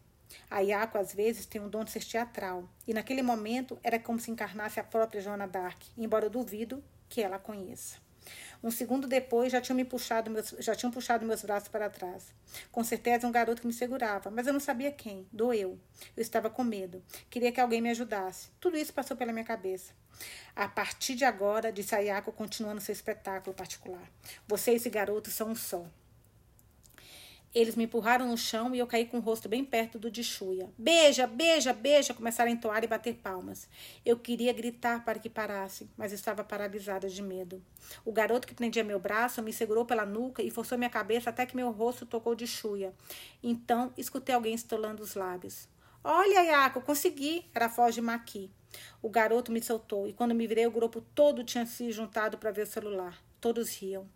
A 0.51 0.61
Yako, 0.61 0.99
às 0.99 1.15
vezes, 1.15 1.47
tem 1.47 1.61
um 1.61 1.69
dom 1.69 1.85
de 1.85 1.91
ser 1.91 2.05
teatral. 2.05 2.69
E 2.87 2.93
naquele 2.93 3.23
momento 3.23 3.79
era 3.83 3.99
como 3.99 4.21
se 4.21 4.31
encarnasse 4.31 4.81
a 4.81 4.85
própria 4.85 5.21
Joana 5.21 5.47
Dark, 5.47 5.81
embora 5.97 6.27
eu 6.27 6.31
duvido 6.31 6.83
que 7.09 7.23
ela 7.23 7.37
a 7.37 7.39
conheça. 7.39 8.02
Um 8.63 8.71
segundo 8.71 9.09
depois, 9.09 9.51
já 9.51 9.61
tinham 9.61 9.77
me 9.77 9.85
puxado 9.85 10.31
meus, 10.31 10.55
já 10.61 10.75
tinham 10.75 10.93
puxado 10.93 11.27
meus 11.27 11.43
braços 11.43 11.69
para 11.69 11.91
trás. 11.91 12.33
Com 12.71 12.85
certeza, 12.85 13.27
um 13.27 13.33
garoto 13.33 13.61
que 13.61 13.67
me 13.67 13.73
segurava, 13.73 14.31
mas 14.31 14.47
eu 14.47 14.53
não 14.53 14.61
sabia 14.61 14.93
quem. 14.93 15.27
Doeu. 15.33 15.79
Eu 16.17 16.23
estava 16.23 16.49
com 16.49 16.63
medo. 16.63 17.03
Queria 17.29 17.51
que 17.51 17.61
alguém 17.61 17.81
me 17.81 17.91
ajudasse. 17.91 18.51
Tudo 18.61 18.77
isso 18.77 18.93
passou 18.93 19.17
pela 19.17 19.33
minha 19.33 19.45
cabeça. 19.45 19.93
A 20.55 20.69
partir 20.69 21.15
de 21.15 21.25
agora, 21.25 21.73
disse 21.73 21.95
Ayako, 21.95 22.31
continuando 22.31 22.81
seu 22.81 22.93
espetáculo 22.93 23.55
particular. 23.55 24.09
Você 24.47 24.73
e 24.73 24.77
esse 24.77 24.91
garoto 24.91 25.31
são 25.31 25.51
um 25.51 25.57
só. 25.57 25.85
Eles 27.55 27.77
me 27.77 27.85
empurraram 27.85 28.27
no 28.29 28.37
chão 28.39 28.75
e 28.75 28.79
eu 28.79 28.87
caí 28.87 29.05
com 29.05 29.19
o 29.19 29.21
rosto 29.21 29.47
bem 29.47 29.63
perto 29.63 29.99
do 29.99 30.11
de 30.11 30.25
Chuia. 30.25 30.71
Beija, 30.79 31.27
beija, 31.27 31.75
beija! 31.75 32.15
Começaram 32.15 32.51
a 32.51 32.55
entoar 32.55 32.83
e 32.83 32.87
bater 32.87 33.15
palmas. 33.17 33.69
Eu 34.07 34.19
queria 34.19 34.55
gritar 34.55 35.05
para 35.05 35.19
que 35.19 35.29
parassem, 35.29 35.91
mas 35.97 36.13
estava 36.13 36.43
paralisada 36.43 37.11
de 37.11 37.21
medo. 37.21 37.63
O 38.07 38.13
garoto 38.13 38.47
que 38.47 38.55
prendia 38.55 38.83
meu 38.83 38.99
braço 38.99 39.43
me 39.43 39.53
segurou 39.53 39.85
pela 39.85 40.07
nuca 40.07 40.43
e 40.43 40.51
forçou 40.51 40.79
minha 40.79 40.89
cabeça 40.89 41.29
até 41.29 41.45
que 41.45 41.55
meu 41.55 41.71
rosto 41.71 42.07
tocou 42.07 42.35
de 42.35 42.47
Chuia. 42.47 42.95
Então, 43.43 43.93
escutei 43.99 44.35
alguém 44.35 44.55
estolando 44.55 45.03
os 45.03 45.15
lábios. 45.15 45.69
Olha, 46.03 46.43
Iaco, 46.43 46.81
consegui! 46.81 47.45
Era 47.55 47.67
a 47.67 47.69
voz 47.69 47.95
de 47.95 48.01
Maqui. 48.01 48.51
O 49.03 49.11
garoto 49.11 49.53
me 49.53 49.63
soltou 49.63 50.09
e 50.09 50.15
quando 50.15 50.35
me 50.35 50.47
virei, 50.47 50.67
o 50.67 50.71
grupo 50.71 51.03
todo 51.15 51.45
tinha 51.45 51.67
se 51.67 51.93
juntado 51.93 52.39
para 52.39 52.51
ver 52.51 52.63
o 52.63 52.67
celular. 52.67 53.23
Todos 53.43 53.75
riam. 53.75 54.09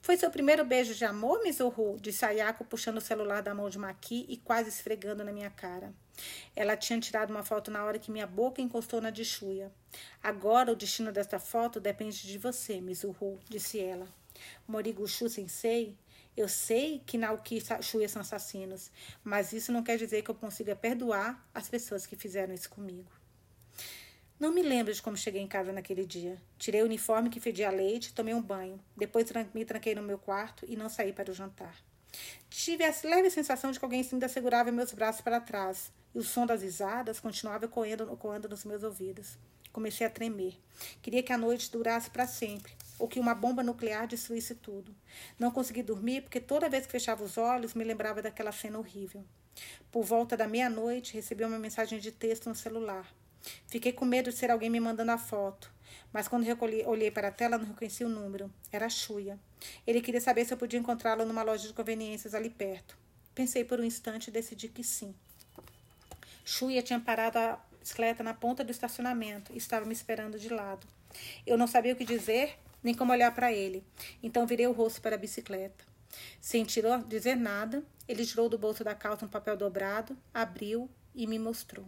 Foi 0.00 0.16
seu 0.16 0.28
primeiro 0.28 0.64
beijo 0.64 0.92
de 0.92 1.04
amor, 1.04 1.40
Mizuhu? 1.44 1.98
Disse 2.00 2.24
Ayako, 2.24 2.64
puxando 2.64 2.96
o 2.96 3.00
celular 3.00 3.40
da 3.40 3.54
mão 3.54 3.70
de 3.70 3.78
Maki 3.78 4.26
e 4.28 4.36
quase 4.36 4.70
esfregando 4.70 5.22
na 5.22 5.30
minha 5.30 5.50
cara. 5.50 5.94
Ela 6.56 6.76
tinha 6.76 6.98
tirado 6.98 7.30
uma 7.30 7.44
foto 7.44 7.70
na 7.70 7.84
hora 7.84 8.00
que 8.00 8.10
minha 8.10 8.26
boca 8.26 8.60
encostou 8.60 9.00
na 9.00 9.10
de 9.10 9.24
Shuya. 9.24 9.70
Agora 10.20 10.72
o 10.72 10.74
destino 10.74 11.12
desta 11.12 11.38
foto 11.38 11.78
depende 11.78 12.26
de 12.26 12.36
você, 12.38 12.80
Mizuhu, 12.80 13.38
disse 13.48 13.78
ela. 13.78 14.08
Morigushu 14.66 15.28
sensei, 15.28 15.96
eu 16.36 16.48
sei 16.48 17.00
que 17.06 17.16
Naoki 17.16 17.58
e 17.58 17.82
Shuya 17.84 18.08
são 18.08 18.20
assassinos, 18.20 18.90
mas 19.22 19.52
isso 19.52 19.70
não 19.70 19.84
quer 19.84 19.96
dizer 19.96 20.22
que 20.22 20.30
eu 20.32 20.34
consiga 20.34 20.74
perdoar 20.74 21.48
as 21.54 21.68
pessoas 21.68 22.04
que 22.04 22.16
fizeram 22.16 22.52
isso 22.52 22.68
comigo. 22.68 23.21
Não 24.42 24.50
me 24.50 24.60
lembro 24.60 24.92
de 24.92 25.00
como 25.00 25.16
cheguei 25.16 25.40
em 25.40 25.46
casa 25.46 25.72
naquele 25.72 26.04
dia. 26.04 26.36
Tirei 26.58 26.82
o 26.82 26.86
uniforme 26.86 27.30
que 27.30 27.38
fedia 27.38 27.70
leite, 27.70 28.12
tomei 28.12 28.34
um 28.34 28.42
banho. 28.42 28.80
Depois 28.96 29.24
me 29.54 29.64
tranquei 29.64 29.94
no 29.94 30.02
meu 30.02 30.18
quarto 30.18 30.66
e 30.68 30.74
não 30.74 30.88
saí 30.88 31.12
para 31.12 31.30
o 31.30 31.32
jantar. 31.32 31.76
Tive 32.50 32.82
a 32.82 32.92
leve 33.04 33.30
sensação 33.30 33.70
de 33.70 33.78
que 33.78 33.84
alguém 33.84 34.04
ainda 34.12 34.28
segurava 34.28 34.72
meus 34.72 34.92
braços 34.92 35.20
para 35.20 35.40
trás, 35.40 35.92
e 36.12 36.18
o 36.18 36.24
som 36.24 36.44
das 36.44 36.60
risadas 36.60 37.20
continuava 37.20 37.66
ecoando, 37.66 38.12
ecoando 38.12 38.48
nos 38.48 38.64
meus 38.64 38.82
ouvidos. 38.82 39.38
Comecei 39.72 40.04
a 40.04 40.10
tremer. 40.10 40.58
Queria 41.00 41.22
que 41.22 41.32
a 41.32 41.38
noite 41.38 41.70
durasse 41.70 42.10
para 42.10 42.26
sempre, 42.26 42.72
ou 42.98 43.06
que 43.06 43.20
uma 43.20 43.36
bomba 43.36 43.62
nuclear 43.62 44.08
destruísse 44.08 44.56
tudo. 44.56 44.92
Não 45.38 45.52
consegui 45.52 45.84
dormir 45.84 46.22
porque 46.22 46.40
toda 46.40 46.68
vez 46.68 46.84
que 46.84 46.90
fechava 46.90 47.22
os 47.22 47.38
olhos 47.38 47.74
me 47.74 47.84
lembrava 47.84 48.20
daquela 48.20 48.50
cena 48.50 48.80
horrível. 48.80 49.24
Por 49.92 50.02
volta 50.02 50.36
da 50.36 50.48
meia-noite, 50.48 51.14
recebi 51.14 51.44
uma 51.44 51.60
mensagem 51.60 52.00
de 52.00 52.10
texto 52.10 52.48
no 52.48 52.56
celular. 52.56 53.06
Fiquei 53.66 53.92
com 53.92 54.04
medo 54.04 54.30
de 54.30 54.36
ser 54.36 54.50
alguém 54.50 54.70
me 54.70 54.80
mandando 54.80 55.12
a 55.12 55.18
foto, 55.18 55.72
mas 56.12 56.28
quando 56.28 56.44
recolhi, 56.44 56.84
olhei 56.84 57.10
para 57.10 57.28
a 57.28 57.32
tela 57.32 57.58
não 57.58 57.66
reconheci 57.66 58.04
o 58.04 58.08
número. 58.08 58.52
Era 58.70 58.86
a 58.86 58.90
Xuia. 58.90 59.38
Ele 59.86 60.00
queria 60.00 60.20
saber 60.20 60.44
se 60.44 60.52
eu 60.52 60.58
podia 60.58 60.78
encontrá-lo 60.78 61.24
numa 61.24 61.42
loja 61.42 61.66
de 61.66 61.74
conveniências 61.74 62.34
ali 62.34 62.50
perto. 62.50 62.96
Pensei 63.34 63.64
por 63.64 63.80
um 63.80 63.84
instante 63.84 64.28
e 64.28 64.30
decidi 64.30 64.68
que 64.68 64.84
sim. 64.84 65.14
Xuia 66.44 66.82
tinha 66.82 67.00
parado 67.00 67.38
a 67.38 67.58
bicicleta 67.80 68.22
na 68.22 68.34
ponta 68.34 68.62
do 68.62 68.70
estacionamento 68.70 69.52
e 69.52 69.58
estava 69.58 69.86
me 69.86 69.92
esperando 69.92 70.38
de 70.38 70.48
lado. 70.48 70.86
Eu 71.46 71.56
não 71.56 71.66
sabia 71.66 71.92
o 71.92 71.96
que 71.96 72.04
dizer 72.04 72.58
nem 72.82 72.94
como 72.94 73.12
olhar 73.12 73.32
para 73.32 73.52
ele, 73.52 73.84
então 74.22 74.46
virei 74.46 74.66
o 74.66 74.72
rosto 74.72 75.00
para 75.00 75.14
a 75.14 75.18
bicicleta. 75.18 75.84
Sem 76.40 76.66
dizer 77.08 77.36
nada, 77.36 77.82
ele 78.08 78.26
tirou 78.26 78.48
do 78.48 78.58
bolso 78.58 78.84
da 78.84 78.94
calça 78.94 79.24
um 79.24 79.28
papel 79.28 79.56
dobrado, 79.56 80.16
abriu 80.34 80.90
e 81.14 81.26
me 81.26 81.38
mostrou. 81.38 81.86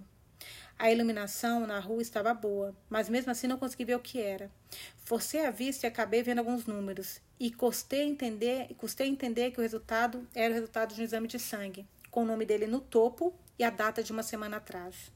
A 0.76 0.90
iluminação 0.90 1.66
na 1.66 1.78
rua 1.78 2.02
estava 2.02 2.34
boa, 2.34 2.74
mas 2.90 3.08
mesmo 3.08 3.30
assim 3.30 3.46
não 3.46 3.56
consegui 3.56 3.84
ver 3.84 3.94
o 3.94 4.00
que 4.00 4.20
era. 4.20 4.50
Forcei 4.96 5.46
a 5.46 5.50
vista 5.50 5.86
e 5.86 5.88
acabei 5.88 6.22
vendo 6.22 6.40
alguns 6.40 6.66
números. 6.66 7.20
E 7.38 7.52
custei 7.52 8.02
entender, 8.02 8.74
custei 8.76 9.08
entender 9.08 9.52
que 9.52 9.60
o 9.60 9.62
resultado 9.62 10.26
era 10.34 10.50
o 10.50 10.54
resultado 10.54 10.92
de 10.92 11.00
um 11.00 11.04
exame 11.04 11.28
de 11.28 11.38
sangue, 11.38 11.86
com 12.10 12.22
o 12.22 12.26
nome 12.26 12.44
dele 12.44 12.66
no 12.66 12.80
topo 12.80 13.32
e 13.58 13.62
a 13.62 13.70
data 13.70 14.02
de 14.02 14.10
uma 14.10 14.22
semana 14.22 14.56
atrás. 14.56 15.12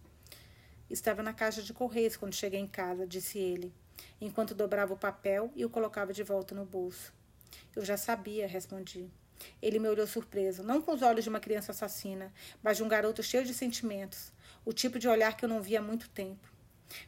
Estava 0.88 1.22
na 1.22 1.34
caixa 1.34 1.60
de 1.60 1.72
correios 1.72 2.16
quando 2.16 2.34
cheguei 2.34 2.60
em 2.60 2.66
casa, 2.66 3.06
disse 3.06 3.38
ele, 3.38 3.74
enquanto 4.20 4.54
dobrava 4.54 4.94
o 4.94 4.98
papel 4.98 5.52
e 5.56 5.64
o 5.64 5.70
colocava 5.70 6.12
de 6.12 6.22
volta 6.22 6.54
no 6.54 6.64
bolso. 6.64 7.12
Eu 7.74 7.84
já 7.84 7.96
sabia, 7.96 8.46
respondi. 8.46 9.10
Ele 9.60 9.78
me 9.78 9.88
olhou 9.88 10.06
surpreso, 10.06 10.62
não 10.62 10.80
com 10.80 10.92
os 10.92 11.02
olhos 11.02 11.24
de 11.24 11.30
uma 11.30 11.40
criança 11.40 11.72
assassina, 11.72 12.32
mas 12.62 12.76
de 12.76 12.82
um 12.82 12.88
garoto 12.88 13.22
cheio 13.22 13.44
de 13.44 13.54
sentimentos, 13.54 14.32
o 14.68 14.72
tipo 14.74 14.98
de 14.98 15.08
olhar 15.08 15.34
que 15.34 15.46
eu 15.46 15.48
não 15.48 15.62
via 15.62 15.78
há 15.78 15.82
muito 15.82 16.10
tempo. 16.10 16.46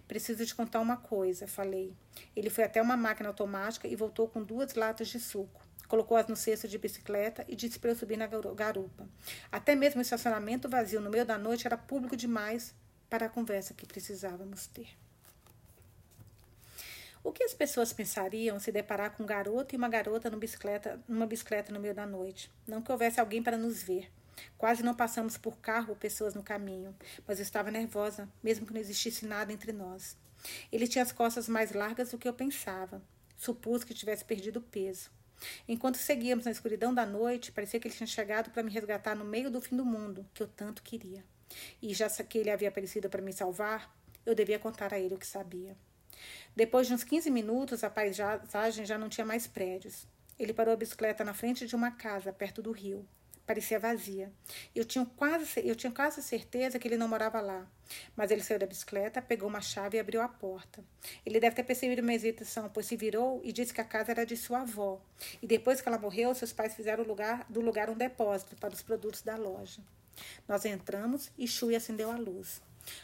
Preciso 0.08 0.46
te 0.46 0.54
contar 0.54 0.80
uma 0.80 0.96
coisa, 0.96 1.46
falei. 1.46 1.94
Ele 2.34 2.48
foi 2.48 2.64
até 2.64 2.80
uma 2.80 2.96
máquina 2.96 3.28
automática 3.28 3.86
e 3.86 3.94
voltou 3.94 4.26
com 4.26 4.42
duas 4.42 4.72
latas 4.72 5.08
de 5.08 5.20
suco. 5.20 5.62
Colocou-as 5.86 6.26
no 6.26 6.34
cesto 6.34 6.66
de 6.66 6.78
bicicleta 6.78 7.44
e 7.46 7.54
disse 7.54 7.78
para 7.78 7.90
eu 7.90 7.94
subir 7.94 8.16
na 8.16 8.26
garupa. 8.26 9.06
Até 9.52 9.74
mesmo 9.74 9.98
o 9.98 10.02
estacionamento 10.02 10.70
vazio 10.70 11.02
no 11.02 11.10
meio 11.10 11.26
da 11.26 11.36
noite 11.36 11.66
era 11.66 11.76
público 11.76 12.16
demais 12.16 12.74
para 13.10 13.26
a 13.26 13.28
conversa 13.28 13.74
que 13.74 13.84
precisávamos 13.84 14.66
ter. 14.66 14.96
O 17.22 17.30
que 17.30 17.44
as 17.44 17.52
pessoas 17.52 17.92
pensariam 17.92 18.58
se 18.58 18.72
deparar 18.72 19.14
com 19.14 19.24
um 19.24 19.26
garoto 19.26 19.74
e 19.74 19.76
uma 19.76 19.90
garota 19.90 20.30
numa 20.30 20.40
bicicleta, 20.40 20.98
numa 21.06 21.26
bicicleta 21.26 21.70
no 21.74 21.78
meio 21.78 21.94
da 21.94 22.06
noite? 22.06 22.50
Não 22.66 22.80
que 22.80 22.90
houvesse 22.90 23.20
alguém 23.20 23.42
para 23.42 23.58
nos 23.58 23.82
ver. 23.82 24.10
Quase 24.56 24.82
não 24.82 24.94
passamos 24.94 25.36
por 25.36 25.58
carro 25.58 25.90
ou 25.90 25.96
pessoas 25.96 26.34
no 26.34 26.42
caminho, 26.42 26.94
mas 27.26 27.38
eu 27.38 27.42
estava 27.42 27.70
nervosa, 27.70 28.28
mesmo 28.42 28.66
que 28.66 28.72
não 28.72 28.80
existisse 28.80 29.26
nada 29.26 29.52
entre 29.52 29.72
nós. 29.72 30.16
Ele 30.70 30.86
tinha 30.86 31.02
as 31.02 31.12
costas 31.12 31.48
mais 31.48 31.72
largas 31.72 32.10
do 32.10 32.18
que 32.18 32.28
eu 32.28 32.32
pensava. 32.32 33.02
Supus 33.36 33.84
que 33.84 33.94
tivesse 33.94 34.24
perdido 34.24 34.60
peso. 34.60 35.10
Enquanto 35.66 35.96
seguíamos 35.96 36.44
na 36.44 36.50
escuridão 36.50 36.92
da 36.92 37.06
noite, 37.06 37.52
parecia 37.52 37.80
que 37.80 37.88
ele 37.88 37.94
tinha 37.94 38.06
chegado 38.06 38.50
para 38.50 38.62
me 38.62 38.70
resgatar 38.70 39.14
no 39.14 39.24
meio 39.24 39.50
do 39.50 39.60
fim 39.60 39.76
do 39.76 39.84
mundo, 39.84 40.26
que 40.34 40.42
eu 40.42 40.48
tanto 40.48 40.82
queria. 40.82 41.24
E 41.80 41.94
já 41.94 42.08
que 42.08 42.38
ele 42.38 42.50
havia 42.50 42.68
aparecido 42.68 43.08
para 43.08 43.22
me 43.22 43.32
salvar, 43.32 43.94
eu 44.24 44.34
devia 44.34 44.58
contar 44.58 44.92
a 44.92 44.98
ele 44.98 45.14
o 45.14 45.18
que 45.18 45.26
sabia. 45.26 45.76
Depois 46.54 46.86
de 46.86 46.94
uns 46.94 47.02
15 47.02 47.30
minutos, 47.30 47.82
a 47.82 47.88
paisagem 47.88 48.84
já 48.84 48.98
não 48.98 49.08
tinha 49.08 49.24
mais 49.24 49.46
prédios. 49.46 50.06
Ele 50.38 50.52
parou 50.52 50.74
a 50.74 50.76
bicicleta 50.76 51.24
na 51.24 51.32
frente 51.32 51.66
de 51.66 51.74
uma 51.74 51.90
casa, 51.90 52.32
perto 52.32 52.60
do 52.60 52.72
rio 52.72 53.06
parecia 53.50 53.80
vazia. 53.80 54.30
Eu 54.72 54.84
tinha, 54.84 55.04
quase, 55.04 55.60
eu 55.66 55.74
tinha 55.74 55.90
quase 55.90 56.22
certeza 56.22 56.78
que 56.78 56.86
ele 56.86 56.96
não 56.96 57.08
morava 57.08 57.40
lá. 57.40 57.66
Mas 58.14 58.30
ele 58.30 58.44
saiu 58.44 58.60
da 58.60 58.66
bicicleta, 58.66 59.20
pegou 59.20 59.48
uma 59.48 59.60
chave 59.60 59.96
e 59.96 60.00
abriu 60.00 60.22
a 60.22 60.28
porta. 60.28 60.84
Ele 61.26 61.40
deve 61.40 61.56
ter 61.56 61.64
percebido 61.64 62.00
minha 62.00 62.14
hesitação, 62.14 62.70
pois 62.72 62.86
se 62.86 62.94
virou 62.96 63.40
e 63.42 63.52
disse 63.52 63.74
que 63.74 63.80
a 63.80 63.84
casa 63.84 64.12
era 64.12 64.24
de 64.24 64.36
sua 64.36 64.60
avó. 64.60 65.02
E 65.42 65.48
depois 65.48 65.80
que 65.80 65.88
ela 65.88 65.98
morreu, 65.98 66.32
seus 66.32 66.52
pais 66.52 66.76
fizeram 66.76 67.02
lugar, 67.02 67.44
do 67.48 67.60
lugar 67.60 67.90
um 67.90 67.96
depósito 67.96 68.54
para 68.54 68.72
os 68.72 68.82
produtos 68.82 69.22
da 69.22 69.34
loja. 69.34 69.82
Nós 70.46 70.64
entramos 70.64 71.28
e 71.36 71.48
Chui 71.48 71.74
acendeu 71.74 72.08
a 72.12 72.16
luz. 72.16 72.62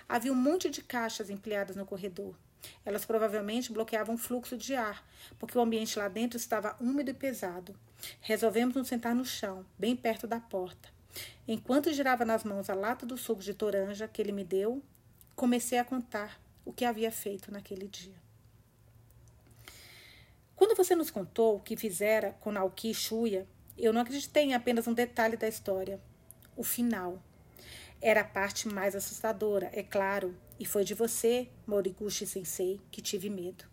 Havia 0.08 0.30
um 0.30 0.36
monte 0.36 0.70
de 0.70 0.80
caixas 0.80 1.28
empilhadas 1.28 1.74
no 1.74 1.84
corredor. 1.84 2.36
Elas 2.84 3.04
provavelmente 3.04 3.72
bloqueavam 3.72 4.14
o 4.14 4.18
fluxo 4.18 4.56
de 4.56 4.74
ar, 4.74 5.06
porque 5.38 5.56
o 5.56 5.60
ambiente 5.60 5.98
lá 5.98 6.08
dentro 6.08 6.36
estava 6.36 6.76
úmido 6.80 7.10
e 7.10 7.14
pesado. 7.14 7.74
Resolvemos 8.20 8.74
nos 8.74 8.88
sentar 8.88 9.14
no 9.14 9.24
chão, 9.24 9.64
bem 9.78 9.96
perto 9.96 10.26
da 10.26 10.40
porta. 10.40 10.88
Enquanto 11.48 11.92
girava 11.92 12.24
nas 12.24 12.44
mãos 12.44 12.68
a 12.68 12.74
lata 12.74 13.06
do 13.06 13.16
suco 13.16 13.42
de 13.42 13.54
toranja 13.54 14.08
que 14.08 14.20
ele 14.20 14.32
me 14.32 14.44
deu, 14.44 14.82
comecei 15.34 15.78
a 15.78 15.84
contar 15.84 16.40
o 16.64 16.72
que 16.72 16.84
havia 16.84 17.10
feito 17.10 17.52
naquele 17.52 17.86
dia. 17.86 18.16
Quando 20.54 20.74
você 20.74 20.94
nos 20.94 21.10
contou 21.10 21.56
o 21.56 21.60
que 21.60 21.76
fizera 21.76 22.36
com 22.40 22.50
Naoki 22.50 22.90
e 22.90 22.94
Shuya, 22.94 23.46
eu 23.76 23.92
não 23.92 24.00
acreditei 24.00 24.44
em 24.44 24.54
apenas 24.54 24.86
um 24.86 24.94
detalhe 24.94 25.36
da 25.36 25.46
história, 25.46 26.00
o 26.56 26.64
final. 26.64 27.22
Era 28.06 28.20
a 28.20 28.24
parte 28.24 28.68
mais 28.68 28.94
assustadora, 28.94 29.68
é 29.72 29.82
claro, 29.82 30.32
e 30.60 30.64
foi 30.64 30.84
de 30.84 30.94
você, 30.94 31.48
Moriguchi 31.66 32.24
Sensei, 32.24 32.80
que 32.88 33.02
tive 33.02 33.28
medo. 33.28 33.64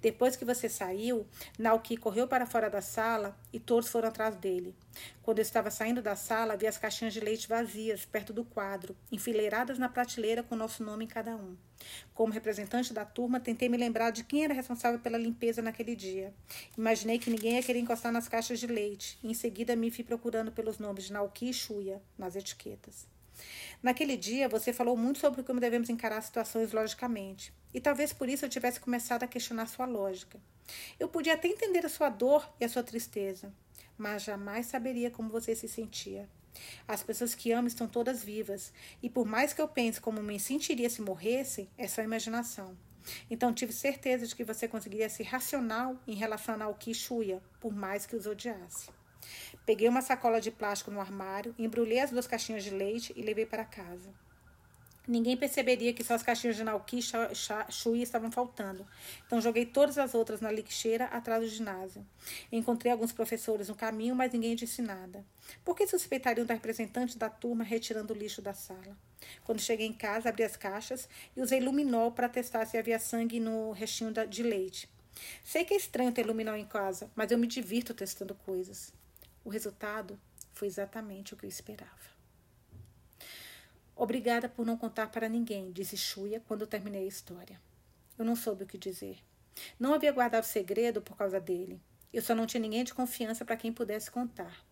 Depois 0.00 0.34
que 0.34 0.46
você 0.46 0.66
saiu, 0.66 1.26
Naoki 1.58 1.94
correu 1.94 2.26
para 2.26 2.46
fora 2.46 2.70
da 2.70 2.80
sala 2.80 3.38
e 3.52 3.60
todos 3.60 3.90
foram 3.90 4.08
atrás 4.08 4.34
dele. 4.34 4.74
Quando 5.22 5.40
eu 5.40 5.42
estava 5.42 5.70
saindo 5.70 6.00
da 6.00 6.16
sala, 6.16 6.56
vi 6.56 6.66
as 6.66 6.78
caixinhas 6.78 7.12
de 7.12 7.20
leite 7.20 7.46
vazias 7.46 8.06
perto 8.06 8.32
do 8.32 8.46
quadro, 8.46 8.96
enfileiradas 9.12 9.78
na 9.78 9.90
prateleira 9.90 10.42
com 10.42 10.56
nosso 10.56 10.82
nome 10.82 11.04
em 11.04 11.08
cada 11.08 11.36
um. 11.36 11.54
Como 12.14 12.32
representante 12.32 12.94
da 12.94 13.04
turma, 13.04 13.38
tentei 13.38 13.68
me 13.68 13.76
lembrar 13.76 14.10
de 14.10 14.24
quem 14.24 14.44
era 14.44 14.54
responsável 14.54 15.00
pela 15.00 15.18
limpeza 15.18 15.60
naquele 15.60 15.94
dia. 15.94 16.32
Imaginei 16.78 17.18
que 17.18 17.28
ninguém 17.28 17.56
ia 17.56 17.62
querer 17.62 17.80
encostar 17.80 18.10
nas 18.10 18.26
caixas 18.26 18.58
de 18.58 18.68
leite, 18.68 19.18
e 19.22 19.30
em 19.30 19.34
seguida 19.34 19.76
me 19.76 19.90
fui 19.90 20.02
procurando 20.02 20.50
pelos 20.50 20.78
nomes 20.78 21.04
de 21.04 21.12
Naoki 21.12 21.50
e 21.50 21.52
Shuya 21.52 22.00
nas 22.16 22.36
etiquetas. 22.36 23.14
Naquele 23.82 24.16
dia, 24.16 24.48
você 24.48 24.72
falou 24.72 24.96
muito 24.96 25.18
sobre 25.18 25.42
como 25.42 25.60
devemos 25.60 25.88
encarar 25.88 26.20
situações 26.20 26.72
logicamente. 26.72 27.52
E 27.72 27.80
talvez 27.80 28.12
por 28.12 28.28
isso 28.28 28.44
eu 28.44 28.48
tivesse 28.48 28.80
começado 28.80 29.22
a 29.22 29.28
questionar 29.28 29.66
sua 29.66 29.86
lógica. 29.86 30.40
Eu 30.98 31.08
podia 31.08 31.34
até 31.34 31.48
entender 31.48 31.84
a 31.84 31.88
sua 31.88 32.08
dor 32.08 32.48
e 32.60 32.64
a 32.64 32.68
sua 32.68 32.82
tristeza, 32.82 33.52
mas 33.96 34.22
jamais 34.22 34.66
saberia 34.66 35.10
como 35.10 35.28
você 35.28 35.54
se 35.54 35.68
sentia. 35.68 36.28
As 36.88 37.02
pessoas 37.02 37.34
que 37.34 37.52
amo 37.52 37.68
estão 37.68 37.86
todas 37.86 38.24
vivas, 38.24 38.72
e 39.02 39.10
por 39.10 39.26
mais 39.26 39.52
que 39.52 39.60
eu 39.60 39.68
pense 39.68 40.00
como 40.00 40.22
me 40.22 40.40
sentiria 40.40 40.88
se 40.88 41.02
morressem, 41.02 41.68
é 41.76 41.86
só 41.86 42.02
imaginação. 42.02 42.76
Então 43.30 43.52
tive 43.52 43.72
certeza 43.72 44.26
de 44.26 44.34
que 44.34 44.42
você 44.44 44.66
conseguiria 44.66 45.08
ser 45.08 45.24
racional 45.24 46.00
em 46.06 46.14
relação 46.14 46.60
ao 46.62 46.74
que 46.74 46.92
por 47.60 47.74
mais 47.74 48.06
que 48.06 48.16
os 48.16 48.26
odiasse. 48.26 48.88
Peguei 49.64 49.88
uma 49.88 50.02
sacola 50.02 50.40
de 50.40 50.50
plástico 50.50 50.90
no 50.90 51.00
armário, 51.00 51.54
embrulhei 51.58 52.00
as 52.00 52.10
duas 52.10 52.26
caixinhas 52.26 52.64
de 52.64 52.70
leite 52.70 53.12
e 53.16 53.22
levei 53.22 53.46
para 53.46 53.64
casa. 53.64 54.14
Ninguém 55.08 55.36
perceberia 55.36 55.92
que 55.92 56.02
só 56.02 56.14
as 56.14 56.22
caixinhas 56.22 56.56
de 56.56 56.64
Nauki 56.64 56.98
e 56.98 57.72
Chui 57.72 58.02
estavam 58.02 58.30
faltando. 58.30 58.84
Então 59.24 59.40
joguei 59.40 59.64
todas 59.64 59.98
as 59.98 60.14
outras 60.14 60.40
na 60.40 60.50
lixeira 60.50 61.04
atrás 61.04 61.44
do 61.44 61.48
ginásio. 61.48 62.04
Encontrei 62.50 62.90
alguns 62.90 63.12
professores 63.12 63.68
no 63.68 63.76
caminho, 63.76 64.16
mas 64.16 64.32
ninguém 64.32 64.56
disse 64.56 64.82
nada. 64.82 65.24
Por 65.64 65.76
que 65.76 65.86
suspeitariam 65.86 66.44
da 66.44 66.54
representante 66.54 67.16
da 67.16 67.30
turma 67.30 67.62
retirando 67.62 68.12
o 68.12 68.16
lixo 68.16 68.42
da 68.42 68.52
sala? 68.52 68.96
Quando 69.44 69.60
cheguei 69.60 69.86
em 69.86 69.92
casa, 69.92 70.28
abri 70.28 70.42
as 70.42 70.56
caixas 70.56 71.08
e 71.36 71.40
usei 71.40 71.60
luminol 71.60 72.10
para 72.10 72.28
testar 72.28 72.66
se 72.66 72.76
havia 72.76 72.98
sangue 72.98 73.38
no 73.38 73.70
restinho 73.70 74.12
de 74.12 74.42
leite. 74.42 74.88
Sei 75.44 75.64
que 75.64 75.72
é 75.72 75.76
estranho 75.76 76.10
ter 76.10 76.26
luminol 76.26 76.56
em 76.56 76.66
casa, 76.66 77.08
mas 77.14 77.30
eu 77.30 77.38
me 77.38 77.46
divirto 77.46 77.94
testando 77.94 78.34
coisas. 78.34 78.92
O 79.46 79.48
resultado 79.48 80.18
foi 80.52 80.66
exatamente 80.66 81.32
o 81.32 81.36
que 81.36 81.46
eu 81.46 81.48
esperava. 81.48 82.10
Obrigada 83.94 84.48
por 84.48 84.66
não 84.66 84.76
contar 84.76 85.06
para 85.06 85.28
ninguém, 85.28 85.70
disse 85.70 85.96
Shuya 85.96 86.42
quando 86.48 86.66
terminei 86.66 87.04
a 87.04 87.06
história. 87.06 87.60
Eu 88.18 88.24
não 88.24 88.34
soube 88.34 88.64
o 88.64 88.66
que 88.66 88.76
dizer. 88.76 89.22
Não 89.78 89.94
havia 89.94 90.10
guardado 90.10 90.42
segredo 90.42 91.00
por 91.00 91.16
causa 91.16 91.38
dele. 91.38 91.80
Eu 92.12 92.22
só 92.22 92.34
não 92.34 92.44
tinha 92.44 92.60
ninguém 92.60 92.82
de 92.82 92.92
confiança 92.92 93.44
para 93.44 93.56
quem 93.56 93.72
pudesse 93.72 94.10
contar. 94.10 94.66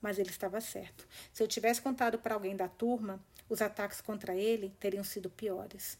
Mas 0.00 0.16
ele 0.16 0.30
estava 0.30 0.60
certo. 0.60 1.08
Se 1.32 1.42
eu 1.42 1.48
tivesse 1.48 1.82
contado 1.82 2.16
para 2.16 2.34
alguém 2.36 2.54
da 2.54 2.68
turma, 2.68 3.20
os 3.48 3.60
ataques 3.60 4.00
contra 4.00 4.36
ele 4.36 4.72
teriam 4.78 5.02
sido 5.02 5.28
piores. 5.28 5.98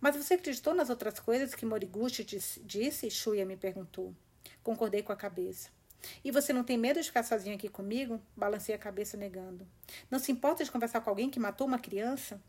Mas 0.00 0.16
você 0.16 0.32
acreditou 0.32 0.74
nas 0.74 0.88
outras 0.88 1.20
coisas 1.20 1.54
que 1.54 1.66
Moriguchi 1.66 2.24
disse? 2.24 3.10
Shuya 3.10 3.44
me 3.44 3.58
perguntou. 3.58 4.16
Concordei 4.62 5.02
com 5.02 5.12
a 5.12 5.16
cabeça. 5.16 5.68
E 6.24 6.30
você 6.30 6.52
não 6.52 6.64
tem 6.64 6.78
medo 6.78 7.00
de 7.00 7.06
ficar 7.06 7.22
sozinho 7.22 7.54
aqui 7.54 7.68
comigo? 7.68 8.20
Balancei 8.36 8.74
a 8.74 8.78
cabeça 8.78 9.16
negando. 9.16 9.66
Não 10.10 10.18
se 10.18 10.32
importa 10.32 10.64
de 10.64 10.70
conversar 10.70 11.00
com 11.00 11.10
alguém 11.10 11.30
que 11.30 11.40
matou 11.40 11.66
uma 11.66 11.78
criança? 11.78 12.40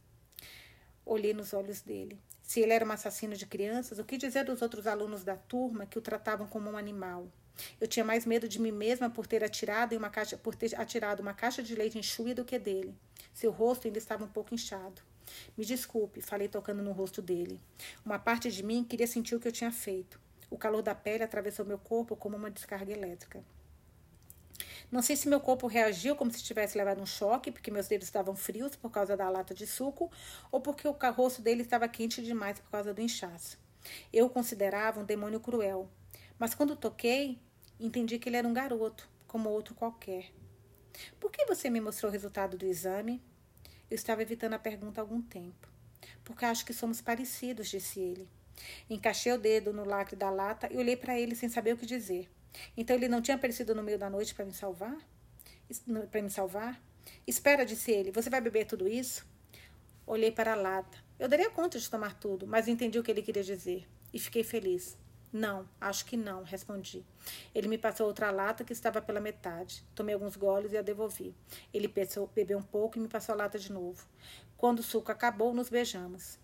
Olhei 1.06 1.34
nos 1.34 1.54
olhos 1.54 1.82
dele. 1.82 2.20
Se 2.42 2.60
ele 2.60 2.74
era 2.74 2.86
um 2.86 2.92
assassino 2.92 3.36
de 3.36 3.46
crianças, 3.46 4.00
o 4.00 4.04
que 4.04 4.18
dizer 4.18 4.46
dos 4.46 4.62
outros 4.62 4.88
alunos 4.88 5.24
da 5.24 5.36
turma 5.36 5.86
que 5.86 5.98
o 5.98 6.02
tratavam 6.02 6.48
como 6.48 6.70
um 6.70 6.78
animal? 6.78 7.28
Eu 7.80 7.88
tinha 7.88 8.06
mais 8.06 8.26
medo 8.26 8.48
de 8.48 8.60
mim 8.60 8.72
mesma 8.72 9.10
por 9.10 9.28
ter 9.28 9.44
atirado 9.44 9.96
uma 9.96 10.10
caixa, 10.10 10.38
por 10.38 10.56
ter 10.56 10.80
atirado 10.80 11.22
uma 11.22 11.34
caixa 11.34 11.62
de 11.62 11.76
leite 11.76 11.98
enxuia 11.98 12.36
do 12.36 12.46
que 12.46 12.58
dele. 12.58 12.96
Seu 13.34 13.52
rosto 13.52 13.88
ainda 13.88 13.98
estava 13.98 14.24
um 14.24 14.28
pouco 14.28 14.54
inchado. 14.54 15.02
Me 15.58 15.66
desculpe, 15.66 16.22
falei 16.22 16.48
tocando 16.48 16.84
no 16.84 16.92
rosto 16.92 17.22
dele. 17.22 17.60
Uma 18.06 18.20
parte 18.20 18.52
de 18.52 18.64
mim 18.64 18.84
queria 18.84 19.08
sentir 19.08 19.36
o 19.36 19.40
que 19.40 19.48
eu 19.48 19.52
tinha 19.52 19.72
feito. 19.72 20.20
O 20.52 20.58
calor 20.58 20.84
da 20.84 20.94
pele 20.94 21.24
atravessou 21.24 21.66
meu 21.66 21.80
corpo 21.80 22.16
como 22.16 22.36
uma 22.36 22.52
descarga 22.52 22.92
elétrica. 22.92 23.42
Não 24.92 25.02
sei 25.02 25.16
se 25.16 25.30
meu 25.30 25.40
corpo 25.40 25.66
reagiu 25.66 26.14
como 26.14 26.30
se 26.30 26.44
tivesse 26.44 26.78
levado 26.78 27.02
um 27.02 27.06
choque, 27.06 27.50
porque 27.50 27.72
meus 27.72 27.88
dedos 27.88 28.08
estavam 28.08 28.36
frios 28.36 28.76
por 28.76 28.92
causa 28.92 29.16
da 29.16 29.30
lata 29.30 29.54
de 29.54 29.66
suco, 29.66 30.12
ou 30.52 30.60
porque 30.60 30.86
o 30.86 30.92
rosto 30.92 31.42
dele 31.42 31.62
estava 31.62 31.88
quente 31.88 32.22
demais 32.22 32.60
por 32.60 32.70
causa 32.70 32.94
do 32.94 33.02
inchaço. 33.02 33.58
Eu 34.12 34.26
o 34.26 34.30
considerava 34.30 35.00
um 35.00 35.06
demônio 35.06 35.40
cruel, 35.40 35.90
mas 36.38 36.54
quando 36.54 36.76
toquei, 36.76 37.40
entendi 37.80 38.20
que 38.20 38.28
ele 38.28 38.36
era 38.36 38.48
um 38.48 38.54
garoto, 38.54 39.10
como 39.26 39.50
outro 39.50 39.74
qualquer. 39.74 40.34
Por 41.18 41.32
que 41.32 41.46
você 41.46 41.70
me 41.70 41.80
mostrou 41.80 42.10
o 42.10 42.12
resultado 42.12 42.58
do 42.58 42.66
exame? 42.66 43.24
Eu 43.90 43.96
estava 43.96 44.22
evitando 44.22 44.56
a 44.56 44.60
pergunta 44.60 45.00
há 45.00 45.04
algum 45.04 45.22
tempo. 45.22 45.70
Porque 46.26 46.44
acho 46.44 46.66
que 46.66 46.74
somos 46.74 47.00
parecidos, 47.00 47.70
disse 47.70 48.02
ele. 48.02 48.30
Encaixei 48.90 49.32
o 49.32 49.38
dedo 49.38 49.74
no 49.74 49.84
lacre 49.84 50.16
da 50.16 50.30
lata 50.30 50.68
e 50.72 50.78
olhei 50.78 50.96
para 50.96 51.20
ele 51.20 51.36
sem 51.36 51.50
saber 51.50 51.74
o 51.74 51.78
que 51.78 51.86
dizer. 51.86 52.30
Então 52.76 52.96
ele 52.96 53.08
não 53.08 53.22
tinha 53.22 53.36
aparecido 53.36 53.74
no 53.74 53.84
meio 53.84 53.98
da 53.98 54.10
noite 54.10 54.34
para 54.34 54.46
me 54.46 54.54
salvar? 54.54 54.98
Para 56.10 56.22
me 56.22 56.30
salvar? 56.30 56.82
Espera, 57.26 57.66
disse 57.66 57.92
ele. 57.92 58.12
Você 58.12 58.30
vai 58.30 58.42
beber 58.42 58.66
tudo 58.66 58.88
isso? 58.88 59.26
Olhei 60.06 60.32
para 60.32 60.54
a 60.54 60.56
lata. 60.56 60.98
Eu 61.18 61.28
daria 61.28 61.50
conta 61.50 61.80
de 61.80 61.90
tomar 61.90 62.20
tudo, 62.20 62.48
mas 62.48 62.68
entendi 62.68 63.00
o 63.00 63.04
que 63.04 63.12
ele 63.12 63.22
queria 63.22 63.44
dizer. 63.44 63.88
E 64.14 64.20
fiquei 64.20 64.44
feliz. 64.44 64.98
Não, 65.32 65.66
acho 65.80 66.06
que 66.06 66.18
não, 66.18 66.44
respondi. 66.44 67.06
Ele 67.56 67.70
me 67.70 67.78
passou 67.78 68.08
outra 68.08 68.32
lata 68.32 68.66
que 68.66 68.74
estava 68.74 69.02
pela 69.02 69.22
metade. 69.22 69.82
Tomei 69.96 70.14
alguns 70.14 70.36
goles 70.36 70.74
e 70.74 70.78
a 70.78 70.82
devolvi. 70.82 71.34
Ele 71.74 71.88
pensou, 71.88 72.30
bebeu 72.36 72.58
um 72.58 72.64
pouco 72.64 72.98
e 72.98 73.02
me 73.02 73.08
passou 73.08 73.34
a 73.34 73.38
lata 73.38 73.58
de 73.58 73.72
novo. 73.72 74.06
Quando 74.58 74.80
o 74.80 74.84
suco 74.84 75.10
acabou, 75.10 75.54
nos 75.54 75.70
beijamos. 75.70 76.38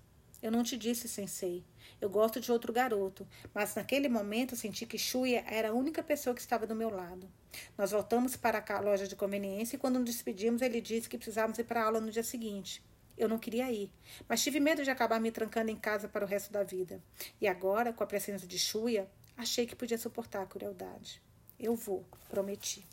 Eu 0.47 0.51
não 0.51 0.63
te 0.63 0.77
disse, 0.77 1.09
sensei. 1.09 1.61
Eu 1.99 2.09
gosto 2.09 2.39
de 2.39 2.49
outro 2.53 2.71
garoto, 2.71 3.27
mas 3.53 3.75
naquele 3.75 4.07
momento 4.07 4.55
senti 4.55 4.85
que 4.85 4.97
Shuya 4.97 5.43
era 5.45 5.71
a 5.71 5.73
única 5.73 6.01
pessoa 6.01 6.33
que 6.33 6.39
estava 6.39 6.65
do 6.65 6.73
meu 6.73 6.89
lado. 6.89 7.29
Nós 7.77 7.91
voltamos 7.91 8.37
para 8.37 8.63
a 8.65 8.79
loja 8.79 9.09
de 9.09 9.13
conveniência 9.13 9.75
e 9.75 9.79
quando 9.79 9.99
nos 9.99 10.05
despedimos 10.05 10.61
ele 10.61 10.79
disse 10.79 11.09
que 11.09 11.17
precisávamos 11.17 11.59
ir 11.59 11.65
para 11.65 11.81
a 11.81 11.85
aula 11.85 11.99
no 11.99 12.09
dia 12.09 12.23
seguinte. 12.23 12.81
Eu 13.17 13.27
não 13.27 13.37
queria 13.37 13.69
ir, 13.69 13.91
mas 14.25 14.41
tive 14.41 14.61
medo 14.61 14.85
de 14.85 14.89
acabar 14.89 15.19
me 15.19 15.33
trancando 15.33 15.69
em 15.69 15.75
casa 15.75 16.07
para 16.07 16.23
o 16.23 16.27
resto 16.27 16.49
da 16.49 16.63
vida. 16.63 17.03
E 17.41 17.45
agora, 17.45 17.91
com 17.91 18.05
a 18.05 18.07
presença 18.07 18.47
de 18.47 18.57
Shuya, 18.57 19.05
achei 19.35 19.67
que 19.67 19.75
podia 19.75 19.97
suportar 19.97 20.43
a 20.43 20.45
crueldade. 20.45 21.21
Eu 21.59 21.75
vou, 21.75 22.05
prometi. 22.29 22.87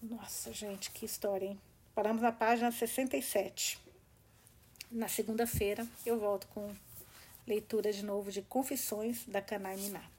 Nossa, 0.00 0.52
gente, 0.52 0.92
que 0.92 1.04
história, 1.04 1.46
hein? 1.46 1.60
Paramos 1.92 2.22
na 2.22 2.30
página 2.30 2.70
67. 2.70 3.81
Na 4.92 5.08
segunda-feira 5.08 5.86
eu 6.04 6.18
volto 6.18 6.46
com 6.48 6.70
leitura 7.46 7.90
de 7.90 8.04
novo 8.04 8.30
de 8.30 8.42
Confissões 8.42 9.24
da 9.26 9.40
Kanai 9.40 9.74
Minato. 9.76 10.11